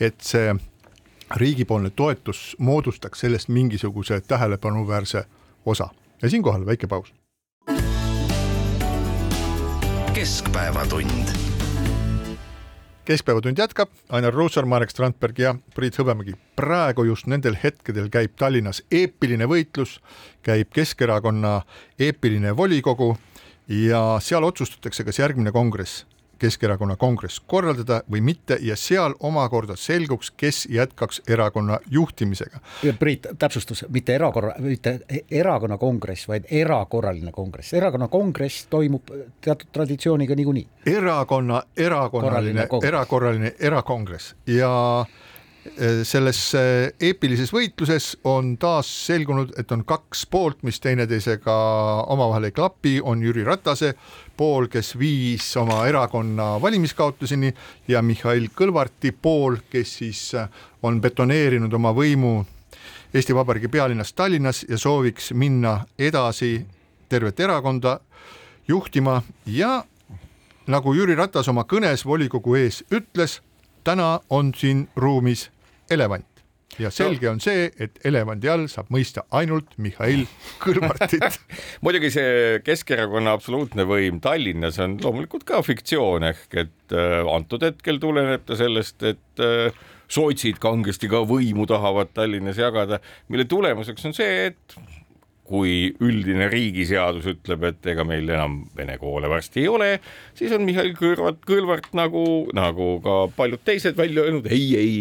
et 0.00 0.20
see 0.20 0.52
riigipoolne 1.36 1.90
toetus 1.90 2.56
moodustaks 2.58 3.24
sellest 3.24 3.48
mingisuguse 3.48 4.20
tähelepanuväärse 4.20 5.24
osa 5.66 5.88
ja 6.22 6.30
siinkohal 6.30 6.66
väike 6.66 6.86
paus. 6.86 7.21
Keskpäevatund. 10.22 11.28
keskpäevatund 13.04 13.58
jätkab, 13.58 13.90
Ainar 14.08 14.34
Ruussaar, 14.34 14.66
Marek 14.66 14.90
Strandberg 14.90 15.38
ja 15.38 15.54
Priit 15.74 15.98
Hõbemägi. 15.98 16.36
praegu 16.56 17.04
just 17.04 17.26
nendel 17.26 17.56
hetkedel 17.62 18.06
käib 18.08 18.36
Tallinnas 18.38 18.82
eepiline 18.90 19.48
võitlus, 19.50 19.98
käib 20.42 20.70
Keskerakonna 20.70 21.62
eepiline 21.98 22.56
volikogu 22.56 23.16
ja 23.68 24.18
seal 24.20 24.44
otsustatakse, 24.44 25.04
kas 25.04 25.18
järgmine 25.18 25.52
kongress 25.52 26.06
Keskerakonna 26.42 26.96
kongress 26.98 27.40
korraldada 27.46 28.00
või 28.10 28.20
mitte 28.20 28.56
ja 28.60 28.74
seal 28.76 29.14
omakorda 29.20 29.76
selguks, 29.78 30.32
kes 30.36 30.64
jätkaks 30.70 31.22
erakonna 31.30 31.78
juhtimisega. 31.90 32.58
Priit, 32.98 33.26
täpsustus, 33.38 33.84
mitte 33.88 34.14
erakorra, 34.18 34.56
mitte 34.58 34.98
erakonna 35.30 35.78
kongress, 35.78 36.26
vaid 36.28 36.50
erakorraline 36.50 37.32
kongress. 37.32 37.72
erakonna 37.72 38.08
kongress 38.08 38.66
toimub 38.70 39.10
teatud 39.40 39.70
traditsiooniga 39.72 40.34
niikuinii. 40.34 40.66
erakonna 40.86 41.62
erakonnaline, 41.76 42.68
erakorraline 42.82 43.54
erakongress 43.60 44.34
ja 44.46 44.72
Äh, 45.02 45.31
selles 46.04 46.38
äh, 46.58 46.90
eepilises 47.00 47.52
võitluses 47.54 48.16
on 48.26 48.56
taas 48.58 48.88
selgunud, 49.06 49.52
et 49.58 49.70
on 49.72 49.84
kaks 49.86 50.24
poolt, 50.26 50.62
mis 50.66 50.80
teineteisega 50.82 51.54
omavahel 52.10 52.48
ei 52.48 52.54
klapi, 52.56 52.96
on 52.98 53.22
Jüri 53.22 53.44
Ratase 53.46 53.92
pool, 54.36 54.66
kes 54.72 54.96
viis 54.98 55.46
oma 55.60 55.84
erakonna 55.86 56.56
valimiskaotuseni 56.62 57.52
ja 57.88 58.02
Mihhail 58.02 58.48
Kõlvarti 58.58 59.14
pool, 59.14 59.60
kes 59.70 59.94
siis 60.02 60.24
äh, 60.34 60.50
on 60.82 60.98
betoneerinud 61.00 61.72
oma 61.78 61.94
võimu 61.94 62.40
Eesti 63.14 63.34
Vabariigi 63.36 63.68
pealinnas 63.68 64.12
Tallinnas 64.18 64.64
ja 64.68 64.78
sooviks 64.80 65.30
minna 65.36 65.82
edasi 65.98 66.56
tervet 67.08 67.40
erakonda 67.40 68.00
juhtima. 68.68 69.20
Ja 69.46 69.84
nagu 70.66 70.94
Jüri 70.96 71.14
Ratas 71.14 71.48
oma 71.52 71.66
kõnes 71.68 72.06
volikogu 72.08 72.56
ees 72.56 72.82
ütles 72.90 73.42
täna 73.84 74.20
on 74.30 74.52
siin 74.56 74.88
ruumis 74.96 75.50
elevant. 75.90 76.26
Ja 76.80 76.88
selge 76.90 77.28
on 77.28 77.40
see, 77.42 77.66
et 77.84 77.98
elevandi 78.08 78.48
all 78.48 78.64
saab 78.70 78.88
mõista 78.94 79.26
ainult 79.36 79.74
Mihhail 79.76 80.22
Kõlvartit. 80.62 81.36
Muidugi 81.84 82.08
see 82.14 82.62
Keskerakonna 82.64 83.34
absoluutne 83.36 83.84
võim 83.88 84.22
Tallinnas 84.24 84.78
on 84.80 84.96
loomulikult 85.02 85.44
ka 85.48 85.60
fiktsioon 85.66 86.24
ehk 86.30 86.56
et 86.64 86.96
äh, 86.96 87.18
antud 87.28 87.66
hetkel 87.66 88.00
tuleneb 88.00 88.46
ta 88.48 88.56
sellest, 88.56 89.04
et 89.04 89.44
äh, 89.44 89.84
sotsid 90.12 90.62
kangesti 90.62 91.10
ka 91.12 91.22
võimu 91.28 91.68
tahavad 91.68 92.14
Tallinnas 92.16 92.60
jagada, 92.60 93.02
mille 93.28 93.44
tulemuseks 93.48 94.08
on 94.08 94.16
see, 94.16 94.48
et 94.48 94.78
kui 95.48 95.92
üldine 96.00 96.46
riigiseadus 96.52 97.26
ütleb, 97.32 97.64
et 97.66 97.88
ega 97.92 98.04
meil 98.06 98.28
enam 98.30 98.60
vene 98.76 98.94
koole 99.00 99.30
varsti 99.30 99.64
ei 99.64 99.70
ole, 99.70 99.88
siis 100.38 100.52
on 100.54 100.62
Mihhail 100.66 100.92
Kõlvart, 100.98 101.40
Kõlvart 101.48 101.90
nagu, 101.98 102.24
nagu 102.56 102.92
ka 103.04 103.16
paljud 103.36 103.64
teised 103.66 103.98
välja 103.98 104.26
öelnud, 104.26 104.46
ei, 104.52 104.68
ei, 104.78 104.94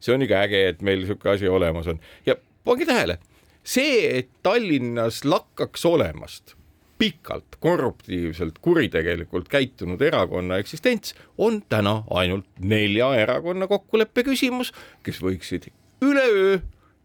see 0.00 0.14
on 0.14 0.24
ikka 0.24 0.44
äge, 0.46 0.62
et 0.72 0.84
meil 0.86 1.02
niisugune 1.02 1.34
asi 1.34 1.50
olemas 1.50 1.90
on. 1.90 1.98
Ja 2.28 2.38
pange 2.68 2.86
tähele, 2.88 3.18
see, 3.66 4.20
et 4.20 4.30
Tallinnas 4.46 5.24
lakkaks 5.26 5.84
olemast 5.88 6.54
pikalt 6.98 7.58
korruptiivselt, 7.62 8.58
kuritegelikult 8.62 9.48
käitunud 9.50 10.02
erakonna 10.02 10.58
eksistents 10.58 11.14
on 11.38 11.60
täna 11.70 12.00
ainult 12.10 12.48
nelja 12.58 13.12
erakonna 13.18 13.68
kokkuleppe 13.70 14.24
küsimus, 14.26 14.72
kes 15.06 15.22
võiksid 15.22 15.70
üleöö 16.02 16.58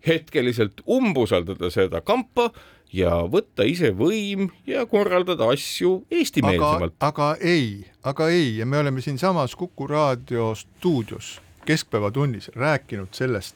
hetkeliselt 0.08 0.82
umbusaldada 0.90 1.70
seda 1.74 2.02
kampa 2.02 2.50
ja 2.94 3.24
võtta 3.30 3.66
ise 3.68 3.94
võim 3.98 4.50
ja 4.68 4.86
korraldada 4.90 5.48
asju 5.54 6.04
eestimeelsemalt. 6.12 6.96
aga 7.00 7.34
ei, 7.42 7.86
aga 8.04 8.30
ei 8.30 8.58
ja 8.58 8.66
me 8.66 8.78
oleme 8.84 9.02
siinsamas 9.02 9.56
Kuku 9.56 9.88
raadio 9.88 10.54
stuudios 10.56 11.40
keskpäevatunnis 11.66 12.52
rääkinud 12.56 13.16
sellest, 13.16 13.56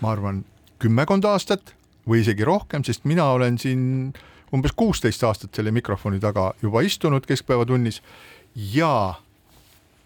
ma 0.00 0.12
arvan, 0.12 0.44
kümmekond 0.78 1.24
aastat 1.24 1.74
või 2.06 2.20
isegi 2.22 2.44
rohkem, 2.44 2.84
sest 2.84 3.04
mina 3.08 3.30
olen 3.32 3.58
siin 3.58 4.12
umbes 4.54 4.74
kuusteist 4.76 5.24
aastat 5.24 5.54
selle 5.56 5.72
mikrofoni 5.74 6.20
taga 6.22 6.52
juba 6.62 6.84
istunud 6.86 7.26
Keskpäevatunnis 7.26 8.02
ja 8.54 9.14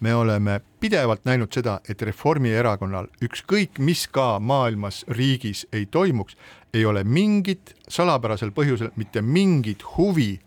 me 0.00 0.14
oleme 0.14 0.60
pidevalt 0.80 1.24
näinud 1.24 1.52
seda, 1.52 1.80
et 1.88 2.02
Reformierakonnal 2.02 3.08
ükskõik, 3.22 3.78
mis 3.78 4.06
ka 4.08 4.38
maailmas, 4.40 5.04
riigis 5.08 5.66
ei 5.72 5.86
toimuks, 5.86 6.36
ei 6.74 6.84
ole 6.84 7.04
mingit 7.04 7.74
salapärasel 7.88 8.52
põhjusel 8.56 8.92
mitte 8.96 9.22
mingit 9.22 9.84
huvi 9.96 10.40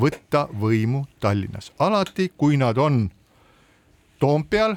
võtta 0.00 0.46
võimu 0.52 1.06
Tallinnas. 1.20 1.72
alati, 1.78 2.32
kui 2.36 2.56
nad 2.56 2.78
on 2.78 3.10
Toompeal, 4.18 4.76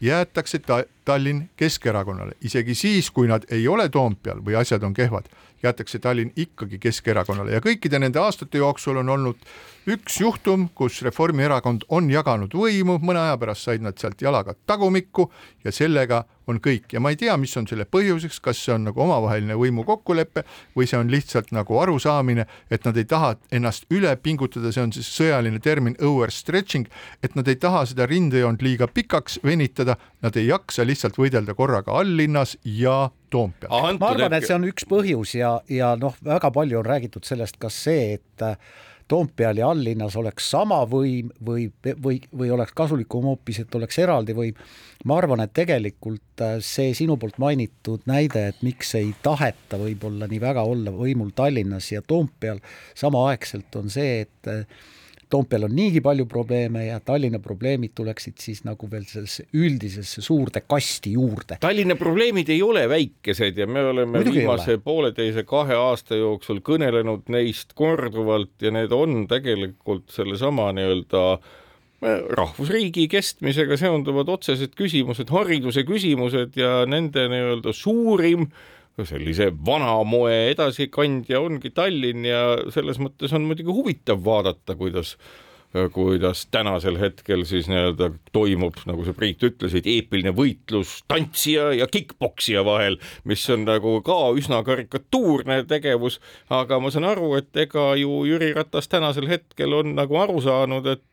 jäetakse 0.00 0.58
ta 0.58 0.84
Tallinn 1.04 1.48
Keskerakonnale, 1.56 2.32
isegi 2.40 2.74
siis, 2.74 3.10
kui 3.10 3.28
nad 3.28 3.44
ei 3.50 3.68
ole 3.68 3.88
Toompeal 3.88 4.40
või 4.44 4.54
asjad 4.56 4.82
on 4.82 4.94
kehvad, 4.94 5.28
jäetakse 5.62 5.98
Tallinn 5.98 6.32
ikkagi 6.36 6.78
Keskerakonnale. 6.78 7.52
Ja 7.56 7.60
kõikide 7.64 7.98
nende 7.98 8.20
aastate 8.22 8.58
jooksul 8.58 9.00
on 9.02 9.08
olnud 9.08 9.48
üks 9.88 10.20
juhtum, 10.20 10.68
kus 10.74 11.02
Reformierakond 11.02 11.86
on 11.88 12.10
jaganud 12.10 12.54
võimu, 12.54 12.98
mõne 13.02 13.22
aja 13.26 13.38
pärast 13.40 13.68
said 13.68 13.84
nad 13.84 13.98
sealt 13.98 14.22
jalaga 14.22 14.54
tagumikku 14.66 15.30
ja 15.64 15.72
sellega 15.72 16.24
on 16.48 16.60
kõik 16.64 16.94
ja 16.94 17.02
ma 17.02 17.12
ei 17.12 17.18
tea, 17.20 17.36
mis 17.40 17.54
on 17.60 17.68
selle 17.68 17.86
põhjuseks, 17.88 18.40
kas 18.44 18.60
see 18.64 18.74
on 18.74 18.88
nagu 18.88 19.02
omavaheline 19.04 19.56
võimu 19.58 19.84
kokkulepe 19.88 20.44
või 20.76 20.88
see 20.88 20.98
on 21.00 21.12
lihtsalt 21.12 21.52
nagu 21.56 21.78
arusaamine, 21.82 22.46
et 22.70 22.86
nad 22.88 22.96
ei 22.96 23.06
taha 23.08 23.34
ennast 23.54 23.88
üle 23.94 24.14
pingutada, 24.22 24.72
see 24.74 24.84
on 24.84 24.94
siis 24.96 25.10
sõjaline 25.14 25.60
termin 25.64 25.96
overstretching, 26.02 26.88
et 27.22 27.36
nad 27.38 27.48
ei 27.48 27.60
taha 27.60 27.84
seda 27.90 28.08
rindejoont 28.08 28.62
liiga 28.64 28.88
pikaks 28.88 29.40
venitada, 29.44 29.98
nad 30.24 30.36
ei 30.36 30.48
jaksa 30.48 30.86
lihtsalt 30.88 31.18
võidelda 31.20 31.54
korraga 31.58 31.96
alllinnas 32.00 32.56
ja 32.64 33.08
Toompeal. 33.28 33.98
ma 34.00 34.12
arvan, 34.14 34.32
et 34.38 34.46
see 34.48 34.56
on 34.56 34.64
üks 34.70 34.86
põhjus 34.88 35.34
ja, 35.36 35.58
ja 35.68 35.92
noh, 36.00 36.14
väga 36.24 36.48
palju 36.54 36.78
on 36.80 36.86
räägitud 36.86 37.28
sellest, 37.28 37.58
kas 37.60 37.76
see, 37.84 38.14
et 38.16 38.46
Toompeal 39.08 39.60
ja 39.60 39.70
alllinnas 39.72 40.16
oleks 40.20 40.50
sama 40.50 40.82
võim 40.88 41.30
või, 41.44 41.68
või, 42.04 42.18
või 42.36 42.50
oleks 42.52 42.74
kasulikum 42.76 43.24
hoopis, 43.30 43.62
et 43.62 43.74
oleks 43.74 43.98
eraldi 43.98 44.36
võim. 44.36 44.58
ma 45.04 45.16
arvan, 45.16 45.40
et 45.40 45.54
tegelikult 45.56 46.44
äh, 46.44 46.58
see 46.60 46.92
sinu 46.94 47.16
poolt 47.16 47.38
mainitud 47.38 48.04
näide, 48.10 48.48
et 48.52 48.62
miks 48.62 48.94
ei 48.98 49.14
taheta 49.22 49.80
võib-olla 49.80 50.28
nii 50.28 50.40
väga 50.42 50.62
olla 50.62 50.92
võimul 50.92 51.32
Tallinnas 51.34 51.92
ja 51.92 52.02
Toompeal 52.02 52.60
samaaegselt, 52.94 53.74
on 53.80 53.90
see, 53.90 54.20
et 54.26 54.52
äh, 54.52 54.64
Toompeal 55.28 55.66
on 55.68 55.74
niigi 55.76 56.00
palju 56.00 56.24
probleeme 56.26 56.86
ja 56.86 57.00
Tallinna 57.04 57.38
probleemid 57.44 57.92
tuleksid 57.94 58.38
siis 58.40 58.62
nagu 58.64 58.88
veel 58.90 59.04
sellesse 59.08 59.44
üldisesse 59.52 60.24
suurde 60.24 60.62
kasti 60.64 61.12
juurde. 61.18 61.58
Tallinna 61.60 61.98
probleemid 62.00 62.48
ei 62.54 62.62
ole 62.64 62.86
väikesed 62.88 63.58
ja 63.60 63.66
me 63.68 63.84
oleme 63.90 64.18
Muidugi 64.18 64.42
viimase 64.42 64.78
pooleteise 64.84 65.44
kahe 65.48 65.76
aasta 65.76 66.16
jooksul 66.16 66.62
kõnelenud 66.64 67.28
neist 67.32 67.76
korduvalt 67.78 68.56
ja 68.64 68.72
need 68.74 68.92
on 68.96 69.26
tegelikult 69.28 70.08
sellesama 70.14 70.70
nii-öelda 70.78 71.24
äh, 71.36 71.56
rahvusriigi 72.38 73.08
kestmisega 73.10 73.76
seonduvad 73.80 74.28
otsesed 74.30 74.74
küsimused, 74.78 75.30
hariduse 75.34 75.82
küsimused 75.88 76.56
ja 76.58 76.84
nende 76.86 77.26
nii-öelda 77.32 77.74
suurim 77.74 78.48
sellise 79.06 79.50
vana 79.66 79.92
moe 80.06 80.34
edasikandja 80.52 81.40
ongi 81.44 81.70
Tallinn 81.74 82.26
ja 82.26 82.40
selles 82.74 82.98
mõttes 83.02 83.34
on 83.36 83.46
muidugi 83.46 83.74
huvitav 83.74 84.24
vaadata, 84.24 84.74
kuidas 84.78 85.16
kuidas 85.92 86.46
tänasel 86.50 86.96
hetkel 87.00 87.44
siis 87.44 87.66
nii-öelda 87.68 88.10
toimub, 88.32 88.78
nagu 88.88 89.04
sa 89.04 89.12
Priit 89.16 89.42
ütlesid, 89.44 89.84
eepiline 89.88 90.32
võitlus 90.32 91.02
tantsija 91.10 91.68
ja 91.76 91.86
kick-poksija 91.92 92.62
vahel, 92.64 92.96
mis 93.28 93.44
on 93.52 93.66
nagu 93.68 93.98
ka 94.06 94.16
üsna 94.38 94.62
karikatuurne 94.64 95.60
tegevus, 95.68 96.18
aga 96.48 96.80
ma 96.80 96.92
saan 96.94 97.08
aru, 97.10 97.34
et 97.36 97.60
ega 97.66 97.90
ju 98.00 98.22
Jüri 98.28 98.54
Ratas 98.56 98.88
tänasel 98.88 99.28
hetkel 99.28 99.76
on 99.76 99.92
nagu 99.98 100.16
aru 100.16 100.40
saanud, 100.44 100.88
et 100.88 101.04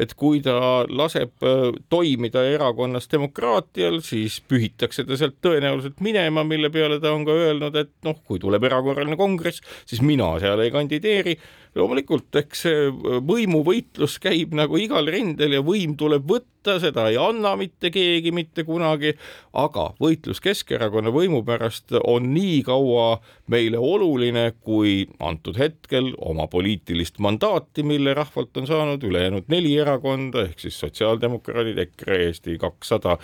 et 0.00 0.14
kui 0.18 0.40
ta 0.42 0.56
laseb 0.88 1.44
äh, 1.44 1.66
toimida 1.92 2.42
erakonnas 2.48 3.06
demokraatial, 3.12 4.00
siis 4.02 4.40
pühitakse 4.48 5.04
ta 5.06 5.18
sealt 5.20 5.36
tõenäoliselt 5.44 6.00
minema, 6.02 6.42
mille 6.48 6.70
peale 6.74 6.98
ta 7.02 7.12
on 7.14 7.26
ka 7.28 7.36
öelnud, 7.44 7.76
et 7.78 7.92
noh, 8.06 8.18
kui 8.26 8.40
tuleb 8.42 8.64
erakorraline 8.66 9.18
kongress, 9.20 9.62
siis 9.86 10.02
mina 10.02 10.32
seal 10.42 10.64
ei 10.64 10.72
kandideeri 10.74 11.36
loomulikult, 11.74 12.30
eks 12.38 12.64
see 12.66 12.88
võimuvõitlus 13.26 14.18
käib 14.22 14.54
nagu 14.56 14.78
igal 14.78 15.08
rindel 15.10 15.56
ja 15.56 15.62
võim 15.64 15.96
tuleb 15.98 16.26
võtta, 16.30 16.78
seda 16.80 17.08
ei 17.10 17.18
anna 17.20 17.54
mitte 17.60 17.90
keegi 17.94 18.30
mitte 18.34 18.64
kunagi, 18.64 19.14
aga 19.58 19.88
võitlus 20.00 20.40
Keskerakonna 20.44 21.12
võimu 21.14 21.42
pärast 21.46 21.96
on 22.00 22.30
nii 22.34 22.62
kaua 22.66 23.08
meile 23.52 23.80
oluline, 23.82 24.46
kui 24.64 25.02
antud 25.18 25.58
hetkel 25.60 26.12
oma 26.18 26.46
poliitilist 26.52 27.18
mandaati, 27.18 27.84
mille 27.86 28.14
rahvalt 28.16 28.62
on 28.62 28.70
saanud 28.70 29.04
ülejäänud 29.04 29.50
neli 29.52 29.74
erakonda 29.82 30.46
ehk 30.46 30.62
siis 30.62 30.78
sotsiaaldemokraadid, 30.84 31.82
EKRE, 31.88 32.22
Eesti 32.28 32.58
kakssada 32.62 33.18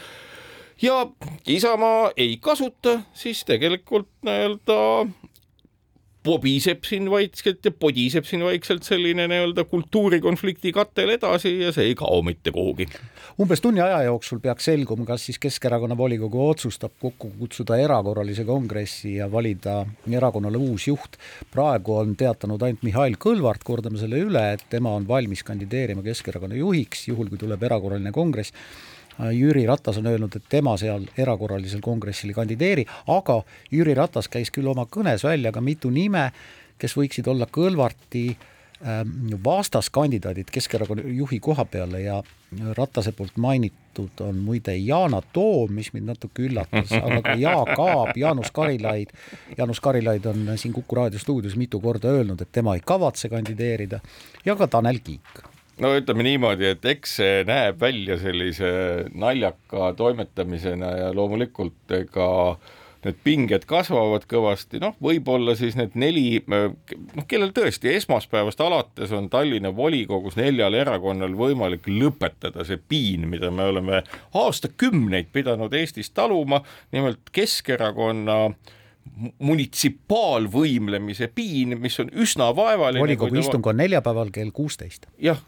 ja 0.83 1.07
Isamaa 1.47 2.11
ei 2.17 2.37
kasuta, 2.43 3.01
siis 3.15 3.45
tegelikult 3.45 4.09
nii-öelda 4.27 5.07
pobiseb 6.23 6.85
siin 6.85 7.09
vaikselt 7.11 7.65
ja 7.65 7.71
podiseb 7.73 8.27
siin 8.29 8.45
vaikselt 8.45 8.85
selline 8.85 9.25
nii-öelda 9.31 9.65
kultuurikonflikti 9.71 10.73
katel 10.77 11.15
edasi 11.17 11.55
ja 11.63 11.73
see 11.73 11.91
ei 11.91 11.95
kao 11.97 12.21
mitte 12.23 12.53
kuhugi. 12.53 12.87
umbes 13.41 13.61
tunni 13.65 13.81
aja 13.81 14.03
jooksul 14.09 14.43
peaks 14.45 14.69
selguma, 14.69 15.07
kas 15.09 15.25
siis 15.27 15.39
Keskerakonna 15.41 15.97
volikogu 15.97 16.43
otsustab 16.49 16.93
kokku 17.01 17.33
kutsuda 17.39 17.79
erakorralise 17.81 18.45
kongressi 18.45 19.15
ja 19.17 19.31
valida 19.33 19.87
erakonnale 20.11 20.61
uus 20.61 20.89
juht. 20.89 21.17
praegu 21.51 21.97
on 21.97 22.17
teatanud 22.17 22.63
ainult 22.63 22.85
Mihhail 22.85 23.17
Kõlvart, 23.21 23.65
kordame 23.65 23.99
selle 23.99 24.21
üle, 24.21 24.45
et 24.53 24.65
tema 24.71 24.93
on 24.93 25.09
valmis 25.09 25.43
kandideerima 25.43 26.05
Keskerakonna 26.05 26.61
juhiks, 26.61 27.09
juhul 27.09 27.33
kui 27.33 27.41
tuleb 27.41 27.63
erakorraline 27.63 28.13
kongress 28.13 28.53
Jüri 29.33 29.67
Ratas 29.67 29.99
on 29.99 30.07
öelnud, 30.07 30.37
et 30.37 30.49
tema 30.49 30.77
seal 30.81 31.05
erakorralisel 31.19 31.83
kongressil 31.85 32.33
ei 32.33 32.39
kandideeri, 32.39 32.87
aga 33.13 33.41
Jüri 33.73 33.95
Ratas 33.99 34.31
käis 34.33 34.53
küll 34.55 34.71
oma 34.71 34.87
kõnes 34.91 35.25
välja 35.27 35.53
ka 35.53 35.61
mitu 35.61 35.91
nime, 35.93 36.31
kes 36.81 36.97
võiksid 36.97 37.29
olla 37.29 37.49
Kõlvarti 37.51 38.25
ähm, 38.33 39.35
vastaskandidaadid 39.45 40.53
Keskerakonna 40.53 41.05
juhi 41.21 41.41
koha 41.41 41.67
peale 41.69 42.01
ja 42.07 42.23
Ratase 42.77 43.13
poolt 43.13 43.37
mainitud 43.37 44.25
on 44.25 44.41
muide 44.43 44.75
Yana 44.75 45.21
Toom, 45.33 45.71
mis 45.77 45.93
mind 45.95 46.11
natuke 46.11 46.49
üllatas, 46.49 46.91
aga 46.97 47.21
ka 47.23 47.37
Jaak 47.39 47.77
Aab, 47.79 48.17
Jaanus 48.19 48.51
Karilaid. 48.51 49.13
Jaanus 49.59 49.81
Karilaid 49.81 50.27
on 50.27 50.51
siin 50.57 50.75
Kuku 50.75 50.99
raadio 50.99 51.23
stuudios 51.23 51.55
mitu 51.61 51.81
korda 51.81 52.11
öelnud, 52.11 52.43
et 52.43 52.53
tema 52.53 52.75
ei 52.75 52.83
kavatse 52.83 53.31
kandideerida 53.31 54.01
ja 54.45 54.57
ka 54.57 54.67
Tanel 54.67 54.99
Kiik 55.05 55.45
no 55.81 55.95
ütleme 55.97 56.25
niimoodi, 56.27 56.75
et 56.75 56.85
eks 56.95 57.17
see 57.21 57.41
näeb 57.49 57.81
välja 57.81 58.19
sellise 58.21 58.71
naljaka 59.17 59.95
toimetamisena 59.99 60.93
ja 60.99 61.09
loomulikult 61.17 61.97
ega 61.97 62.29
need 63.01 63.17
pinged 63.25 63.65
kasvavad 63.69 64.27
kõvasti, 64.29 64.77
noh, 64.83 64.93
võib-olla 65.01 65.55
siis 65.57 65.77
need 65.79 65.95
neli, 65.97 66.43
noh, 66.45 67.25
kellel 67.31 67.55
tõesti 67.57 67.95
esmaspäevast 67.95 68.61
alates 68.61 69.15
on 69.17 69.31
Tallinna 69.33 69.73
volikogus 69.77 70.37
neljal 70.37 70.77
erakonnal 70.77 71.33
võimalik 71.39 71.89
lõpetada 71.89 72.67
see 72.69 72.77
piin, 72.77 73.25
mida 73.33 73.49
me 73.55 73.71
oleme 73.73 74.03
aastakümneid 74.37 75.33
pidanud 75.33 75.73
Eestis 75.81 76.13
taluma, 76.13 76.61
nimelt 76.93 77.33
Keskerakonna 77.33 78.39
äh, 78.51 78.77
munitsipaalvõimlemise 79.39 81.29
piin, 81.35 81.77
mis 81.81 81.99
on 82.01 82.09
üsna 82.23 82.51
vaevaline. 82.57 83.03
volikogu 83.03 83.37
istung 83.37 83.67
on 83.67 83.77
neljapäeval 83.77 84.31
kell 84.33 84.51
kuusteist. 84.55 85.07
jah, 85.19 85.39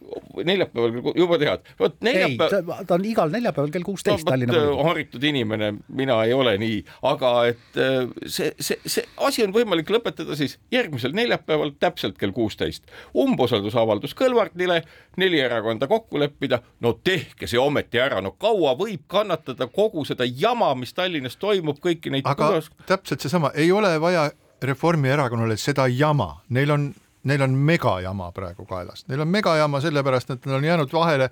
neljapäeval 0.45 1.15
juba 1.17 1.39
tead, 1.41 1.65
vot 1.81 1.97
neljapäev. 2.05 2.73
ta 2.87 2.95
on 2.95 3.05
igal 3.09 3.33
neljapäeval 3.33 3.73
kell 3.73 3.87
kuusteist 3.87 4.27
no, 4.27 4.31
Tallinna 4.31 4.55
volikogu. 4.55 4.89
haritud 4.89 5.25
inimene, 5.25 5.73
mina 5.89 6.19
ei 6.25 6.33
ole 6.37 6.57
nii, 6.61 6.83
aga 7.13 7.33
et 7.53 7.81
äh, 7.81 8.11
see, 8.27 8.53
see, 8.61 8.79
see 8.87 9.07
asi 9.17 9.47
on 9.47 9.55
võimalik 9.57 9.91
lõpetada 9.95 10.37
siis 10.37 10.59
järgmisel 10.73 11.17
neljapäeval 11.17 11.73
täpselt 11.81 12.19
kell 12.21 12.35
kuusteist. 12.37 12.85
umbusaldusavaldus 13.17 14.17
Kõlvartile, 14.23 14.83
neli 15.17 15.41
erakonda 15.41 15.89
kokku 15.89 16.21
leppida, 16.21 16.61
no 16.81 16.93
tehke 17.05 17.49
see 17.49 17.61
ometi 17.61 18.01
ära, 18.03 18.21
no 18.21 18.35
kaua 18.37 18.77
võib 18.79 19.07
kannatada 19.09 19.67
kogu 19.73 20.05
seda 20.05 20.29
jama, 20.29 20.75
mis 20.79 20.93
Tallinnas 20.93 21.41
toimub, 21.41 21.81
kõiki 21.83 22.13
neid 22.13 22.29
aga 22.29 22.53
kuidas... 22.53 22.71
täpselt 22.87 23.25
seesama 23.25 23.42
ei 23.55 23.73
ole 23.73 24.01
vaja 24.01 24.31
Reformierakonnale 24.63 25.57
seda 25.57 25.89
jama, 25.91 26.37
neil 26.49 26.71
on 26.71 26.93
neil 27.25 27.43
on 27.43 27.51
megajama 27.51 28.33
praegu 28.35 28.65
kaelas, 28.67 29.05
neil 29.09 29.21
on 29.23 29.29
megajama 29.31 29.81
sellepärast, 29.81 30.31
et 30.31 30.47
nad 30.47 30.57
on 30.59 30.65
jäänud 30.65 30.93
vahele 30.93 31.31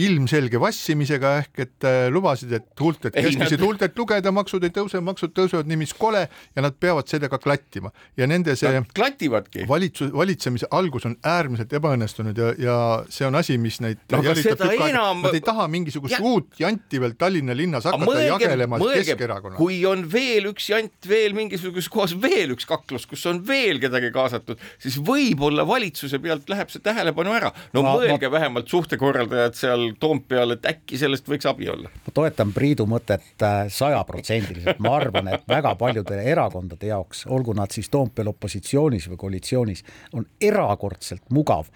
ilmselge 0.00 0.60
vassimisega 0.60 1.32
ehk 1.42 1.62
et 1.64 1.86
äh, 1.88 1.98
lubasid, 2.12 2.52
et 2.56 2.68
huultelt 2.80 3.14
keskmiselt 3.16 3.62
huultelt 3.64 3.98
lugeda, 3.98 4.32
maksud 4.34 4.64
ei 4.66 4.72
tõuse, 4.74 5.00
maksud 5.04 5.34
tõusevad 5.36 5.68
nii 5.70 5.80
mis 5.82 5.94
kole 5.96 6.22
ja 6.28 6.64
nad 6.64 6.76
peavad 6.80 7.10
sellega 7.10 7.38
klattima 7.42 7.92
ja 8.18 8.28
nende 8.30 8.56
see 8.58 8.82
klativadki. 8.96 9.66
valitsus, 9.68 10.12
valitsemise 10.14 10.68
algus 10.76 11.06
on 11.08 11.16
äärmiselt 11.26 11.72
ebaõnnestunud 11.76 12.38
ja, 12.38 12.52
ja 12.60 12.76
see 13.12 13.28
on 13.28 13.38
asi, 13.40 13.58
mis 13.60 13.80
neid 13.84 14.00
no, 14.12 14.22
jälitab 14.24 14.58
tükk 14.60 14.74
aega 14.74 14.90
enam..., 14.94 15.24
nad 15.26 15.36
ei 15.36 15.44
taha 15.44 15.66
mingisugust 15.72 16.16
ja... 16.16 16.22
uut 16.24 16.60
janti 16.60 17.00
veel 17.02 17.16
Tallinna 17.20 17.56
linnas 17.56 17.88
hakata 17.88 18.08
mõelge, 18.08 18.28
jagelema 18.30 18.80
Keskerakonnale. 18.80 19.58
kui 19.58 19.80
on 19.88 20.06
veel 20.12 20.50
üks 20.52 20.70
jant 20.72 21.10
veel 21.10 21.36
mingisuguses 21.36 21.90
kohas 21.92 22.16
veel 22.22 22.54
üks 22.56 22.68
kaklus, 22.68 23.06
kus 23.10 23.24
on 23.30 23.42
veel 23.46 23.80
kedagi 23.82 24.12
kaasatud, 24.14 24.60
siis 24.80 24.98
võib-olla 25.04 25.66
valitsuse 25.68 26.20
pealt 26.22 26.48
läheb 26.50 26.72
see 26.72 26.82
tähelepanu 26.84 27.34
ära. 27.36 27.52
no 27.74 27.84
ma, 27.84 27.96
mõelge 27.98 28.28
ma... 28.28 28.36
vähemalt 28.38 28.70
suhtekorraldajad 28.72 29.58
seal 29.58 29.89
seal 29.90 29.98
Toompeal, 30.00 30.56
et 30.56 30.66
äkki 30.70 30.98
sellest 31.00 31.28
võiks 31.28 31.48
abi 31.50 31.68
olla? 31.72 31.90
ma 32.06 32.14
toetan 32.14 32.54
Priidu 32.56 32.86
mõtet 32.90 33.44
äh, 33.46 33.66
sajaprotsendiliselt, 33.72 34.80
ma 34.82 34.96
arvan, 35.00 35.28
et 35.34 35.46
väga 35.48 35.74
paljude 35.80 36.22
erakondade 36.22 36.90
jaoks, 36.90 37.26
olgu 37.28 37.54
nad 37.56 37.72
siis 37.74 37.90
Toompeal 37.90 38.32
opositsioonis 38.32 39.10
või 39.10 39.20
koalitsioonis, 39.26 39.84
on 40.12 40.26
erakordselt 40.40 41.28
mugav 41.30 41.70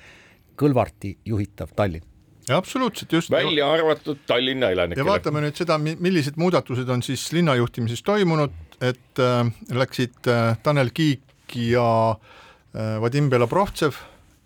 Kõlvarti 0.55 1.17
juhitav 1.27 1.73
Tallinn 1.75 2.05
ja 2.49 2.57
absoluutselt 2.57 3.13
just. 3.13 3.31
välja 3.31 3.73
arvatud 3.73 4.19
Tallinna 4.27 4.71
elanikele. 4.71 5.01
ja 5.01 5.09
vaatame 5.09 5.41
nüüd 5.45 5.57
seda, 5.57 5.79
millised 5.79 6.37
muudatused 6.37 6.89
on 6.89 7.03
siis 7.03 7.25
linnajuhtimises 7.33 8.03
toimunud, 8.05 8.53
et 8.81 9.23
äh, 9.23 9.49
läksid 9.73 10.29
äh, 10.29 10.57
Tanel 10.63 10.93
Kiik 10.95 11.57
ja 11.57 11.89
äh, 12.11 13.01
Vadim 13.01 13.31
Belobrovtsev 13.31 13.97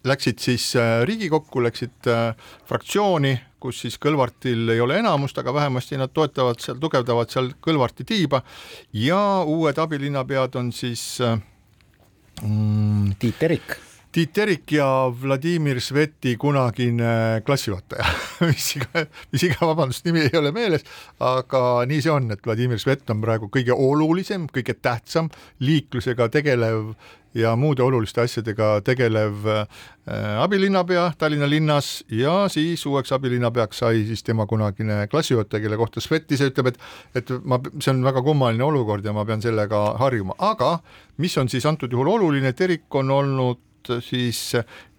läksid 0.05 0.38
siis 0.38 0.76
äh, 0.76 1.03
Riigikokku, 1.07 1.62
läksid 1.62 2.07
äh, 2.07 2.36
fraktsiooni, 2.68 3.34
kus 3.61 3.82
siis 3.82 3.99
Kõlvartil 3.99 4.70
ei 4.74 4.80
ole 4.80 5.01
enamust, 5.03 5.38
aga 5.38 5.55
vähemasti 5.55 5.99
nad 5.99 6.12
toetavad 6.14 6.62
seal, 6.62 6.78
tugevdavad 6.82 7.32
seal 7.32 7.53
Kõlvarti 7.64 8.07
tiiba. 8.07 8.42
Ja 8.92 9.42
uued 9.42 9.78
abilinnapead 9.78 10.57
on 10.61 10.72
siis 10.72 11.20
äh, 11.24 11.38
mm, 12.42 13.18
Tiit 13.18 13.38
Terik 13.42 13.78
Tiit 14.18 14.32
Terik 14.34 14.72
ja 14.74 14.86
Vladimir 15.14 15.78
Sveti 15.78 16.32
kunagine 16.36 17.38
klassijuhataja 17.46 18.06
mis 18.48 18.72
iga, 18.74 19.04
mis 19.30 19.44
iga, 19.46 19.60
vabandust, 19.62 20.02
nimi 20.08 20.24
ei 20.24 20.32
ole 20.40 20.50
meeles, 20.50 20.82
aga 21.22 21.60
nii 21.86 22.00
see 22.02 22.10
on, 22.10 22.26
et 22.34 22.42
Vladimir 22.42 22.82
Svet 22.82 23.06
on 23.14 23.20
praegu 23.22 23.46
kõige 23.54 23.76
olulisem, 23.78 24.48
kõige 24.50 24.74
tähtsam 24.74 25.28
liiklusega 25.62 26.26
tegelev 26.34 26.96
ja 27.38 27.52
muude 27.60 27.84
oluliste 27.86 28.24
asjadega 28.24 28.80
tegelev 28.88 29.46
äh, 29.52 29.86
abilinnapea 30.42 31.12
Tallinna 31.18 31.46
linnas. 31.46 32.02
Ja 32.10 32.48
siis 32.50 32.82
uueks 32.90 33.14
abilinnapeaks 33.14 33.84
sai 33.84 34.02
siis 34.08 34.26
tema 34.26 34.48
kunagine 34.50 35.04
klassijuhataja, 35.12 35.62
kelle 35.62 35.78
kohta 35.78 36.02
Svet 36.02 36.34
ise 36.34 36.50
ütleb, 36.50 36.72
et 36.72 37.22
et 37.22 37.32
ma, 37.44 37.60
see 37.78 37.94
on 37.94 38.02
väga 38.02 38.26
kummaline 38.26 38.66
olukord 38.66 39.06
ja 39.06 39.14
ma 39.14 39.22
pean 39.28 39.46
sellega 39.46 39.92
harjuma, 40.02 40.34
aga 40.42 40.80
mis 41.22 41.38
on 41.38 41.54
siis 41.54 41.70
antud 41.70 41.94
juhul 41.94 42.16
oluline, 42.16 42.50
Terik 42.58 42.90
on 42.98 43.14
olnud 43.14 43.67
siis 44.05 44.41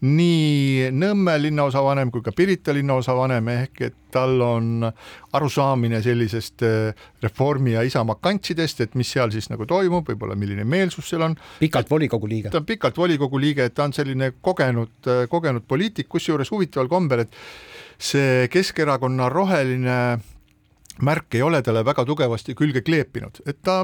nii 0.05 0.89
Nõmme 0.95 1.35
linnaosavanem 1.41 2.11
kui 2.11 2.23
ka 2.23 2.31
Pirita 2.35 2.73
linnaosavanem 2.75 3.49
ehk 3.51 3.81
et 3.89 3.97
tal 4.13 4.39
on 4.41 4.87
arusaamine 5.35 5.99
sellisest 6.03 6.63
äh, 6.65 7.03
Reformi 7.23 7.75
ja 7.75 7.83
Isamaa 7.85 8.17
kantsidest, 8.21 8.81
et 8.85 8.95
mis 8.99 9.11
seal 9.11 9.31
siis 9.33 9.49
nagu 9.51 9.67
toimub, 9.69 10.07
võib-olla 10.09 10.37
milline 10.39 10.63
meelsus 10.63 11.11
seal 11.11 11.27
on. 11.27 11.37
pikalt 11.59 11.91
volikogu 11.91 12.29
liige. 12.31 12.49
ta 12.49 12.61
on 12.61 12.65
pikalt 12.69 12.97
volikogu 12.97 13.41
liige, 13.41 13.69
et 13.69 13.75
ta 13.75 13.85
on 13.89 13.93
selline 13.93 14.33
kogenud, 14.41 14.95
äh, 15.07 15.23
kogenud 15.29 15.67
poliitik, 15.67 16.09
kusjuures 16.09 16.51
huvitaval 16.51 16.89
kombel, 16.91 17.25
et 17.27 17.39
see 17.99 18.47
Keskerakonna 18.51 19.29
roheline 19.29 19.99
märk 21.05 21.35
ei 21.35 21.41
ole 21.45 21.61
talle 21.63 21.83
väga 21.85 22.05
tugevasti 22.07 22.55
külge 22.55 22.81
kleepinud, 22.85 23.43
et 23.47 23.61
ta, 23.63 23.83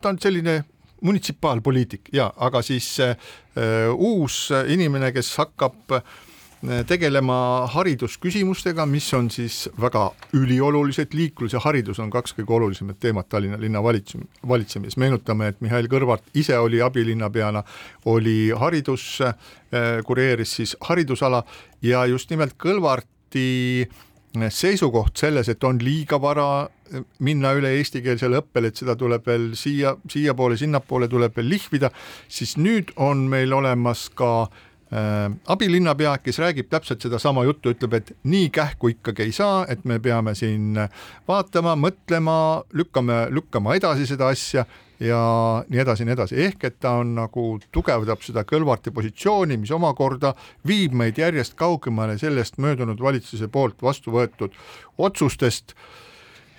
ta 0.00 0.14
on 0.14 0.18
selline 0.22 0.62
munitsipaalpoliitik 1.02 2.12
ja, 2.12 2.30
aga 2.36 2.62
siis 2.62 2.96
äh, 3.00 3.16
uus 3.94 4.48
inimene, 4.68 5.12
kes 5.14 5.34
hakkab 5.38 5.98
äh, 5.98 6.02
tegelema 6.86 7.66
haridusküsimustega, 7.70 8.86
mis 8.86 9.06
on 9.14 9.28
siis 9.30 9.68
väga 9.80 10.08
üliolulised, 10.34 11.14
liiklus 11.14 11.54
ja 11.54 11.62
haridus 11.62 12.00
on 12.02 12.10
kaks 12.10 12.34
kõige 12.34 12.56
olulisemat 12.56 12.98
teemat 13.00 13.28
Tallinna 13.30 13.60
linna 13.60 13.82
valitse-, 13.82 14.20
valitsemises, 14.48 14.98
meenutame, 14.98 15.52
et 15.52 15.60
Mihhail 15.62 15.86
Kõlvart 15.90 16.26
ise 16.34 16.58
oli 16.58 16.82
abilinnapeana, 16.82 17.62
oli 18.10 18.50
haridus, 18.50 19.06
äh, 19.22 19.36
kureeris 20.04 20.56
siis 20.58 20.76
haridusala 20.88 21.44
ja 21.82 22.04
just 22.10 22.30
nimelt 22.30 22.58
Kõlvarti 22.58 23.86
seisukoht 24.50 25.16
selles, 25.16 25.48
et 25.48 25.64
on 25.64 25.78
liiga 25.82 26.20
vara 26.20 26.68
minna 27.24 27.52
üle 27.56 27.72
eestikeelsele 27.78 28.40
õppele, 28.42 28.70
et 28.70 28.80
seda 28.80 28.96
tuleb 28.98 29.26
veel 29.26 29.50
siia, 29.58 29.94
siiapoole, 30.10 30.56
sinnapoole 30.60 31.08
tuleb 31.10 31.36
veel 31.36 31.50
lihvida, 31.52 31.90
siis 32.28 32.56
nüüd 32.60 32.92
on 32.96 33.26
meil 33.30 33.52
olemas 33.52 34.06
ka 34.16 34.30
äh, 34.46 35.28
abilinnapea, 35.52 36.16
kes 36.24 36.40
räägib 36.42 36.70
täpselt 36.72 37.04
sedasama 37.04 37.44
juttu, 37.48 37.74
ütleb, 37.76 37.98
et 38.00 38.12
nii 38.24 38.50
kähku 38.54 38.92
ikkagi 38.94 39.28
ei 39.28 39.36
saa, 39.36 39.62
et 39.68 39.84
me 39.84 40.00
peame 40.00 40.34
siin 40.38 40.76
vaatama, 41.28 41.76
mõtlema, 41.76 42.38
lükkame, 42.72 43.26
lükkama 43.34 43.76
edasi 43.80 44.08
seda 44.08 44.32
asja 44.32 44.66
ja 45.00 45.20
nii 45.68 45.80
edasi 45.84 46.02
ja 46.02 46.08
nii 46.08 46.16
edasi, 46.16 46.40
ehk 46.48 46.64
et 46.64 46.80
ta 46.80 46.96
on 47.02 47.14
nagu 47.18 47.46
tugevdab 47.74 48.24
seda 48.24 48.44
Kõlvarti 48.48 48.92
positsiooni, 48.94 49.58
mis 49.60 49.72
omakorda 49.74 50.34
viib 50.66 50.96
meid 50.98 51.18
järjest 51.18 51.54
kaugemale 51.58 52.18
sellest 52.18 52.58
möödunud 52.58 53.00
valitsuse 53.00 53.48
poolt 53.52 53.82
vastu 53.82 54.14
võetud 54.14 54.56
otsustest 54.98 55.76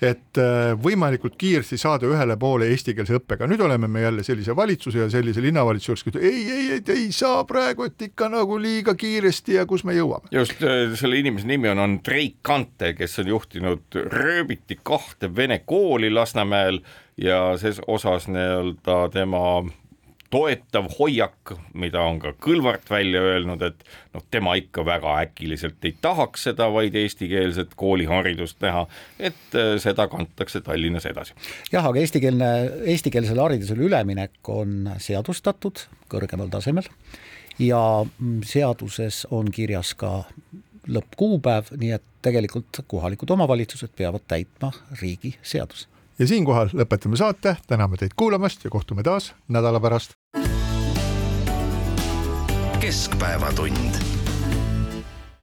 et 0.02 0.40
äh, 0.40 0.72
võimalikult 0.80 1.36
kiiresti 1.40 1.78
saada 1.80 2.08
ühele 2.08 2.38
poole 2.40 2.70
eestikeelse 2.72 3.18
õppega, 3.20 3.48
nüüd 3.50 3.62
oleme 3.64 3.90
me 3.92 4.04
jälle 4.06 4.24
sellise 4.24 4.56
valitsuse 4.56 5.02
ja 5.04 5.10
sellise 5.12 5.44
linnavalitsuse 5.44 5.92
juures, 5.92 6.06
kes 6.08 6.20
ei, 6.22 6.44
ei, 6.52 6.70
ei, 6.78 6.84
ei 6.96 7.10
saa 7.16 7.44
praegu, 7.48 7.88
et 7.90 8.08
ikka 8.10 8.30
nagu 8.32 8.60
liiga 8.62 8.96
kiiresti 9.00 9.60
ja 9.60 9.66
kus 9.70 9.84
me 9.88 9.96
jõuame. 9.98 10.32
just, 10.32 10.64
äh, 10.64 10.96
selle 11.00 11.20
inimese 11.20 11.48
nimi 11.50 11.72
on 11.72 11.84
Andrei 11.84 12.32
Kante, 12.42 12.94
kes 12.98 13.20
on 13.24 13.34
juhtinud 13.36 14.00
rööbiti 14.14 14.80
kahte 14.84 15.34
vene 15.36 15.62
kooli 15.66 16.12
Lasnamäel 16.14 16.80
ja 17.22 17.58
ses 17.58 17.82
osas 17.88 18.28
nii-öelda 18.32 19.10
tema 19.14 19.44
toetav 20.30 20.90
hoiak, 21.00 21.54
mida 21.74 22.02
on 22.06 22.20
ka 22.22 22.34
Kõlvart 22.42 22.90
välja 22.92 23.22
öelnud, 23.26 23.64
et 23.66 23.82
noh, 24.14 24.24
tema 24.32 24.54
ikka 24.60 24.86
väga 24.86 25.16
äkiliselt 25.24 25.86
ei 25.86 25.96
tahaks 26.02 26.46
seda 26.50 26.70
vaid 26.74 26.96
eestikeelset 27.00 27.74
kooliharidust 27.80 28.62
näha, 28.62 28.86
et 29.18 29.58
äh, 29.58 29.74
seda 29.82 30.08
kantakse 30.12 30.62
Tallinnas 30.66 31.10
edasi. 31.10 31.34
jah, 31.72 31.86
aga 31.86 32.04
eestikeelne, 32.04 32.52
eestikeelsele 32.94 33.42
haridusele 33.42 33.90
üleminek 33.90 34.54
on 34.54 34.94
seadustatud 35.02 35.88
kõrgemal 36.14 36.54
tasemel 36.54 36.88
ja 37.60 37.82
mm, 38.06 38.42
seaduses 38.46 39.26
on 39.34 39.50
kirjas 39.52 39.96
ka 39.98 40.22
lõppkuupäev, 40.90 41.74
nii 41.78 41.96
et 41.98 42.06
tegelikult 42.22 42.84
kohalikud 42.90 43.30
omavalitsused 43.34 43.98
peavad 43.98 44.26
täitma 44.30 44.72
riigi 45.02 45.38
seadusi 45.42 45.90
ja 46.20 46.28
siinkohal 46.28 46.74
lõpetame 46.74 47.18
saate, 47.20 47.56
täname 47.68 47.98
teid 47.98 48.16
kuulamast 48.16 48.64
ja 48.64 48.70
kohtume 48.70 49.04
taas 49.04 49.34
nädala 49.48 49.80
pärast. 49.80 50.14
keskpäevatund 52.80 54.19